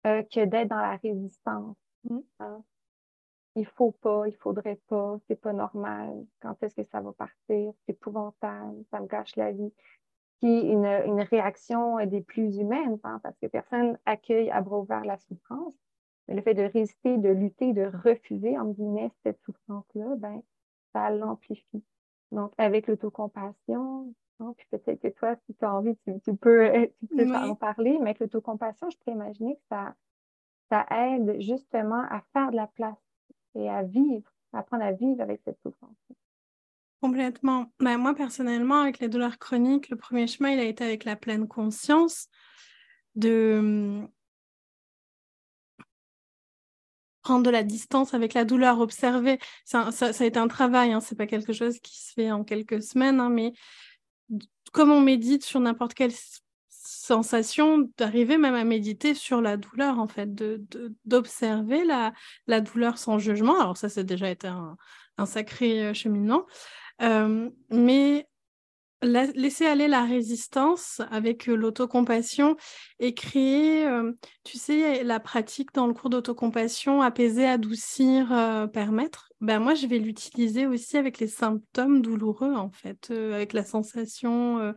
euh, 0.06 0.22
que 0.22 0.44
d'être 0.44 0.68
dans 0.68 0.76
la 0.76 0.96
résistance. 0.96 1.76
Hein? 2.08 2.22
Il 3.56 3.66
faut 3.66 3.92
pas, 3.92 4.26
il 4.26 4.34
faudrait 4.36 4.80
pas, 4.88 5.16
c'est 5.28 5.40
pas 5.40 5.52
normal. 5.52 6.26
Quand 6.40 6.60
est-ce 6.62 6.74
que 6.74 6.84
ça 6.84 7.00
va 7.00 7.12
partir? 7.12 7.72
C'est 7.86 7.92
épouvantable, 7.92 8.84
ça 8.90 9.00
me 9.00 9.06
gâche 9.06 9.36
la 9.36 9.52
vie. 9.52 9.72
Puis 10.40 10.60
une, 10.60 10.86
une 10.86 11.20
réaction 11.20 12.04
des 12.06 12.20
plus 12.20 12.56
humaines, 12.58 12.98
hein, 13.04 13.20
parce 13.22 13.38
que 13.38 13.46
personne 13.46 13.98
accueille 14.06 14.50
à 14.50 14.60
bras 14.60 14.78
ouverts 14.78 15.04
la 15.04 15.18
souffrance. 15.18 15.74
Mais 16.26 16.34
le 16.34 16.42
fait 16.42 16.54
de 16.54 16.62
résister, 16.62 17.18
de 17.18 17.28
lutter, 17.28 17.72
de 17.72 17.84
refuser, 17.84 18.58
en 18.58 18.66
guillemets, 18.66 19.12
cette 19.22 19.40
souffrance-là, 19.42 20.16
ben, 20.16 20.42
ça 20.92 21.10
l'amplifie. 21.10 21.84
Donc, 22.32 22.52
avec 22.58 22.88
l'autocompassion, 22.88 24.14
puis 24.38 24.66
peut-être 24.70 25.00
que 25.00 25.08
toi, 25.08 25.36
si 25.46 25.54
tu 25.54 25.64
as 25.64 25.72
envie, 25.72 25.96
tu, 26.24 26.34
peux, 26.36 26.70
en 27.34 27.54
parler, 27.54 27.98
mais 27.98 28.10
avec 28.10 28.20
l'autocompassion, 28.20 28.90
je 28.90 28.98
peux 29.04 29.12
imaginer 29.12 29.54
que 29.54 29.62
ça, 29.70 29.94
ça 30.70 30.86
aide 30.90 31.40
justement 31.40 32.02
à 32.10 32.22
faire 32.32 32.50
de 32.50 32.56
la 32.56 32.66
place 32.66 33.03
et 33.54 33.68
à 33.68 33.82
vivre, 33.82 34.30
apprendre 34.52 34.84
à 34.84 34.92
vivre 34.92 35.20
avec 35.20 35.40
cette 35.44 35.58
souffrance. 35.62 35.96
Complètement. 37.00 37.70
Ben, 37.80 37.98
moi, 37.98 38.14
personnellement, 38.14 38.80
avec 38.80 38.98
les 38.98 39.08
douleurs 39.08 39.38
chroniques, 39.38 39.90
le 39.90 39.96
premier 39.96 40.26
chemin, 40.26 40.50
il 40.50 40.58
a 40.58 40.64
été 40.64 40.84
avec 40.84 41.04
la 41.04 41.16
pleine 41.16 41.46
conscience 41.46 42.28
de 43.14 43.56
hum, 43.58 44.08
prendre 47.22 47.42
de 47.42 47.50
la 47.50 47.62
distance 47.62 48.14
avec 48.14 48.34
la 48.34 48.44
douleur, 48.44 48.80
observer. 48.80 49.38
Ça, 49.64 49.90
ça, 49.90 50.06
a 50.06 50.24
été 50.24 50.38
un 50.38 50.48
travail, 50.48 50.92
hein, 50.92 51.00
c'est 51.00 51.16
pas 51.16 51.26
quelque 51.26 51.52
chose 51.52 51.78
qui 51.80 51.98
se 51.98 52.12
fait 52.12 52.30
en 52.30 52.44
quelques 52.44 52.82
semaines, 52.82 53.18
hein, 53.18 53.30
mais 53.30 53.52
comme 54.72 54.90
on 54.90 55.00
médite 55.00 55.44
sur 55.44 55.60
n'importe 55.60 55.94
quelle 55.94 56.12
sensation, 57.04 57.90
d'arriver 57.98 58.38
même 58.38 58.54
à 58.54 58.64
méditer 58.64 59.14
sur 59.14 59.40
la 59.40 59.56
douleur, 59.56 59.98
en 59.98 60.08
fait, 60.08 60.34
d'observer 61.04 61.82
de, 61.82 61.88
la, 61.88 62.12
la 62.46 62.60
douleur 62.60 62.96
sans 62.96 63.18
jugement. 63.18 63.60
Alors 63.60 63.76
ça, 63.76 63.88
c'est 63.88 64.04
déjà 64.04 64.30
été 64.30 64.48
un, 64.48 64.76
sacré 65.26 65.84
euh, 65.84 65.94
cheminement. 65.94 66.46
Euh, 67.02 67.50
mais 67.70 68.26
laisser 69.02 69.66
aller 69.66 69.86
la 69.86 70.04
résistance 70.04 71.02
avec 71.10 71.46
euh, 71.46 71.56
l'autocompassion 71.56 72.56
et 73.00 73.12
créer, 73.12 73.86
tu 74.44 74.56
sais, 74.56 75.04
la 75.04 75.20
pratique 75.20 75.74
dans 75.74 75.86
le 75.86 75.92
cours 75.92 76.08
d'autocompassion, 76.08 77.02
apaiser, 77.02 77.46
adoucir, 77.46 78.28
permettre, 78.72 79.30
ben 79.42 79.58
moi, 79.58 79.74
je 79.74 79.86
vais 79.86 79.98
l'utiliser 79.98 80.66
aussi 80.66 80.96
avec 80.96 81.18
les 81.18 81.26
symptômes 81.26 82.00
douloureux, 82.00 82.54
en 82.54 82.70
fait, 82.70 83.10
avec 83.10 83.52
la 83.52 83.64
sensation 83.64 84.72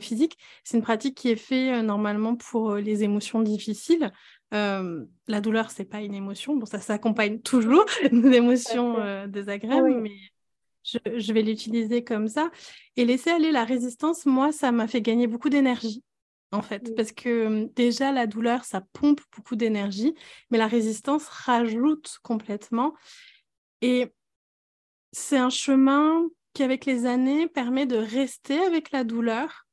physique. 0.00 0.38
C'est 0.64 0.76
une 0.76 0.82
pratique 0.82 1.16
qui 1.16 1.30
est 1.30 1.36
faite 1.36 1.84
normalement 1.84 2.36
pour 2.36 2.76
les 2.76 3.04
émotions 3.04 3.42
difficiles. 3.42 4.12
la 4.52 5.40
douleur, 5.40 5.70
c'est 5.70 5.84
pas 5.84 6.00
une 6.00 6.14
émotion. 6.14 6.56
Bon, 6.56 6.66
ça 6.66 6.80
s'accompagne 6.80 7.40
toujours 7.40 7.84
des 8.12 8.36
émotions 8.36 9.26
désagréables, 9.26 10.00
mais 10.00 10.16
je, 10.86 11.32
vais 11.32 11.42
l'utiliser 11.42 12.04
comme 12.04 12.28
ça. 12.28 12.50
Et 12.96 13.04
laisser 13.04 13.30
aller 13.30 13.50
la 13.50 13.64
résistance, 13.64 14.26
moi, 14.26 14.52
ça 14.52 14.72
m'a 14.72 14.86
fait 14.86 15.02
gagner 15.02 15.26
beaucoup 15.26 15.48
d'énergie, 15.48 16.02
en 16.52 16.62
fait. 16.62 16.94
Parce 16.96 17.12
que 17.12 17.68
déjà, 17.74 18.12
la 18.12 18.26
douleur, 18.26 18.64
ça 18.64 18.82
pompe 18.92 19.20
beaucoup 19.34 19.56
d'énergie, 19.56 20.14
mais 20.50 20.58
la 20.58 20.68
résistance 20.68 21.26
rajoute 21.28 22.18
complètement. 22.22 22.94
Et 23.82 24.12
c'est 25.12 25.38
un 25.38 25.50
chemin 25.50 26.24
qui, 26.52 26.62
avec 26.62 26.86
les 26.86 27.06
années, 27.06 27.48
permet 27.48 27.86
de 27.86 27.96
rester 27.96 28.58
avec 28.60 28.90
la 28.90 29.04
douleur 29.04 29.65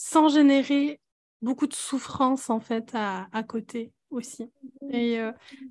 sans 0.00 0.28
générer 0.28 1.00
beaucoup 1.42 1.66
de 1.66 1.74
souffrance, 1.74 2.50
en 2.50 2.60
fait, 2.60 2.92
à, 2.94 3.42
côté. 3.42 3.90
aussi. 4.10 4.44
Et 4.92 5.18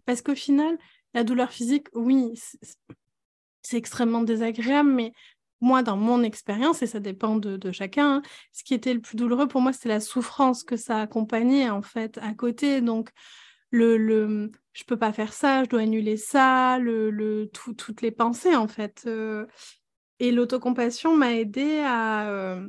parce 0.05 0.21
qu'au 0.21 0.35
final, 0.35 0.77
la 1.13 1.23
douleur 1.23 1.49
physique, 1.49 1.87
oui, 1.93 2.33
c'est 3.61 3.77
extrêmement 3.77 4.23
désagréable, 4.23 4.89
mais 4.89 5.13
moi, 5.61 5.81
dans 5.81 5.95
mon 5.95 6.23
expérience, 6.23 6.81
et 6.81 6.87
ça 6.87 6.99
dépend 6.99 7.37
de, 7.37 7.71
chacun, 7.71 8.15
hein, 8.15 8.21
ce 8.51 8.65
qui 8.65 8.73
était 8.73 8.93
le 8.93 8.99
plus 8.99 9.15
douloureux 9.15 9.47
pour 9.47 9.61
moi, 9.61 9.71
c'était 9.71 9.87
la 9.87 10.01
souffrance 10.01 10.65
que 10.65 10.75
ça 10.75 10.99
accompagnait 10.99 11.69
en 11.69 11.81
fait 11.81 12.17
à 12.17 12.33
côté. 12.33 12.81
Donc, 12.81 13.11
le, 13.71 13.97
le 13.97 14.51
je 14.73 14.83
peux 14.83 14.97
pas 14.97 15.13
faire 15.13 15.31
ça, 15.31 15.63
je 15.63 15.69
dois 15.69 15.81
annuler 15.81 16.17
ça, 16.17 16.79
le, 16.79 17.09
le 17.11 17.49
toutes 17.49 18.01
les 18.01 18.11
pensées 18.11 18.57
en 18.57 18.67
fait. 18.67 19.03
Euh. 19.07 19.45
et 20.19 20.33
l'autocompassion 20.33 21.15
m'a 21.15 21.33
aidé 21.33 21.79
à 21.79 22.29
euh, 22.29 22.67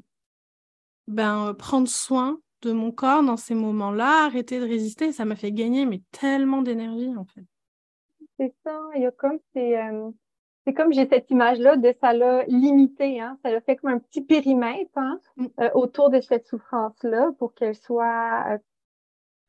ben, 1.09 1.55
prendre 1.55 1.89
soin 1.89 2.39
de 2.63 2.73
mon 2.73 2.93
corps 2.93 3.23
dans 3.23 3.37
ces 3.37 3.55
moments-là, 3.55 4.27
arrêter 4.27 4.61
de 4.61 4.65
résister. 4.65 5.13
Ça 5.13 5.25
m'a 5.25 5.37
fait 5.37 5.53
gagner 5.53 5.87
mais 5.87 6.03
tellement 6.13 6.63
d'énergie 6.63 7.15
en 7.17 7.25
fait. 7.25 7.45
C'est 8.39 8.55
ça, 8.65 8.79
il 8.95 9.03
y 9.03 9.07
a 9.07 9.11
comme 9.11 9.39
ces, 9.53 9.77
euh, 9.77 10.11
c'est 10.65 10.75
comme 10.75 10.93
j'ai 10.93 11.09
cette 11.09 11.31
image-là 11.31 11.77
de 11.77 11.93
ça 12.01 12.13
l'a 12.13 12.45
limité, 12.45 13.21
hein? 13.21 13.39
ça 13.43 13.51
l'a 13.51 13.61
fait 13.61 13.77
comme 13.77 13.91
un 13.91 13.99
petit 13.99 14.21
périmètre 14.21 14.93
hein, 14.97 15.19
mm. 15.37 15.47
euh, 15.61 15.71
autour 15.75 16.11
de 16.11 16.21
cette 16.21 16.47
souffrance-là 16.47 17.33
pour 17.39 17.55
qu'elle 17.55 17.75
soit 17.75 18.45
euh, 18.49 18.59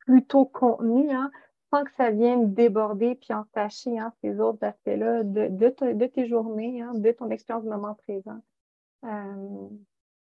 plutôt 0.06 0.44
contenue, 0.44 1.10
hein, 1.10 1.30
sans 1.72 1.84
que 1.84 1.92
ça 1.96 2.10
vienne 2.10 2.52
déborder 2.52 3.14
puis 3.14 3.32
entacher 3.32 3.98
hein, 3.98 4.12
ces 4.22 4.40
autres 4.40 4.64
aspects-là 4.64 5.22
de, 5.22 5.48
de, 5.48 6.06
tes 6.06 6.26
journées, 6.26 6.82
hein, 6.82 6.94
de 6.94 7.12
ton 7.12 7.30
expérience 7.30 7.64
du 7.64 7.70
moment 7.70 7.94
présent. 7.94 8.40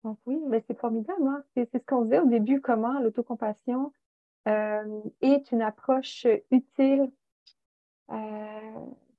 Euh, 0.05 0.09
donc 0.09 0.19
oui, 0.25 0.39
mais 0.47 0.63
c'est 0.67 0.79
formidable. 0.79 1.27
Hein? 1.27 1.43
C'est, 1.55 1.69
ce 1.71 1.77
qu'on 1.85 2.03
disait 2.03 2.19
au 2.19 2.27
début, 2.27 2.61
comment 2.61 2.99
l'autocompassion 2.99 3.91
est 4.45 5.51
une 5.53 5.61
approche 5.61 6.27
utile 6.51 7.09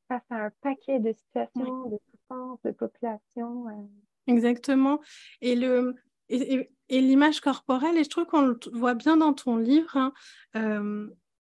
face 0.09 0.22
à 0.30 0.47
un 0.47 0.51
paquet 0.61 0.99
de 0.99 1.12
situations, 1.12 1.89
de 1.89 1.99
souffrances, 2.11 2.62
de 2.64 2.70
populations. 2.70 3.68
Euh. 3.68 3.87
Exactement. 4.26 5.01
Et 5.41 5.55
le 5.55 5.95
et, 6.30 6.70
l'image 6.89 7.41
corporelle, 7.41 7.99
et 7.99 8.05
je 8.05 8.09
trouve 8.09 8.24
qu'on 8.26 8.47
le 8.47 8.59
voit 8.72 8.95
bien 8.95 9.18
dans 9.18 9.35
ton 9.35 9.57
livre, 9.57 9.97
hein, 9.97 10.12
euh, 10.57 11.09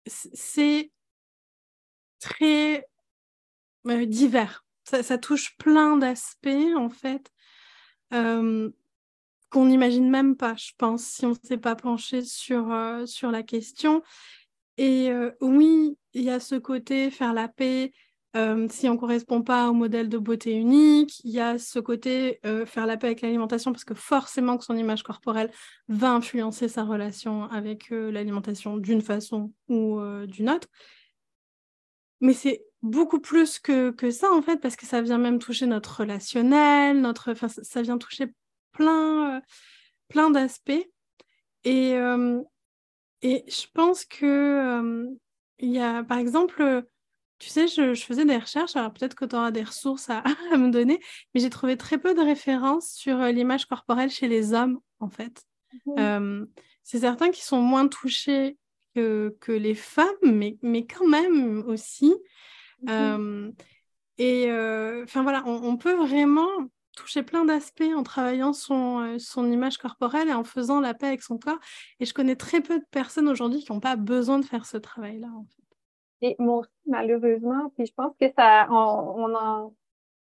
c'est 0.05 0.91
très 2.19 2.85
euh, 3.87 4.05
divers. 4.05 4.65
Ça, 4.83 5.17
touche 5.17 5.57
plein 5.57 5.97
d'aspects, 5.97 6.47
en 6.75 6.89
fait, 6.89 7.29
qu'on 9.49 9.65
n'imagine 9.65 10.09
même 10.09 10.35
pas, 10.35 10.55
je 10.55 10.71
pense, 10.77 11.03
si 11.03 11.25
on 11.25 11.29
ne 11.29 11.35
s'est 11.43 11.57
pas 11.57 11.75
penché 11.75 12.21
sur, 12.23 12.67
sur 13.05 13.31
la 13.31 13.43
question. 13.43 14.03
Et 14.77 15.09
oui, 15.41 15.97
il 16.13 16.23
y 16.23 16.29
a 16.29 16.39
ce 16.39 16.55
côté 16.55 17.09
faire 17.09 17.33
la 17.33 17.47
paix, 17.47 17.91
euh, 18.37 18.67
si 18.69 18.87
on 18.87 18.93
ne 18.93 18.99
correspond 18.99 19.41
pas 19.41 19.69
au 19.69 19.73
modèle 19.73 20.09
de 20.09 20.17
beauté 20.17 20.53
unique, 20.53 21.21
il 21.23 21.31
y 21.31 21.39
a 21.39 21.57
ce 21.57 21.79
côté 21.79 22.39
euh, 22.45 22.65
faire 22.65 22.85
la 22.85 22.95
paix 22.97 23.07
avec 23.07 23.21
l'alimentation 23.21 23.71
parce 23.71 23.85
que 23.85 23.95
forcément 23.95 24.57
que 24.57 24.63
son 24.63 24.75
image 24.77 25.01
corporelle 25.01 25.51
va 25.87 26.11
influencer 26.11 26.67
sa 26.67 26.83
relation 26.83 27.45
avec 27.45 27.91
euh, 27.91 28.11
l'alimentation 28.11 28.77
d'une 28.77 29.01
façon 29.01 29.53
ou 29.69 29.99
d'une 30.27 30.49
autre. 30.49 30.67
Mais 32.21 32.33
c'est 32.33 32.63
beaucoup 32.83 33.19
plus 33.19 33.59
que, 33.59 33.91
que, 33.91 34.11
ça 34.11 34.31
en 34.31 34.41
fait 34.41 34.57
parce 34.57 34.75
que 34.75 34.85
ça 34.85 35.01
vient 35.01 35.17
même 35.17 35.39
toucher 35.39 35.65
notre 35.65 36.01
relationnel, 36.01 37.01
notre, 37.01 37.33
ça 37.47 37.81
vient 37.81 37.97
toucher 37.97 38.27
plein, 38.77 39.41
plein 40.07 40.29
d'aspects. 40.29 40.87
Et, 41.63 41.91
et 43.21 43.43
je 43.47 43.65
pense 43.73 44.05
que 44.05 45.07
il 45.59 45.71
y 45.71 45.79
a 45.79 46.03
par 46.03 46.19
exemple 46.19 46.85
tu 47.39 47.49
sais, 47.49 47.67
je, 47.67 47.93
faisais 47.93 48.25
des 48.25 48.37
recherches, 48.37 48.75
alors 48.75 48.91
peut-être 48.91 49.13
que 49.13 49.25
tu 49.25 49.35
auras 49.35 49.51
des 49.51 49.63
ressources 49.63 50.09
à, 50.09 50.23
me 50.57 50.69
donner, 50.69 50.99
mais 51.33 51.41
j'ai 51.41 51.49
trouvé 51.49 51.77
très 51.77 51.97
peu 51.97 52.13
de 52.13 52.21
références 52.21 52.89
sur 52.91 53.21
euh, 53.21 53.31
l'image 53.31 53.65
corporelle 53.65 54.09
chez 54.09 54.27
les 54.27 54.53
hommes, 54.53 54.79
en 54.99 55.09
fait. 55.09 55.43
Mmh. 55.85 56.45
c'est 56.81 57.01
certains 57.01 57.29
qui 57.29 57.43
sont 57.43 57.61
moins 57.61 57.87
touchés 57.87 58.57
que, 58.95 59.35
que 59.41 59.51
les 59.51 59.75
femmes, 59.75 60.07
mais, 60.23 60.57
mais 60.61 60.87
quand 60.87 61.05
même 61.07 61.63
aussi. 61.67 62.15
Mmh 62.81 63.51
et 64.19 64.51
enfin 65.03 65.21
voilà, 65.21 65.43
on, 65.45 65.77
peut 65.77 65.93
vraiment 65.93 66.49
toucher 66.97 67.23
plein 67.23 67.45
d'aspects 67.45 67.93
en 67.95 68.03
travaillant 68.03 68.53
son, 68.53 68.99
euh, 68.99 69.19
son 69.19 69.49
image 69.51 69.77
corporelle 69.77 70.27
et 70.27 70.33
en 70.33 70.43
faisant 70.43 70.81
la 70.81 70.93
paix 70.93 71.07
avec 71.07 71.21
son 71.21 71.37
corps. 71.37 71.59
Et 71.99 72.05
je 72.05 72.13
connais 72.13 72.35
très 72.35 72.61
peu 72.61 72.79
de 72.79 72.85
personnes 72.91 73.29
aujourd'hui 73.29 73.59
qui 73.63 73.71
n'ont 73.71 73.79
pas 73.79 73.95
besoin 73.95 74.39
de 74.39 74.45
faire 74.45 74.65
ce 74.65 74.77
travail-là. 74.77 75.29
Et 76.21 76.35
moi 76.39 76.59
aussi, 76.59 76.71
malheureusement, 76.87 77.71
puis 77.75 77.85
je 77.85 77.93
pense 77.93 78.13
que 78.19 78.25
ça, 78.35 78.67
on, 78.71 79.35
en, 79.35 79.73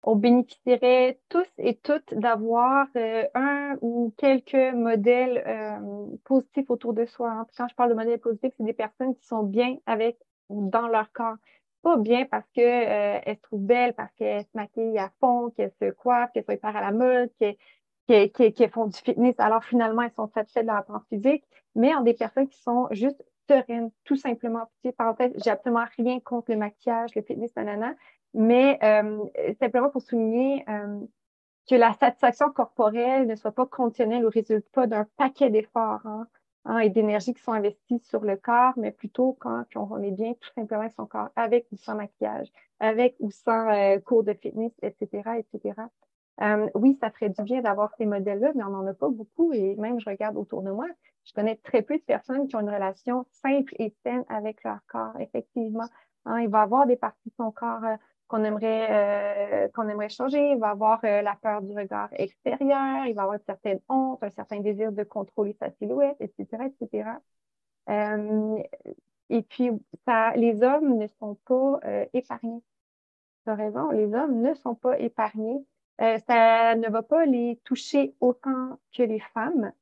on 0.02 0.16
bénéficierait 0.16 1.20
tous 1.28 1.46
et 1.58 1.76
toutes 1.76 2.12
d'avoir 2.12 2.88
euh, 2.96 3.24
un 3.34 3.76
ou 3.80 4.12
quelques 4.16 4.74
modèles 4.74 5.44
euh, 5.46 6.16
positifs 6.24 6.68
autour 6.70 6.92
de 6.92 7.06
soi. 7.06 7.30
Hein. 7.30 7.46
Quand 7.56 7.68
je 7.68 7.74
parle 7.76 7.90
de 7.90 7.94
modèles 7.94 8.18
positifs, 8.18 8.52
c'est 8.56 8.64
des 8.64 8.72
personnes 8.72 9.14
qui 9.14 9.24
sont 9.24 9.44
bien 9.44 9.76
avec 9.86 10.18
dans 10.50 10.88
leur 10.88 11.12
corps. 11.12 11.36
Pas 11.86 11.98
bien 11.98 12.24
parce 12.24 12.44
qu'elles 12.52 13.22
euh, 13.28 13.34
se 13.34 13.40
trouvent 13.42 13.64
belles, 13.64 13.94
parce 13.94 14.12
qu'elles 14.14 14.42
se 14.42 14.48
maquillent 14.54 14.98
à 14.98 15.12
fond, 15.20 15.50
qu'elles 15.50 15.70
se 15.80 15.92
coiffent, 15.92 16.32
qu'elles 16.32 16.44
sont 16.44 16.50
hyper 16.50 16.74
à 16.74 16.80
la 16.80 16.90
mode, 16.90 17.30
qu'elles 17.38 18.70
font 18.72 18.86
du 18.86 18.98
fitness. 18.98 19.36
Alors 19.38 19.62
finalement, 19.62 20.02
elles 20.02 20.10
sont 20.16 20.26
satisfaites 20.26 20.64
de 20.64 20.66
leur 20.66 20.78
apparence 20.78 21.06
physique, 21.08 21.44
mais 21.76 21.94
en 21.94 22.00
des 22.00 22.14
personnes 22.14 22.48
qui 22.48 22.60
sont 22.60 22.88
juste 22.90 23.24
sereine, 23.48 23.92
tout 24.02 24.16
simplement. 24.16 24.68
Petite 24.82 24.96
parenthèse, 24.96 25.32
j'ai 25.36 25.50
absolument 25.50 25.84
rien 25.96 26.18
contre 26.18 26.50
le 26.50 26.56
maquillage, 26.56 27.14
le 27.14 27.22
fitness, 27.22 27.54
nanana, 27.54 27.94
mais 28.34 28.80
euh, 28.82 29.24
simplement 29.60 29.88
pour 29.88 30.02
souligner 30.02 30.64
euh, 30.68 30.98
que 31.70 31.76
la 31.76 31.92
satisfaction 31.92 32.50
corporelle 32.50 33.28
ne 33.28 33.36
soit 33.36 33.52
pas 33.52 33.66
conditionnelle 33.66 34.26
ou 34.26 34.30
résulte 34.30 34.68
pas 34.70 34.88
d'un 34.88 35.06
paquet 35.16 35.50
d'efforts 35.50 36.04
hein, 36.04 36.26
hein, 36.66 36.78
et 36.78 36.90
d'énergie 36.90 37.34
qui 37.34 37.42
sont 37.42 37.52
investis 37.52 38.02
sur 38.06 38.20
le 38.20 38.36
corps, 38.36 38.74
mais 38.76 38.90
plutôt 38.90 39.36
quand 39.40 39.64
on 39.74 40.02
est 40.02 40.10
bien 40.10 40.34
tout 40.34 40.50
simplement 40.54 40.88
son 40.90 41.06
corps, 41.06 41.30
avec 41.36 41.66
ou 41.72 41.76
sans 41.76 41.94
maquillage, 41.94 42.48
avec 42.80 43.16
ou 43.20 43.30
sans 43.30 43.70
euh, 43.70 43.98
cours 44.00 44.24
de 44.24 44.34
fitness, 44.34 44.72
etc., 44.82 45.38
etc. 45.38 45.74
oui, 46.74 46.98
ça 47.00 47.10
ferait 47.10 47.30
du 47.30 47.42
bien 47.42 47.62
d'avoir 47.62 47.94
ces 47.96 48.04
modèles-là, 48.04 48.52
mais 48.54 48.64
on 48.64 48.70
n'en 48.70 48.86
a 48.86 48.94
pas 48.94 49.08
beaucoup 49.08 49.52
et 49.54 49.74
même 49.76 49.98
je 49.98 50.08
regarde 50.10 50.36
autour 50.36 50.62
de 50.62 50.70
moi, 50.70 50.86
je 51.24 51.32
connais 51.32 51.56
très 51.56 51.82
peu 51.82 51.96
de 51.96 52.02
personnes 52.02 52.46
qui 52.46 52.56
ont 52.56 52.60
une 52.60 52.70
relation 52.70 53.26
simple 53.30 53.74
et 53.78 53.94
saine 54.02 54.24
avec 54.28 54.62
leur 54.62 54.78
corps, 54.86 55.18
effectivement. 55.18 55.88
Hein, 56.24 56.40
il 56.40 56.48
va 56.48 56.62
avoir 56.62 56.86
des 56.86 56.96
parties 56.96 57.30
de 57.30 57.34
son 57.36 57.50
corps 57.50 57.84
euh, 57.84 57.96
qu'on 58.28 58.44
aimerait, 58.44 59.66
euh, 59.66 59.68
qu'on 59.74 59.88
aimerait 59.88 60.08
changer. 60.08 60.52
Il 60.52 60.58
va 60.58 60.70
avoir 60.70 61.00
euh, 61.04 61.22
la 61.22 61.36
peur 61.36 61.62
du 61.62 61.72
regard 61.72 62.08
extérieur. 62.12 63.06
Il 63.06 63.14
va 63.14 63.22
avoir 63.22 63.34
une 63.34 63.44
certaine 63.46 63.80
honte, 63.88 64.22
un 64.22 64.30
certain 64.30 64.60
désir 64.60 64.92
de 64.92 65.04
contrôler 65.04 65.56
sa 65.60 65.70
silhouette, 65.72 66.16
etc., 66.20 66.64
etc. 66.66 67.10
et 69.28 69.42
puis, 69.42 69.70
ça, 70.06 70.32
les 70.36 70.62
hommes 70.62 70.98
ne 70.98 71.06
sont 71.06 71.36
pas 71.46 71.80
épargnés. 72.12 72.62
Tu 73.44 73.50
as 73.50 73.54
raison, 73.54 73.90
les 73.90 74.12
hommes 74.14 74.40
ne 74.42 74.54
sont 74.54 74.74
pas 74.74 74.98
épargnés. 74.98 75.64
ça 75.98 76.74
ne 76.76 76.90
va 76.90 77.02
pas 77.02 77.24
les 77.26 77.60
toucher 77.64 78.14
autant 78.20 78.78
que 78.92 79.02
les 79.02 79.20
femmes. 79.20 79.72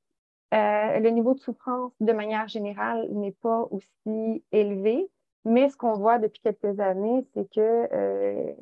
Euh, 0.54 1.00
le 1.00 1.10
niveau 1.10 1.34
de 1.34 1.40
souffrance, 1.40 1.92
de 2.00 2.12
manière 2.12 2.46
générale, 2.46 3.08
n'est 3.10 3.32
pas 3.32 3.66
aussi 3.72 4.44
élevé, 4.52 5.10
mais 5.44 5.68
ce 5.68 5.76
qu'on 5.76 5.94
voit 5.94 6.18
depuis 6.18 6.40
quelques 6.40 6.80
années, 6.80 7.24
c'est 7.34 7.50
que 7.50 7.88
euh, 7.92 8.52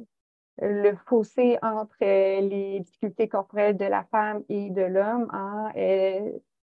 le 0.60 0.94
fossé 1.06 1.58
entre 1.62 1.96
les 2.00 2.80
difficultés 2.80 3.28
corporelles 3.28 3.76
de 3.76 3.84
la 3.84 4.04
femme 4.04 4.42
et 4.48 4.70
de 4.70 4.82
l'homme 4.82 5.28
hein, 5.32 5.70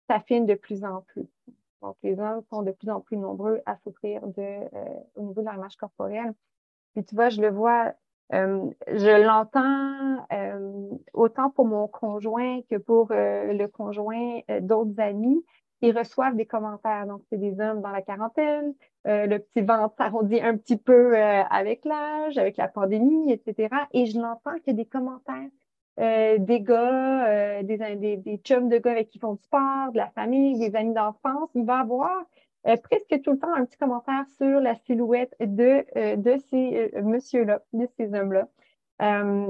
s'affine 0.09 0.45
de 0.45 0.55
plus 0.55 0.83
en 0.83 1.01
plus. 1.01 1.27
Donc, 1.81 1.97
les 2.03 2.19
hommes 2.19 2.41
sont 2.49 2.63
de 2.63 2.71
plus 2.71 2.89
en 2.89 3.01
plus 3.01 3.17
nombreux 3.17 3.61
à 3.65 3.75
souffrir 3.77 4.25
de, 4.27 4.41
euh, 4.41 4.99
au 5.15 5.23
niveau 5.23 5.41
de 5.41 5.45
leur 5.45 5.55
image 5.55 5.75
corporelle. 5.75 6.33
Puis 6.93 7.03
tu 7.03 7.15
vois, 7.15 7.29
je 7.29 7.41
le 7.41 7.49
vois 7.49 7.93
euh, 8.33 8.69
je 8.87 9.23
l'entends 9.23 10.25
euh, 10.31 10.89
autant 11.13 11.49
pour 11.51 11.65
mon 11.67 11.87
conjoint 11.87 12.61
que 12.69 12.77
pour 12.77 13.09
euh, 13.11 13.53
le 13.53 13.67
conjoint 13.67 14.39
d'autres 14.61 14.99
amis 14.99 15.43
qui 15.83 15.91
reçoivent 15.91 16.35
des 16.35 16.45
commentaires. 16.45 17.05
Donc, 17.07 17.21
c'est 17.29 17.37
des 17.37 17.59
hommes 17.59 17.81
dans 17.81 17.89
la 17.89 18.01
quarantaine, 18.01 18.73
le 19.05 19.37
petit 19.37 19.61
ventre 19.61 19.95
s'arrondit 19.97 20.39
un 20.39 20.55
petit 20.55 20.77
peu 20.77 21.17
avec 21.17 21.83
l'âge, 21.83 22.37
avec 22.37 22.55
la 22.55 22.69
pandémie, 22.69 23.33
etc. 23.33 23.67
Et 23.91 24.05
je 24.05 24.17
l'entends 24.17 24.55
qu'il 24.59 24.67
y 24.67 24.69
a 24.69 24.83
des 24.83 24.85
commentaires 24.85 25.49
des 25.97 26.61
gars, 26.61 27.61
des, 27.63 28.17
des, 28.17 28.37
chums 28.37 28.69
de 28.69 28.77
gars 28.77 28.91
avec 28.91 29.09
qui 29.09 29.19
font 29.19 29.33
du 29.33 29.43
sport, 29.43 29.91
de 29.91 29.97
la 29.97 30.09
famille, 30.11 30.57
des 30.57 30.75
amis 30.75 30.93
d'enfance. 30.93 31.49
Il 31.53 31.65
va 31.65 31.79
avoir 31.79 32.25
euh, 32.67 32.77
presque 32.77 33.21
tout 33.21 33.31
le 33.31 33.39
temps 33.39 33.53
un 33.53 33.65
petit 33.65 33.77
commentaire 33.77 34.25
sur 34.37 34.61
la 34.61 34.75
silhouette 34.75 35.35
de, 35.41 35.85
euh, 35.97 36.15
de 36.15 36.37
ces 36.49 36.91
euh, 36.95 37.01
messieurs-là, 37.01 37.61
de 37.73 37.87
ces 37.97 38.13
hommes-là. 38.13 38.47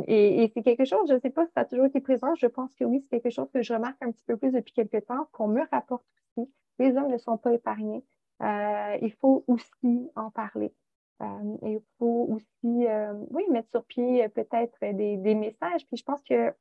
Et, 0.07 0.51
c'est 0.53 0.63
quelque 0.63 0.85
chose, 0.85 1.07
je 1.07 1.13
ne 1.13 1.19
sais 1.19 1.29
pas 1.29 1.45
si 1.45 1.51
ça 1.53 1.61
a 1.61 1.65
toujours 1.65 1.85
été 1.85 1.99
présent, 2.01 2.33
je 2.35 2.47
pense 2.47 2.73
que 2.75 2.83
oui, 2.83 3.01
c'est 3.01 3.19
quelque 3.19 3.33
chose 3.33 3.49
que 3.53 3.61
je 3.61 3.73
remarque 3.73 4.01
un 4.01 4.11
petit 4.11 4.23
peu 4.25 4.37
plus 4.37 4.51
depuis 4.51 4.73
quelques 4.73 5.05
temps, 5.05 5.27
qu'on 5.31 5.47
me 5.47 5.63
rapporte 5.71 6.05
aussi. 6.35 6.49
Les 6.79 6.97
hommes 6.97 7.11
ne 7.11 7.17
sont 7.17 7.37
pas 7.37 7.53
épargnés. 7.53 8.03
il 8.41 9.13
faut 9.21 9.43
aussi 9.47 10.09
en 10.15 10.31
parler. 10.31 10.73
il 11.21 11.81
faut 11.99 12.27
aussi, 12.29 12.87
oui, 13.31 13.43
mettre 13.51 13.69
sur 13.69 13.83
pied 13.85 14.27
peut-être 14.29 14.77
des, 14.81 15.35
messages. 15.35 15.85
Puis 15.87 15.97
je 15.97 16.03
pense 16.03 16.23
que, 16.23 16.53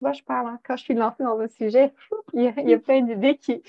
moi, 0.00 0.12
je 0.12 0.22
parle, 0.22 0.48
hein, 0.48 0.60
quand 0.64 0.76
je 0.76 0.84
suis 0.84 0.94
lancée 0.94 1.22
dans 1.22 1.38
un 1.38 1.48
sujet, 1.48 1.92
il 2.32 2.42
y 2.42 2.74
a, 2.74 2.78
plein 2.78 3.02
d'idées 3.02 3.38
qui, 3.38 3.62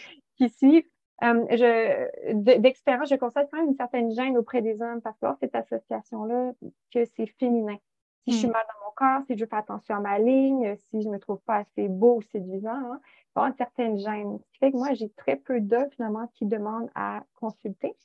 suivent. 0.50 0.90
Euh, 1.24 2.08
d'expérience, 2.34 3.10
je 3.10 3.16
constate 3.16 3.50
quand 3.50 3.60
même 3.60 3.70
une 3.70 3.76
certaine 3.76 4.12
gêne 4.12 4.38
auprès 4.38 4.62
des 4.62 4.82
hommes 4.82 5.02
parce 5.02 5.18
que 5.18 5.28
cette 5.40 5.56
association-là, 5.56 6.52
que 6.92 7.06
c'est 7.16 7.28
féminin. 7.40 7.78
Si 8.26 8.34
je 8.34 8.38
suis 8.38 8.48
hmm. 8.48 8.52
mal 8.52 8.66
dans 8.68 8.86
mon 8.86 8.92
corps, 8.96 9.26
si 9.28 9.38
je 9.38 9.46
fais 9.46 9.56
attention 9.56 9.96
à 9.96 10.00
ma 10.00 10.20
ligne, 10.20 10.76
si 10.90 11.02
je 11.02 11.08
ne 11.08 11.14
me 11.14 11.20
trouve 11.20 11.40
pas 11.42 11.58
assez 11.58 11.88
beau 11.88 12.18
ou 12.18 12.22
séduisant, 12.22 12.72
hein, 12.72 13.00
il 13.04 13.10
y 13.10 13.40
avoir 13.40 13.48
une 13.48 13.58
certaine 13.58 13.98
gêne. 13.98 14.40
Ce 14.40 14.52
qui 14.52 14.58
fait 14.60 14.72
que 14.72 14.78
moi, 14.78 14.94
j'ai 14.94 15.10
très 15.10 15.36
peu 15.36 15.62
d'hommes 15.62 15.90
finalement 15.92 16.28
qui 16.34 16.46
demandent 16.46 16.90
à 16.96 17.24
consulter 17.36 17.96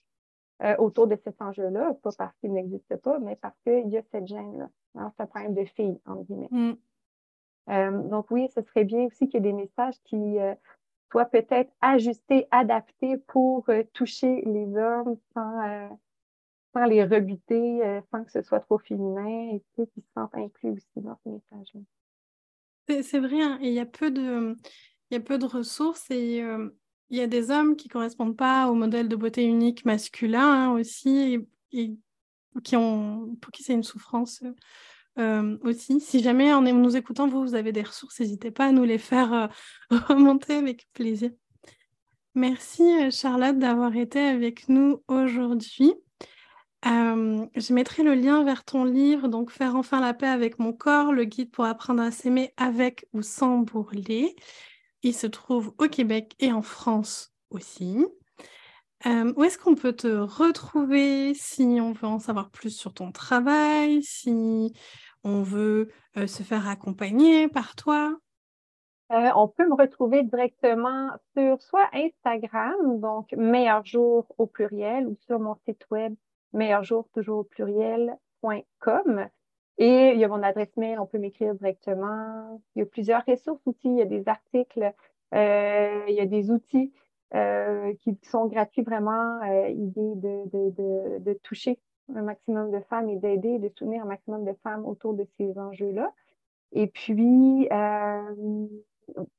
euh, 0.62 0.76
autour 0.76 1.06
de 1.06 1.16
cet 1.16 1.40
enjeu-là, 1.40 1.94
pas 2.02 2.10
parce 2.18 2.36
qu'il 2.38 2.52
n'existe 2.52 2.96
pas, 2.96 3.18
mais 3.18 3.36
parce 3.36 3.58
qu'il 3.60 3.88
y 3.88 3.96
a 3.96 4.02
cette 4.12 4.26
gêne-là. 4.26 4.68
Hein, 4.96 5.12
c'est 5.16 5.22
un 5.22 5.26
problème 5.26 5.54
de 5.54 5.64
fille, 5.64 5.98
entre 6.06 6.24
guillemets. 6.24 6.48
Hmm. 6.50 6.74
Euh, 7.70 8.02
donc 8.08 8.30
oui, 8.30 8.48
ce 8.54 8.62
serait 8.62 8.84
bien 8.84 9.06
aussi 9.06 9.28
qu'il 9.28 9.34
y 9.34 9.48
ait 9.48 9.52
des 9.52 9.52
messages 9.52 10.00
qui 10.04 10.38
soit 11.10 11.26
peut-être 11.26 11.72
ajusté, 11.80 12.46
adapté 12.50 13.16
pour 13.16 13.68
euh, 13.68 13.82
toucher 13.92 14.42
les 14.46 14.76
hommes 14.76 15.16
sans, 15.34 15.60
euh, 15.62 15.88
sans 16.72 16.84
les 16.84 17.04
rebuter, 17.04 17.84
euh, 17.84 18.00
sans 18.10 18.24
que 18.24 18.30
ce 18.30 18.42
soit 18.42 18.60
trop 18.60 18.78
féminin 18.78 19.54
et 19.54 19.62
qu'ils 19.74 19.86
se 19.86 20.08
sentent 20.14 20.34
inclus 20.34 20.70
aussi 20.70 20.86
dans 20.96 21.18
ce 21.24 21.30
message-là. 21.30 23.02
C'est 23.02 23.20
vrai, 23.20 23.40
hein, 23.40 23.58
il 23.62 23.72
y 23.72 23.78
a 23.78 23.86
peu 23.86 24.10
de, 24.10 25.46
ressources 25.46 26.10
et 26.10 26.38
il 26.38 27.16
y 27.16 27.20
a 27.20 27.28
des 27.28 27.52
hommes 27.52 27.76
qui 27.76 27.88
correspondent 27.88 28.36
pas 28.36 28.68
au 28.68 28.74
modèle 28.74 29.08
de 29.08 29.14
beauté 29.14 29.44
unique 29.44 29.84
masculin 29.84 30.70
hein, 30.70 30.72
aussi 30.72 31.38
et, 31.72 31.94
pour 32.52 33.52
qui 33.52 33.62
c'est 33.62 33.74
une 33.74 33.84
souffrance 33.84 34.42
euh, 35.18 35.58
aussi. 35.62 36.00
Si 36.00 36.22
jamais 36.22 36.52
en 36.52 36.62
nous 36.62 36.96
écoutant, 36.96 37.28
vous, 37.28 37.42
vous 37.42 37.54
avez 37.54 37.72
des 37.72 37.82
ressources, 37.82 38.20
n'hésitez 38.20 38.50
pas 38.50 38.66
à 38.66 38.72
nous 38.72 38.84
les 38.84 38.98
faire 38.98 39.32
euh, 39.32 39.46
remonter 40.08 40.54
avec 40.54 40.88
plaisir. 40.92 41.30
Merci 42.34 42.82
euh, 42.82 43.10
Charlotte 43.10 43.58
d'avoir 43.58 43.94
été 43.96 44.20
avec 44.20 44.68
nous 44.68 45.02
aujourd'hui. 45.08 45.92
Je 46.84 47.72
mettrai 47.72 48.02
le 48.02 48.14
lien 48.14 48.44
vers 48.44 48.64
ton 48.64 48.84
livre, 48.84 49.28
donc 49.28 49.50
Faire 49.50 49.76
enfin 49.76 50.00
la 50.00 50.14
paix 50.14 50.28
avec 50.28 50.58
mon 50.58 50.72
corps, 50.72 51.12
le 51.12 51.24
guide 51.24 51.50
pour 51.50 51.64
apprendre 51.64 52.02
à 52.02 52.10
s'aimer 52.10 52.52
avec 52.56 53.06
ou 53.12 53.22
sans 53.22 53.58
bourrelet. 53.58 54.34
Il 55.02 55.14
se 55.14 55.26
trouve 55.26 55.74
au 55.78 55.88
Québec 55.88 56.34
et 56.38 56.52
en 56.52 56.62
France 56.62 57.34
aussi. 57.50 58.06
où 59.04 59.44
est-ce 59.44 59.58
qu'on 59.58 59.74
peut 59.74 59.94
te 59.94 60.08
retrouver 60.08 61.34
si 61.34 61.78
on 61.80 61.92
veut 61.92 62.08
en 62.08 62.18
savoir 62.18 62.50
plus 62.50 62.70
sur 62.70 62.92
ton 62.94 63.12
travail, 63.12 64.02
si 64.02 64.72
on 65.24 65.42
veut 65.42 65.88
se 66.16 66.42
faire 66.42 66.68
accompagner 66.68 67.48
par 67.48 67.76
toi? 67.76 68.16
Euh, 69.12 69.28
on 69.34 69.48
peut 69.48 69.66
me 69.66 69.74
retrouver 69.74 70.22
directement 70.22 71.10
sur 71.36 71.60
soit 71.60 71.88
Instagram, 71.92 73.00
donc 73.00 73.32
meilleur 73.32 73.84
jour 73.84 74.26
au 74.38 74.46
pluriel, 74.46 75.08
ou 75.08 75.16
sur 75.26 75.40
mon 75.40 75.56
site 75.66 75.84
web 75.90 76.14
meilleur 76.52 76.82
toujours 77.12 77.38
au 77.40 77.44
pluriel.com. 77.44 79.28
Et 79.78 80.10
il 80.12 80.18
y 80.18 80.24
a 80.24 80.28
mon 80.28 80.42
adresse 80.42 80.76
mail, 80.76 80.98
on 80.98 81.06
peut 81.06 81.18
m'écrire 81.18 81.54
directement. 81.54 82.60
Il 82.74 82.80
y 82.80 82.82
a 82.82 82.86
plusieurs 82.86 83.24
ressources 83.26 83.66
aussi, 83.66 83.88
il 83.88 83.96
y 83.96 84.02
a 84.02 84.06
des 84.06 84.28
articles, 84.28 84.92
euh, 85.34 86.04
il 86.08 86.14
y 86.14 86.20
a 86.20 86.26
des 86.26 86.50
outils 86.50 86.92
qui 88.00 88.18
sont 88.24 88.46
gratuits 88.46 88.82
vraiment, 88.82 89.40
idée 89.68 90.14
de, 90.16 91.18
de 91.20 91.32
toucher 91.44 91.78
un 92.16 92.22
maximum 92.22 92.70
de 92.70 92.80
femmes 92.80 93.08
et 93.08 93.16
d'aider, 93.16 93.58
de 93.58 93.68
soutenir 93.68 94.02
un 94.02 94.06
maximum 94.06 94.44
de 94.44 94.52
femmes 94.62 94.84
autour 94.86 95.14
de 95.14 95.26
ces 95.36 95.58
enjeux-là. 95.58 96.12
Et 96.72 96.86
puis, 96.86 97.68
euh, 97.72 98.66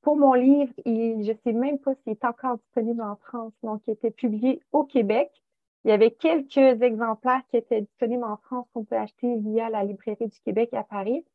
pour 0.02 0.18
mon 0.18 0.34
livre, 0.34 0.74
je 0.86 1.32
ne 1.32 1.38
sais 1.44 1.54
même 1.54 1.80
pas 1.80 1.96
s'il 1.96 2.12
est 2.12 2.26
encore 2.26 2.58
disponible 2.58 3.02
en 3.02 3.16
France, 3.16 3.54
donc 3.64 3.82
il 3.88 3.92
était 3.92 4.12
publié 4.12 4.62
au 4.72 4.84
Québec. 4.84 5.41
Il 5.84 5.90
y 5.90 5.94
avait 5.94 6.12
quelques 6.12 6.82
exemplaires 6.82 7.42
qui 7.50 7.58
étaient 7.58 7.82
disponibles 7.82 8.24
en 8.24 8.38
France 8.38 8.68
qu'on 8.74 8.84
peut 8.84 8.98
acheter 8.98 9.38
via 9.38 9.70
la 9.70 9.84
librairie 9.84 10.28
du 10.28 10.40
Québec 10.42 10.70
à 10.74 10.84
Paris. 10.84 11.26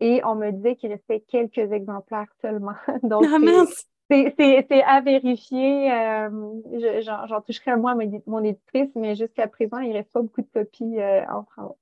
Et 0.00 0.24
on 0.24 0.34
me 0.34 0.50
disait 0.50 0.76
qu'il 0.76 0.90
restait 0.90 1.20
quelques 1.20 1.72
exemplaires 1.72 2.32
seulement. 2.40 2.74
Donc, 3.02 3.24
ah. 3.28 3.64
C'est 4.10 4.82
à 4.82 5.00
vérifier. 5.00 5.92
Euh, 5.92 7.00
j'en 7.02 7.40
toucherai 7.40 7.70
un 7.70 7.76
mois 7.76 7.92
à 7.92 7.96
mon 8.26 8.42
éditrice, 8.42 8.90
mais 8.94 9.14
jusqu'à 9.14 9.46
présent, 9.46 9.78
il 9.78 9.90
ne 9.90 9.94
reste 9.94 10.12
pas 10.12 10.20
beaucoup 10.20 10.42
de 10.42 10.50
copies 10.52 10.98
euh, 10.98 11.24
en 11.30 11.44
France. 11.44 11.76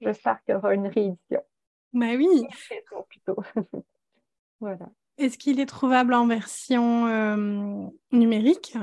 J'espère 0.00 0.42
qu'il 0.44 0.54
y 0.54 0.56
aura 0.56 0.74
une 0.74 0.86
réédition. 0.86 1.42
Bah 1.92 2.14
oui. 2.16 2.46
Plutôt. 3.08 3.36
voilà. 4.60 4.88
Est-ce 5.18 5.38
qu'il 5.38 5.60
est 5.60 5.66
trouvable 5.66 6.14
en 6.14 6.26
version 6.26 7.06
euh, 7.06 7.86
numérique? 8.12 8.76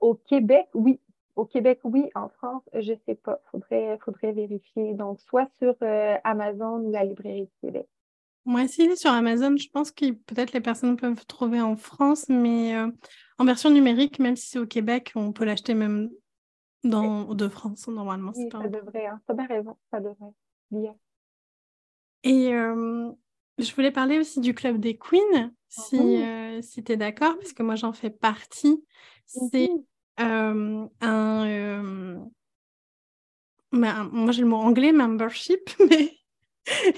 au 0.00 0.14
Québec, 0.14 0.66
oui. 0.74 0.98
Au 1.36 1.44
Québec, 1.44 1.80
oui. 1.84 2.10
En 2.14 2.28
France, 2.28 2.62
je 2.72 2.92
ne 2.92 2.98
sais 3.06 3.14
pas. 3.14 3.40
Il 3.46 3.50
faudrait, 3.50 3.98
faudrait 4.04 4.32
vérifier. 4.32 4.94
Donc, 4.94 5.20
soit 5.20 5.48
sur 5.58 5.74
Amazon 6.24 6.78
ou 6.78 6.90
la 6.90 7.04
librairie 7.04 7.46
du 7.46 7.52
Québec. 7.60 7.88
Moi, 8.46 8.68
s'il 8.68 8.90
est 8.90 8.96
sur 8.96 9.10
Amazon, 9.10 9.56
je 9.56 9.68
pense 9.70 9.90
que 9.90 10.12
peut-être 10.12 10.52
les 10.52 10.60
personnes 10.60 10.96
peuvent 10.96 11.24
trouver 11.26 11.62
en 11.62 11.76
France, 11.76 12.28
mais 12.28 12.76
euh, 12.76 12.90
en 13.38 13.44
version 13.44 13.70
numérique, 13.70 14.18
même 14.18 14.36
si 14.36 14.48
c'est 14.48 14.58
au 14.58 14.66
Québec, 14.66 15.12
on 15.14 15.32
peut 15.32 15.46
l'acheter 15.46 15.72
même 15.72 16.10
dans 16.82 17.34
de 17.34 17.48
France, 17.48 17.88
normalement. 17.88 18.32
Oui, 18.36 18.48
ça 18.52 18.68
devrait, 18.68 19.06
hein. 19.06 19.20
as 19.28 19.32
bien 19.32 19.46
raison, 19.46 19.78
ça 19.90 20.00
devrait. 20.00 20.34
Bien. 20.70 20.94
Et 22.22 22.52
euh, 22.52 23.10
je 23.56 23.74
voulais 23.74 23.90
parler 23.90 24.18
aussi 24.18 24.40
du 24.40 24.52
Club 24.52 24.78
des 24.78 24.98
Queens, 24.98 25.50
si, 25.68 26.22
euh, 26.22 26.60
si 26.60 26.84
tu 26.84 26.92
es 26.92 26.96
d'accord, 26.98 27.36
parce 27.38 27.54
que 27.54 27.62
moi, 27.62 27.76
j'en 27.76 27.94
fais 27.94 28.10
partie. 28.10 28.84
C'est 29.24 29.70
un... 30.18 30.88
Moi, 33.72 34.30
j'ai 34.32 34.42
le 34.42 34.48
mot 34.48 34.56
anglais, 34.56 34.92
membership, 34.92 35.70
mais 35.90 36.16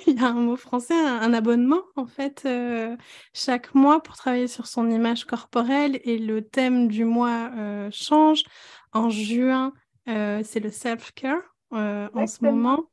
il 0.06 0.20
y 0.20 0.24
a 0.24 0.28
un 0.28 0.34
mot 0.34 0.56
français, 0.56 0.94
un, 0.94 1.32
abonnement 1.32 1.82
en 1.96 2.06
fait, 2.06 2.44
euh, 2.46 2.96
chaque 3.32 3.74
mois 3.74 4.02
pour 4.02 4.16
travailler 4.16 4.46
sur 4.46 4.66
son 4.66 4.90
image 4.90 5.24
corporelle 5.24 6.00
et 6.04 6.18
le 6.18 6.42
thème 6.42 6.88
du 6.88 7.04
mois 7.04 7.50
euh, 7.56 7.88
change. 7.92 8.44
En 8.92 9.10
juin, 9.10 9.72
euh, 10.08 10.42
c'est 10.44 10.60
le 10.60 10.70
self-care 10.70 11.42
en 11.70 12.26
ce 12.26 12.44
moment. 12.44 12.84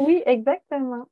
Oui, 0.00 0.22
exactement. 0.26 1.08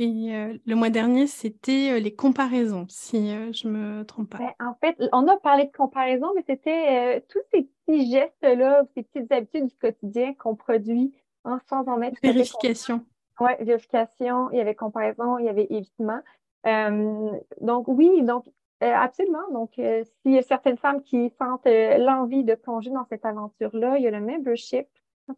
Et 0.00 0.30
le 0.64 0.74
mois 0.74 0.90
dernier, 0.90 1.26
c'était 1.26 1.98
les 1.98 2.14
comparaisons, 2.14 2.86
si 2.88 3.30
je 3.52 3.66
me 3.66 4.04
trompe 4.04 4.30
pas. 4.30 4.38
Ben, 4.38 4.52
en 4.60 4.74
fait, 4.74 4.96
on 5.12 5.26
a 5.26 5.36
parlé 5.38 5.64
de 5.64 5.72
comparaison, 5.72 6.28
mais 6.36 6.44
c'était 6.46 7.24
tous 7.28 7.40
ces 7.52 7.68
petits 7.86 8.10
gestes-là, 8.10 8.84
ces 8.94 9.02
petites 9.02 9.32
habitudes 9.32 9.66
du 9.66 9.76
quotidien 9.76 10.34
qu'on 10.34 10.54
produit 10.54 11.12
hein, 11.44 11.60
sans 11.68 11.84
en 11.88 11.96
mettre. 11.96 12.18
Vérification. 12.22 13.04
Oui, 13.40 13.50
vérification, 13.60 14.50
il 14.50 14.58
y 14.58 14.60
avait 14.60 14.74
comparaison, 14.74 15.38
il 15.38 15.46
y 15.46 15.48
avait 15.48 15.66
évitement. 15.70 16.20
Euh, 16.66 17.30
donc 17.60 17.86
oui, 17.86 18.22
donc 18.22 18.44
euh, 18.82 18.92
absolument. 18.92 19.48
Donc, 19.52 19.78
euh, 19.78 20.02
s'il 20.22 20.32
y 20.32 20.38
a 20.38 20.42
certaines 20.42 20.76
femmes 20.76 21.02
qui 21.02 21.30
sentent 21.38 21.66
l'envie 21.66 22.44
de 22.44 22.54
plonger 22.54 22.90
dans 22.90 23.04
cette 23.08 23.24
aventure-là, 23.24 23.98
il 23.98 24.04
y 24.04 24.08
a 24.08 24.10
le 24.10 24.20
membership. 24.20 24.86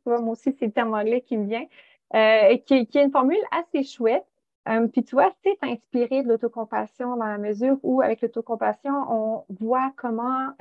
moi 0.07 0.21
aussi, 0.21 0.55
c'est 0.59 0.67
le 0.67 0.73
terme 0.73 0.95
anglais 0.95 1.21
qui 1.21 1.37
me 1.37 1.47
vient, 1.47 1.67
et 2.15 2.63
qui, 2.67 2.87
qui, 2.87 2.99
est 2.99 3.05
une 3.05 3.13
formule 3.13 3.43
assez 3.51 3.83
chouette. 3.85 4.27
Puis 4.93 5.05
tu 5.05 5.15
vois, 5.15 5.33
c'est 5.43 5.59
inspiré 5.63 6.23
de 6.23 6.29
l'autocompassion 6.29 7.17
dans 7.17 7.27
la 7.27 7.39
mesure 7.39 7.79
où, 7.83 8.03
avec 8.03 8.21
l'autocompassion, 8.21 8.93
on 9.09 9.45
voit 9.49 9.93
comment 9.97 10.53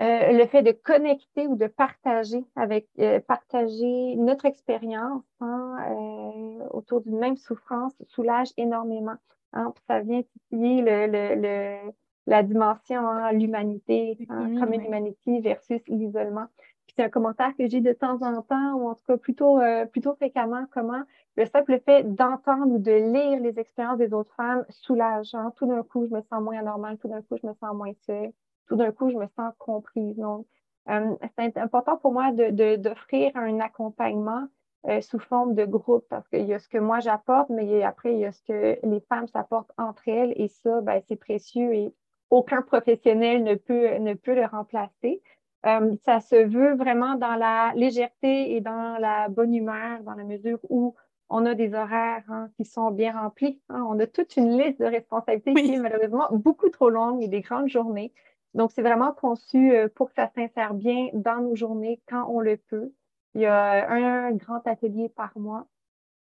euh, 0.00 0.30
le 0.30 0.46
fait 0.46 0.62
de 0.62 0.70
connecter 0.70 1.48
ou 1.48 1.56
de 1.56 1.66
partager 1.66 2.44
avec 2.54 2.86
euh, 3.00 3.18
partager 3.18 4.14
notre 4.14 4.44
expérience 4.44 5.24
hein, 5.40 5.76
euh, 5.90 6.68
autour 6.70 7.00
d'une 7.00 7.18
même 7.18 7.36
souffrance 7.36 7.94
soulage 8.06 8.50
énormément. 8.56 9.16
Hein, 9.54 9.74
ça 9.88 9.98
vient 10.00 10.22
titiller 10.22 10.82
le, 10.82 11.06
le, 11.34 11.92
la 12.26 12.44
dimension 12.44 13.08
hein, 13.08 13.32
l'humanité, 13.32 14.16
hein, 14.28 14.60
comme 14.60 14.72
une 14.72 14.84
humanité 14.84 15.40
versus 15.40 15.80
l'isolement. 15.88 16.46
C'est 16.94 17.02
un 17.02 17.08
commentaire 17.08 17.52
que 17.58 17.66
j'ai 17.68 17.80
de 17.80 17.92
temps 17.92 18.22
en 18.22 18.40
temps, 18.42 18.74
ou 18.74 18.88
en 18.88 18.94
tout 18.94 19.04
cas 19.04 19.16
plutôt, 19.16 19.60
plutôt 19.92 20.14
fréquemment, 20.14 20.66
comment 20.70 21.02
le 21.38 21.46
simple 21.46 21.80
fait 21.80 22.02
d'entendre 22.02 22.74
ou 22.74 22.78
de 22.78 22.92
lire 22.92 23.40
les 23.40 23.58
expériences 23.58 23.98
des 23.98 24.12
autres 24.12 24.34
femmes 24.34 24.64
soulage. 24.68 25.34
Hein. 25.34 25.52
Tout 25.56 25.66
d'un 25.66 25.82
coup, 25.82 26.06
je 26.06 26.14
me 26.14 26.20
sens 26.22 26.42
moins 26.42 26.58
anormale, 26.58 26.98
tout 26.98 27.08
d'un 27.08 27.22
coup, 27.22 27.36
je 27.40 27.46
me 27.46 27.54
sens 27.54 27.74
moins 27.74 27.92
seule 28.06 28.32
tout 28.68 28.76
d'un 28.76 28.92
coup, 28.92 29.10
je 29.10 29.16
me 29.16 29.26
sens 29.28 29.52
comprise. 29.58 30.16
Donc, 30.16 30.46
euh, 30.88 31.16
c'est 31.38 31.56
important 31.56 31.96
pour 31.96 32.12
moi 32.12 32.32
d'offrir 32.32 33.32
de, 33.32 33.38
un 33.38 33.60
accompagnement 33.60 34.46
euh, 34.86 35.00
sous 35.00 35.18
forme 35.18 35.54
de 35.54 35.64
groupe 35.64 36.06
parce 36.08 36.28
qu'il 36.28 36.46
y 36.46 36.54
a 36.54 36.58
ce 36.58 36.68
que 36.68 36.78
moi 36.78 37.00
j'apporte, 37.00 37.50
mais 37.50 37.82
après, 37.82 38.12
il 38.12 38.20
y 38.20 38.26
a 38.26 38.32
ce 38.32 38.42
que 38.42 38.78
les 38.86 39.00
femmes 39.08 39.26
s'apportent 39.26 39.72
entre 39.76 40.02
elles 40.06 40.32
et 40.36 40.48
ça, 40.48 40.80
ben, 40.82 41.00
c'est 41.08 41.16
précieux 41.16 41.74
et 41.74 41.94
aucun 42.30 42.62
professionnel 42.62 43.42
ne 43.42 43.54
peut, 43.54 43.96
ne 43.96 44.14
peut 44.14 44.34
le 44.34 44.44
remplacer. 44.44 45.22
Euh, 45.66 45.96
ça 46.04 46.20
se 46.20 46.36
veut 46.36 46.76
vraiment 46.76 47.16
dans 47.16 47.34
la 47.34 47.72
légèreté 47.74 48.54
et 48.54 48.60
dans 48.60 48.98
la 49.00 49.28
bonne 49.28 49.54
humeur, 49.54 50.02
dans 50.04 50.14
la 50.14 50.24
mesure 50.24 50.60
où 50.68 50.94
on 51.30 51.46
a 51.46 51.54
des 51.54 51.74
horaires 51.74 52.24
hein, 52.28 52.50
qui 52.56 52.64
sont 52.64 52.90
bien 52.90 53.18
remplis. 53.18 53.60
Hein. 53.68 53.84
On 53.88 53.98
a 53.98 54.06
toute 54.06 54.36
une 54.36 54.58
liste 54.58 54.80
de 54.80 54.86
responsabilités 54.86 55.54
qui 55.54 55.74
est 55.74 55.80
malheureusement 55.80 56.28
beaucoup 56.30 56.70
trop 56.70 56.90
longue 56.90 57.22
et 57.22 57.28
des 57.28 57.40
grandes 57.40 57.68
journées. 57.68 58.12
Donc, 58.54 58.72
c'est 58.72 58.82
vraiment 58.82 59.12
conçu 59.12 59.72
euh, 59.72 59.88
pour 59.94 60.08
que 60.08 60.14
ça 60.14 60.30
s'insère 60.34 60.74
bien 60.74 61.08
dans 61.12 61.40
nos 61.40 61.54
journées 61.54 62.00
quand 62.08 62.26
on 62.28 62.40
le 62.40 62.56
peut. 62.56 62.92
Il 63.34 63.42
y 63.42 63.46
a 63.46 63.88
un 63.90 64.32
grand 64.32 64.66
atelier 64.66 65.10
par 65.10 65.36
mois 65.38 65.66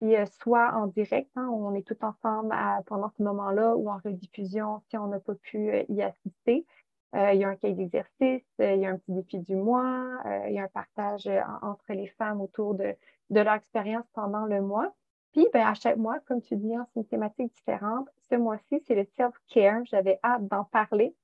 qui 0.01 0.13
est 0.13 0.27
soit 0.41 0.75
en 0.75 0.87
direct, 0.89 1.31
hein, 1.37 1.49
où 1.49 1.67
on 1.67 1.75
est 1.75 1.87
tout 1.87 1.97
ensemble 2.05 2.55
pendant 2.87 3.11
ce 3.17 3.23
moment-là, 3.23 3.77
ou 3.77 3.89
en 3.89 3.99
rediffusion 4.05 4.81
si 4.89 4.97
on 4.97 5.07
n'a 5.09 5.21
pas 5.21 5.35
pu 5.35 5.71
euh, 5.71 5.85
y 5.89 6.03
assister. 6.03 6.67
Euh, 7.15 7.33
il 7.33 7.41
y 7.41 7.45
a 7.45 7.49
un 7.49 7.57
cahier 7.57 7.75
d'exercice, 7.75 8.45
euh, 8.61 8.75
il 8.75 8.83
y 8.83 8.87
a 8.87 8.91
un 8.91 8.99
petit 8.99 9.13
défi 9.13 9.39
du 9.39 9.57
mois, 9.57 10.05
euh, 10.27 10.49
il 10.49 10.55
y 10.55 10.59
a 10.59 10.65
un 10.65 10.69
partage 10.69 11.29
entre 11.63 11.93
les 11.95 12.09
femmes 12.09 12.43
autour 12.43 12.75
de, 12.75 12.95
leur 13.31 13.55
expérience 13.55 14.07
pendant 14.15 14.47
le 14.47 14.61
mois. 14.61 14.95
Puis, 15.33 15.47
ben, 15.53 15.67
à 15.67 15.75
chaque 15.75 15.97
mois, 15.97 16.19
comme 16.21 16.41
tu 16.41 16.57
dis, 16.57 16.75
hein, 16.75 16.87
c'est 16.93 17.01
une 17.01 17.07
thématique 17.07 17.53
différente. 17.55 18.09
Ce 18.31 18.35
mois-ci, 18.35 18.83
c'est 18.87 18.95
le 18.95 19.05
self-care. 19.17 19.85
J'avais 19.85 20.19
hâte 20.25 20.47
d'en 20.49 20.65
parler 20.65 21.15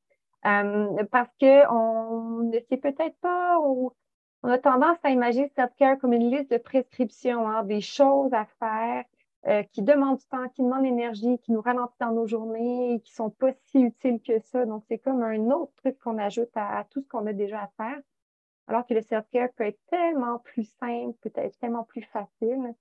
parce 1.10 1.30
qu'on 1.40 2.40
ne 2.42 2.58
sait 2.68 2.76
peut-être 2.76 3.16
pas, 3.20 3.58
on, 3.60 3.92
a 4.42 4.58
tendance 4.58 4.98
à 5.02 5.10
imaginer 5.10 5.50
self-care 5.56 5.98
comme 5.98 6.12
une 6.12 6.30
liste 6.30 6.50
de 6.50 6.58
prescriptions, 6.58 7.48
hein, 7.48 7.64
des 7.64 7.80
choses 7.80 8.32
à 8.34 8.44
faire, 8.58 9.04
euh, 9.46 9.62
qui 9.72 9.82
demandent 9.82 10.18
du 10.18 10.26
temps, 10.26 10.48
qui 10.50 10.62
demandent 10.62 10.84
l'énergie, 10.84 11.38
qui 11.38 11.52
nous 11.52 11.62
ralentissent 11.62 11.98
dans 11.98 12.12
nos 12.12 12.26
journées, 12.26 13.00
qui 13.04 13.14
sont 13.14 13.30
pas 13.30 13.52
si 13.66 13.80
utiles 13.80 14.20
que 14.20 14.38
ça. 14.40 14.66
Donc, 14.66 14.84
c'est 14.88 14.98
comme 14.98 15.22
un 15.22 15.50
autre 15.50 15.72
truc 15.76 15.98
qu'on 15.98 16.18
ajoute 16.18 16.50
à, 16.54 16.84
tout 16.90 17.00
ce 17.00 17.08
qu'on 17.08 17.26
a 17.26 17.32
déjà 17.32 17.62
à 17.62 17.68
faire. 17.78 17.98
Alors 18.66 18.86
que 18.86 18.94
le 18.94 19.02
self-care 19.02 19.50
peut 19.56 19.64
être 19.64 19.80
tellement 19.90 20.38
plus 20.38 20.64
simple, 20.80 21.16
peut 21.20 21.32
être 21.34 21.58
tellement 21.58 21.84
plus 21.84 22.02
facile. 22.02 22.74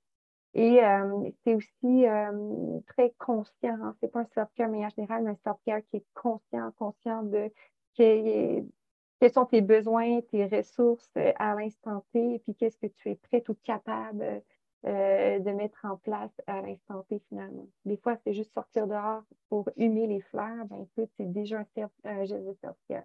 Et 0.54 0.84
euh, 0.84 1.30
c'est 1.44 1.56
aussi 1.56 2.08
euh, 2.08 2.80
très 2.88 3.12
conscient. 3.18 3.78
Hein. 3.82 3.96
C'est 4.00 4.12
pas 4.12 4.22
un 4.22 4.28
self-care 4.34 4.70
mais 4.70 4.86
en 4.86 4.90
général, 4.90 5.24
mais 5.24 5.32
un 5.32 5.38
self-care 5.44 5.82
qui 5.90 5.98
est 5.98 6.06
conscient, 6.14 6.72
conscient 6.78 7.24
de 7.24 7.52
quels 7.96 9.32
sont 9.32 9.46
tes 9.46 9.62
besoins, 9.62 10.22
tes 10.22 10.46
ressources 10.46 11.12
à 11.38 11.56
l'instant 11.56 12.04
T, 12.12 12.36
et 12.36 12.40
puis 12.40 12.56
qu'est-ce 12.56 12.78
que 12.78 12.88
tu 12.88 13.10
es 13.10 13.16
prêt 13.16 13.44
ou 13.50 13.56
capable 13.64 14.44
euh, 14.86 15.40
de 15.40 15.52
mettre 15.52 15.86
en 15.86 15.96
place 15.96 16.34
à 16.46 16.62
l'instant 16.62 17.04
T 17.04 17.22
finalement. 17.30 17.70
Des 17.86 17.96
fois, 17.96 18.18
c'est 18.18 18.34
juste 18.34 18.54
sortir 18.54 18.86
dehors 18.86 19.24
pour 19.48 19.70
humer 19.78 20.08
les 20.08 20.20
fleurs. 20.20 20.66
Ben 20.66 20.82
écoute, 20.82 21.10
c'est 21.16 21.32
déjà 21.32 21.60
un, 21.60 21.90
un 22.04 22.26
geste 22.26 22.46
de 22.46 22.54
sortir. 22.62 23.04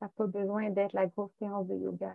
Ça 0.00 0.06
n'a 0.06 0.12
pas 0.16 0.26
besoin 0.26 0.70
d'être 0.70 0.94
la 0.94 1.06
grosse 1.06 1.32
séance 1.38 1.68
de 1.68 1.76
yoga. 1.76 2.14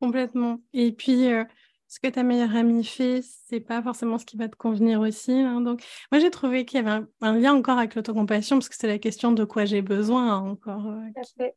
Complètement. 0.00 0.60
Et 0.72 0.92
puis, 0.92 1.32
euh, 1.32 1.44
ce 1.92 2.00
que 2.00 2.08
ta 2.08 2.22
meilleure 2.22 2.56
amie 2.56 2.84
fait, 2.84 3.20
c'est 3.20 3.60
pas 3.60 3.82
forcément 3.82 4.16
ce 4.16 4.24
qui 4.24 4.38
va 4.38 4.48
te 4.48 4.56
convenir 4.56 5.00
aussi. 5.00 5.32
Hein. 5.32 5.60
Donc, 5.60 5.82
moi, 6.10 6.20
j'ai 6.20 6.30
trouvé 6.30 6.64
qu'il 6.64 6.82
y 6.82 6.88
avait 6.88 7.04
un, 7.20 7.38
lien 7.38 7.52
encore 7.52 7.76
avec 7.76 7.94
l'autocompassion, 7.94 8.56
parce 8.56 8.70
que 8.70 8.76
c'est 8.76 8.88
la 8.88 8.98
question 8.98 9.32
de 9.32 9.44
quoi 9.44 9.66
j'ai 9.66 9.82
besoin 9.82 10.38
encore. 10.38 10.86
Euh, 10.86 11.10
tout 11.14 11.20
à 11.20 11.24
fait, 11.36 11.56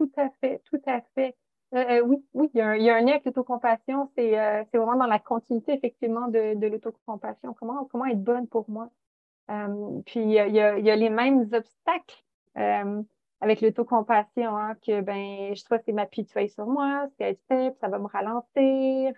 tout 0.00 0.12
à 0.16 0.30
fait, 0.40 0.62
tout 0.64 0.82
à 0.84 1.00
fait. 1.14 1.36
Euh, 1.74 2.00
oui, 2.00 2.16
oui, 2.34 2.50
il 2.54 2.58
y, 2.58 2.60
a 2.60 2.70
un, 2.70 2.74
il 2.74 2.82
y 2.82 2.90
a 2.90 2.96
un 2.96 3.00
lien 3.02 3.12
avec 3.12 3.24
l'autocompassion. 3.24 4.10
C'est 4.16 4.36
euh, 4.36 4.64
vraiment 4.74 4.96
dans 4.96 5.06
la 5.06 5.20
continuité, 5.20 5.74
effectivement, 5.74 6.26
de, 6.26 6.58
de 6.58 6.66
l'autocompassion. 6.66 7.54
Comment, 7.54 7.84
comment 7.84 8.06
être 8.06 8.22
bonne 8.22 8.48
pour 8.48 8.68
moi? 8.68 8.90
puis, 10.06 10.20
il 10.20 10.30
y, 10.30 10.40
a, 10.40 10.46
il, 10.48 10.84
y 10.84 10.90
a, 10.90 10.96
les 10.96 11.08
mêmes 11.08 11.48
obstacles 11.52 12.24
avec 13.40 13.60
l'autocompassion, 13.60 14.56
hein, 14.56 14.74
que 14.84 15.00
ben, 15.00 15.54
je 15.54 15.64
trouve 15.64 15.78
c'est 15.84 15.92
m'appuyer 15.92 16.48
sur 16.48 16.66
moi, 16.66 17.06
c'est 17.16 17.30
être 17.30 17.42
faible, 17.48 17.76
ça 17.80 17.88
va 17.88 17.98
me 17.98 18.06
ralentir, 18.06 19.14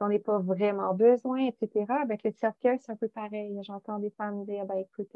j'en 0.00 0.10
ai 0.10 0.18
pas 0.18 0.38
vraiment 0.38 0.94
besoin, 0.94 1.46
etc. 1.46 1.86
Avec 2.02 2.22
le 2.24 2.32
self-care, 2.32 2.78
c'est 2.80 2.92
un 2.92 2.96
peu 2.96 3.08
pareil. 3.08 3.58
J'entends 3.62 3.98
des 3.98 4.10
femmes 4.10 4.44
dire, 4.44 4.64
ben, 4.64 4.78
écoute, 4.78 5.14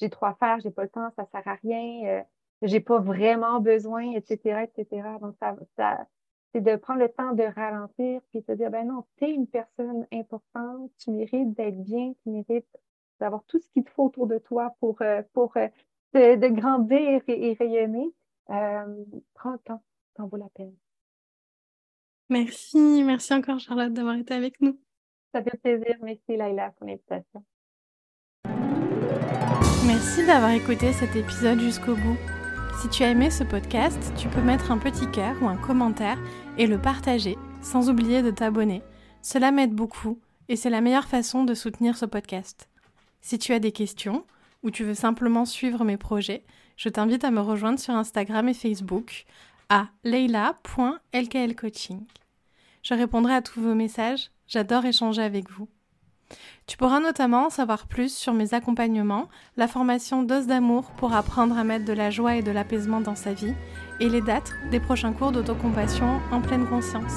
j'ai 0.00 0.10
trop 0.10 0.26
à 0.26 0.34
faire, 0.34 0.58
j'ai 0.60 0.70
pas 0.70 0.82
le 0.82 0.88
temps, 0.88 1.10
ça 1.16 1.24
sert 1.26 1.46
à 1.46 1.54
rien 1.54 2.24
j'ai 2.62 2.80
pas 2.80 2.98
vraiment 2.98 3.60
besoin, 3.60 4.12
etc., 4.12 4.64
etc. 4.64 5.18
Donc, 5.20 5.34
ça, 5.40 5.56
ça 5.76 6.06
c'est 6.52 6.60
de 6.62 6.76
prendre 6.76 7.00
le 7.00 7.10
temps 7.10 7.32
de 7.32 7.42
ralentir 7.42 8.20
puis 8.30 8.42
de 8.48 8.54
dire, 8.54 8.70
ben 8.70 8.86
non, 8.86 9.04
tu 9.16 9.26
es 9.26 9.30
une 9.30 9.46
personne 9.46 10.06
importante, 10.12 10.90
tu 10.98 11.10
mérites 11.10 11.52
d'être 11.54 11.82
bien, 11.82 12.14
tu 12.22 12.30
mérites 12.30 12.66
d'avoir 13.20 13.44
tout 13.44 13.58
ce 13.58 13.68
qu'il 13.68 13.84
te 13.84 13.90
faut 13.90 14.04
autour 14.06 14.26
de 14.26 14.38
toi 14.38 14.74
pour, 14.80 15.02
euh, 15.02 15.22
pour 15.34 15.56
de, 16.14 16.48
grandir 16.48 17.22
et, 17.26 17.56
rayonner. 17.58 18.12
Euh, 18.50 19.04
prends 19.34 19.52
le 19.52 19.58
temps, 19.58 19.82
t'en 20.14 20.26
vaut 20.26 20.36
la 20.36 20.48
peine. 20.54 20.74
Merci, 22.30 23.02
merci 23.04 23.32
encore 23.32 23.58
Charlotte 23.58 23.92
d'avoir 23.92 24.16
été 24.16 24.34
avec 24.34 24.60
nous. 24.60 24.78
Ça 25.32 25.42
fait 25.42 25.58
plaisir. 25.58 25.96
Merci 26.02 26.36
Laila 26.36 26.70
pour 26.76 26.86
l'invitation. 26.86 27.44
Merci 29.86 30.26
d'avoir 30.26 30.50
écouté 30.50 30.92
cet 30.92 31.16
épisode 31.16 31.60
jusqu'au 31.60 31.94
bout. 31.94 32.18
Si 32.80 32.88
tu 32.90 33.02
as 33.02 33.10
aimé 33.10 33.30
ce 33.30 33.44
podcast, 33.44 34.12
tu 34.16 34.28
peux 34.28 34.42
mettre 34.42 34.70
un 34.70 34.78
petit 34.78 35.10
cœur 35.10 35.34
ou 35.42 35.48
un 35.48 35.56
commentaire 35.56 36.18
et 36.58 36.66
le 36.66 36.78
partager, 36.78 37.36
sans 37.62 37.90
oublier 37.90 38.22
de 38.22 38.30
t'abonner. 38.30 38.82
Cela 39.22 39.50
m'aide 39.50 39.74
beaucoup 39.74 40.20
et 40.48 40.56
c'est 40.56 40.70
la 40.70 40.80
meilleure 40.80 41.08
façon 41.08 41.44
de 41.44 41.54
soutenir 41.54 41.96
ce 41.96 42.06
podcast. 42.06 42.68
Si 43.20 43.38
tu 43.38 43.52
as 43.52 43.58
des 43.58 43.72
questions 43.72 44.24
ou 44.62 44.70
tu 44.70 44.84
veux 44.84 44.94
simplement 44.94 45.44
suivre 45.44 45.84
mes 45.84 45.96
projets, 45.96 46.44
je 46.76 46.88
t'invite 46.88 47.24
à 47.24 47.30
me 47.30 47.40
rejoindre 47.40 47.78
sur 47.78 47.94
Instagram 47.94 48.48
et 48.48 48.54
Facebook 48.54 49.24
à 49.68 49.88
leila.lklcoaching. 50.04 52.06
Je 52.82 52.94
répondrai 52.94 53.34
à 53.34 53.42
tous 53.42 53.60
vos 53.60 53.74
messages, 53.74 54.30
j'adore 54.46 54.84
échanger 54.84 55.22
avec 55.22 55.50
vous. 55.50 55.68
Tu 56.66 56.76
pourras 56.76 57.00
notamment 57.00 57.50
savoir 57.50 57.86
plus 57.86 58.14
sur 58.14 58.34
mes 58.34 58.54
accompagnements, 58.54 59.28
la 59.56 59.68
formation 59.68 60.22
Dose 60.22 60.46
d'amour 60.46 60.90
pour 60.92 61.14
apprendre 61.14 61.56
à 61.56 61.64
mettre 61.64 61.86
de 61.86 61.94
la 61.94 62.10
joie 62.10 62.36
et 62.36 62.42
de 62.42 62.50
l'apaisement 62.50 63.00
dans 63.00 63.14
sa 63.14 63.32
vie, 63.32 63.54
et 64.00 64.08
les 64.08 64.20
dates 64.20 64.52
des 64.70 64.80
prochains 64.80 65.12
cours 65.12 65.32
d'autocompassion 65.32 66.20
en 66.30 66.40
pleine 66.40 66.66
conscience. 66.66 67.14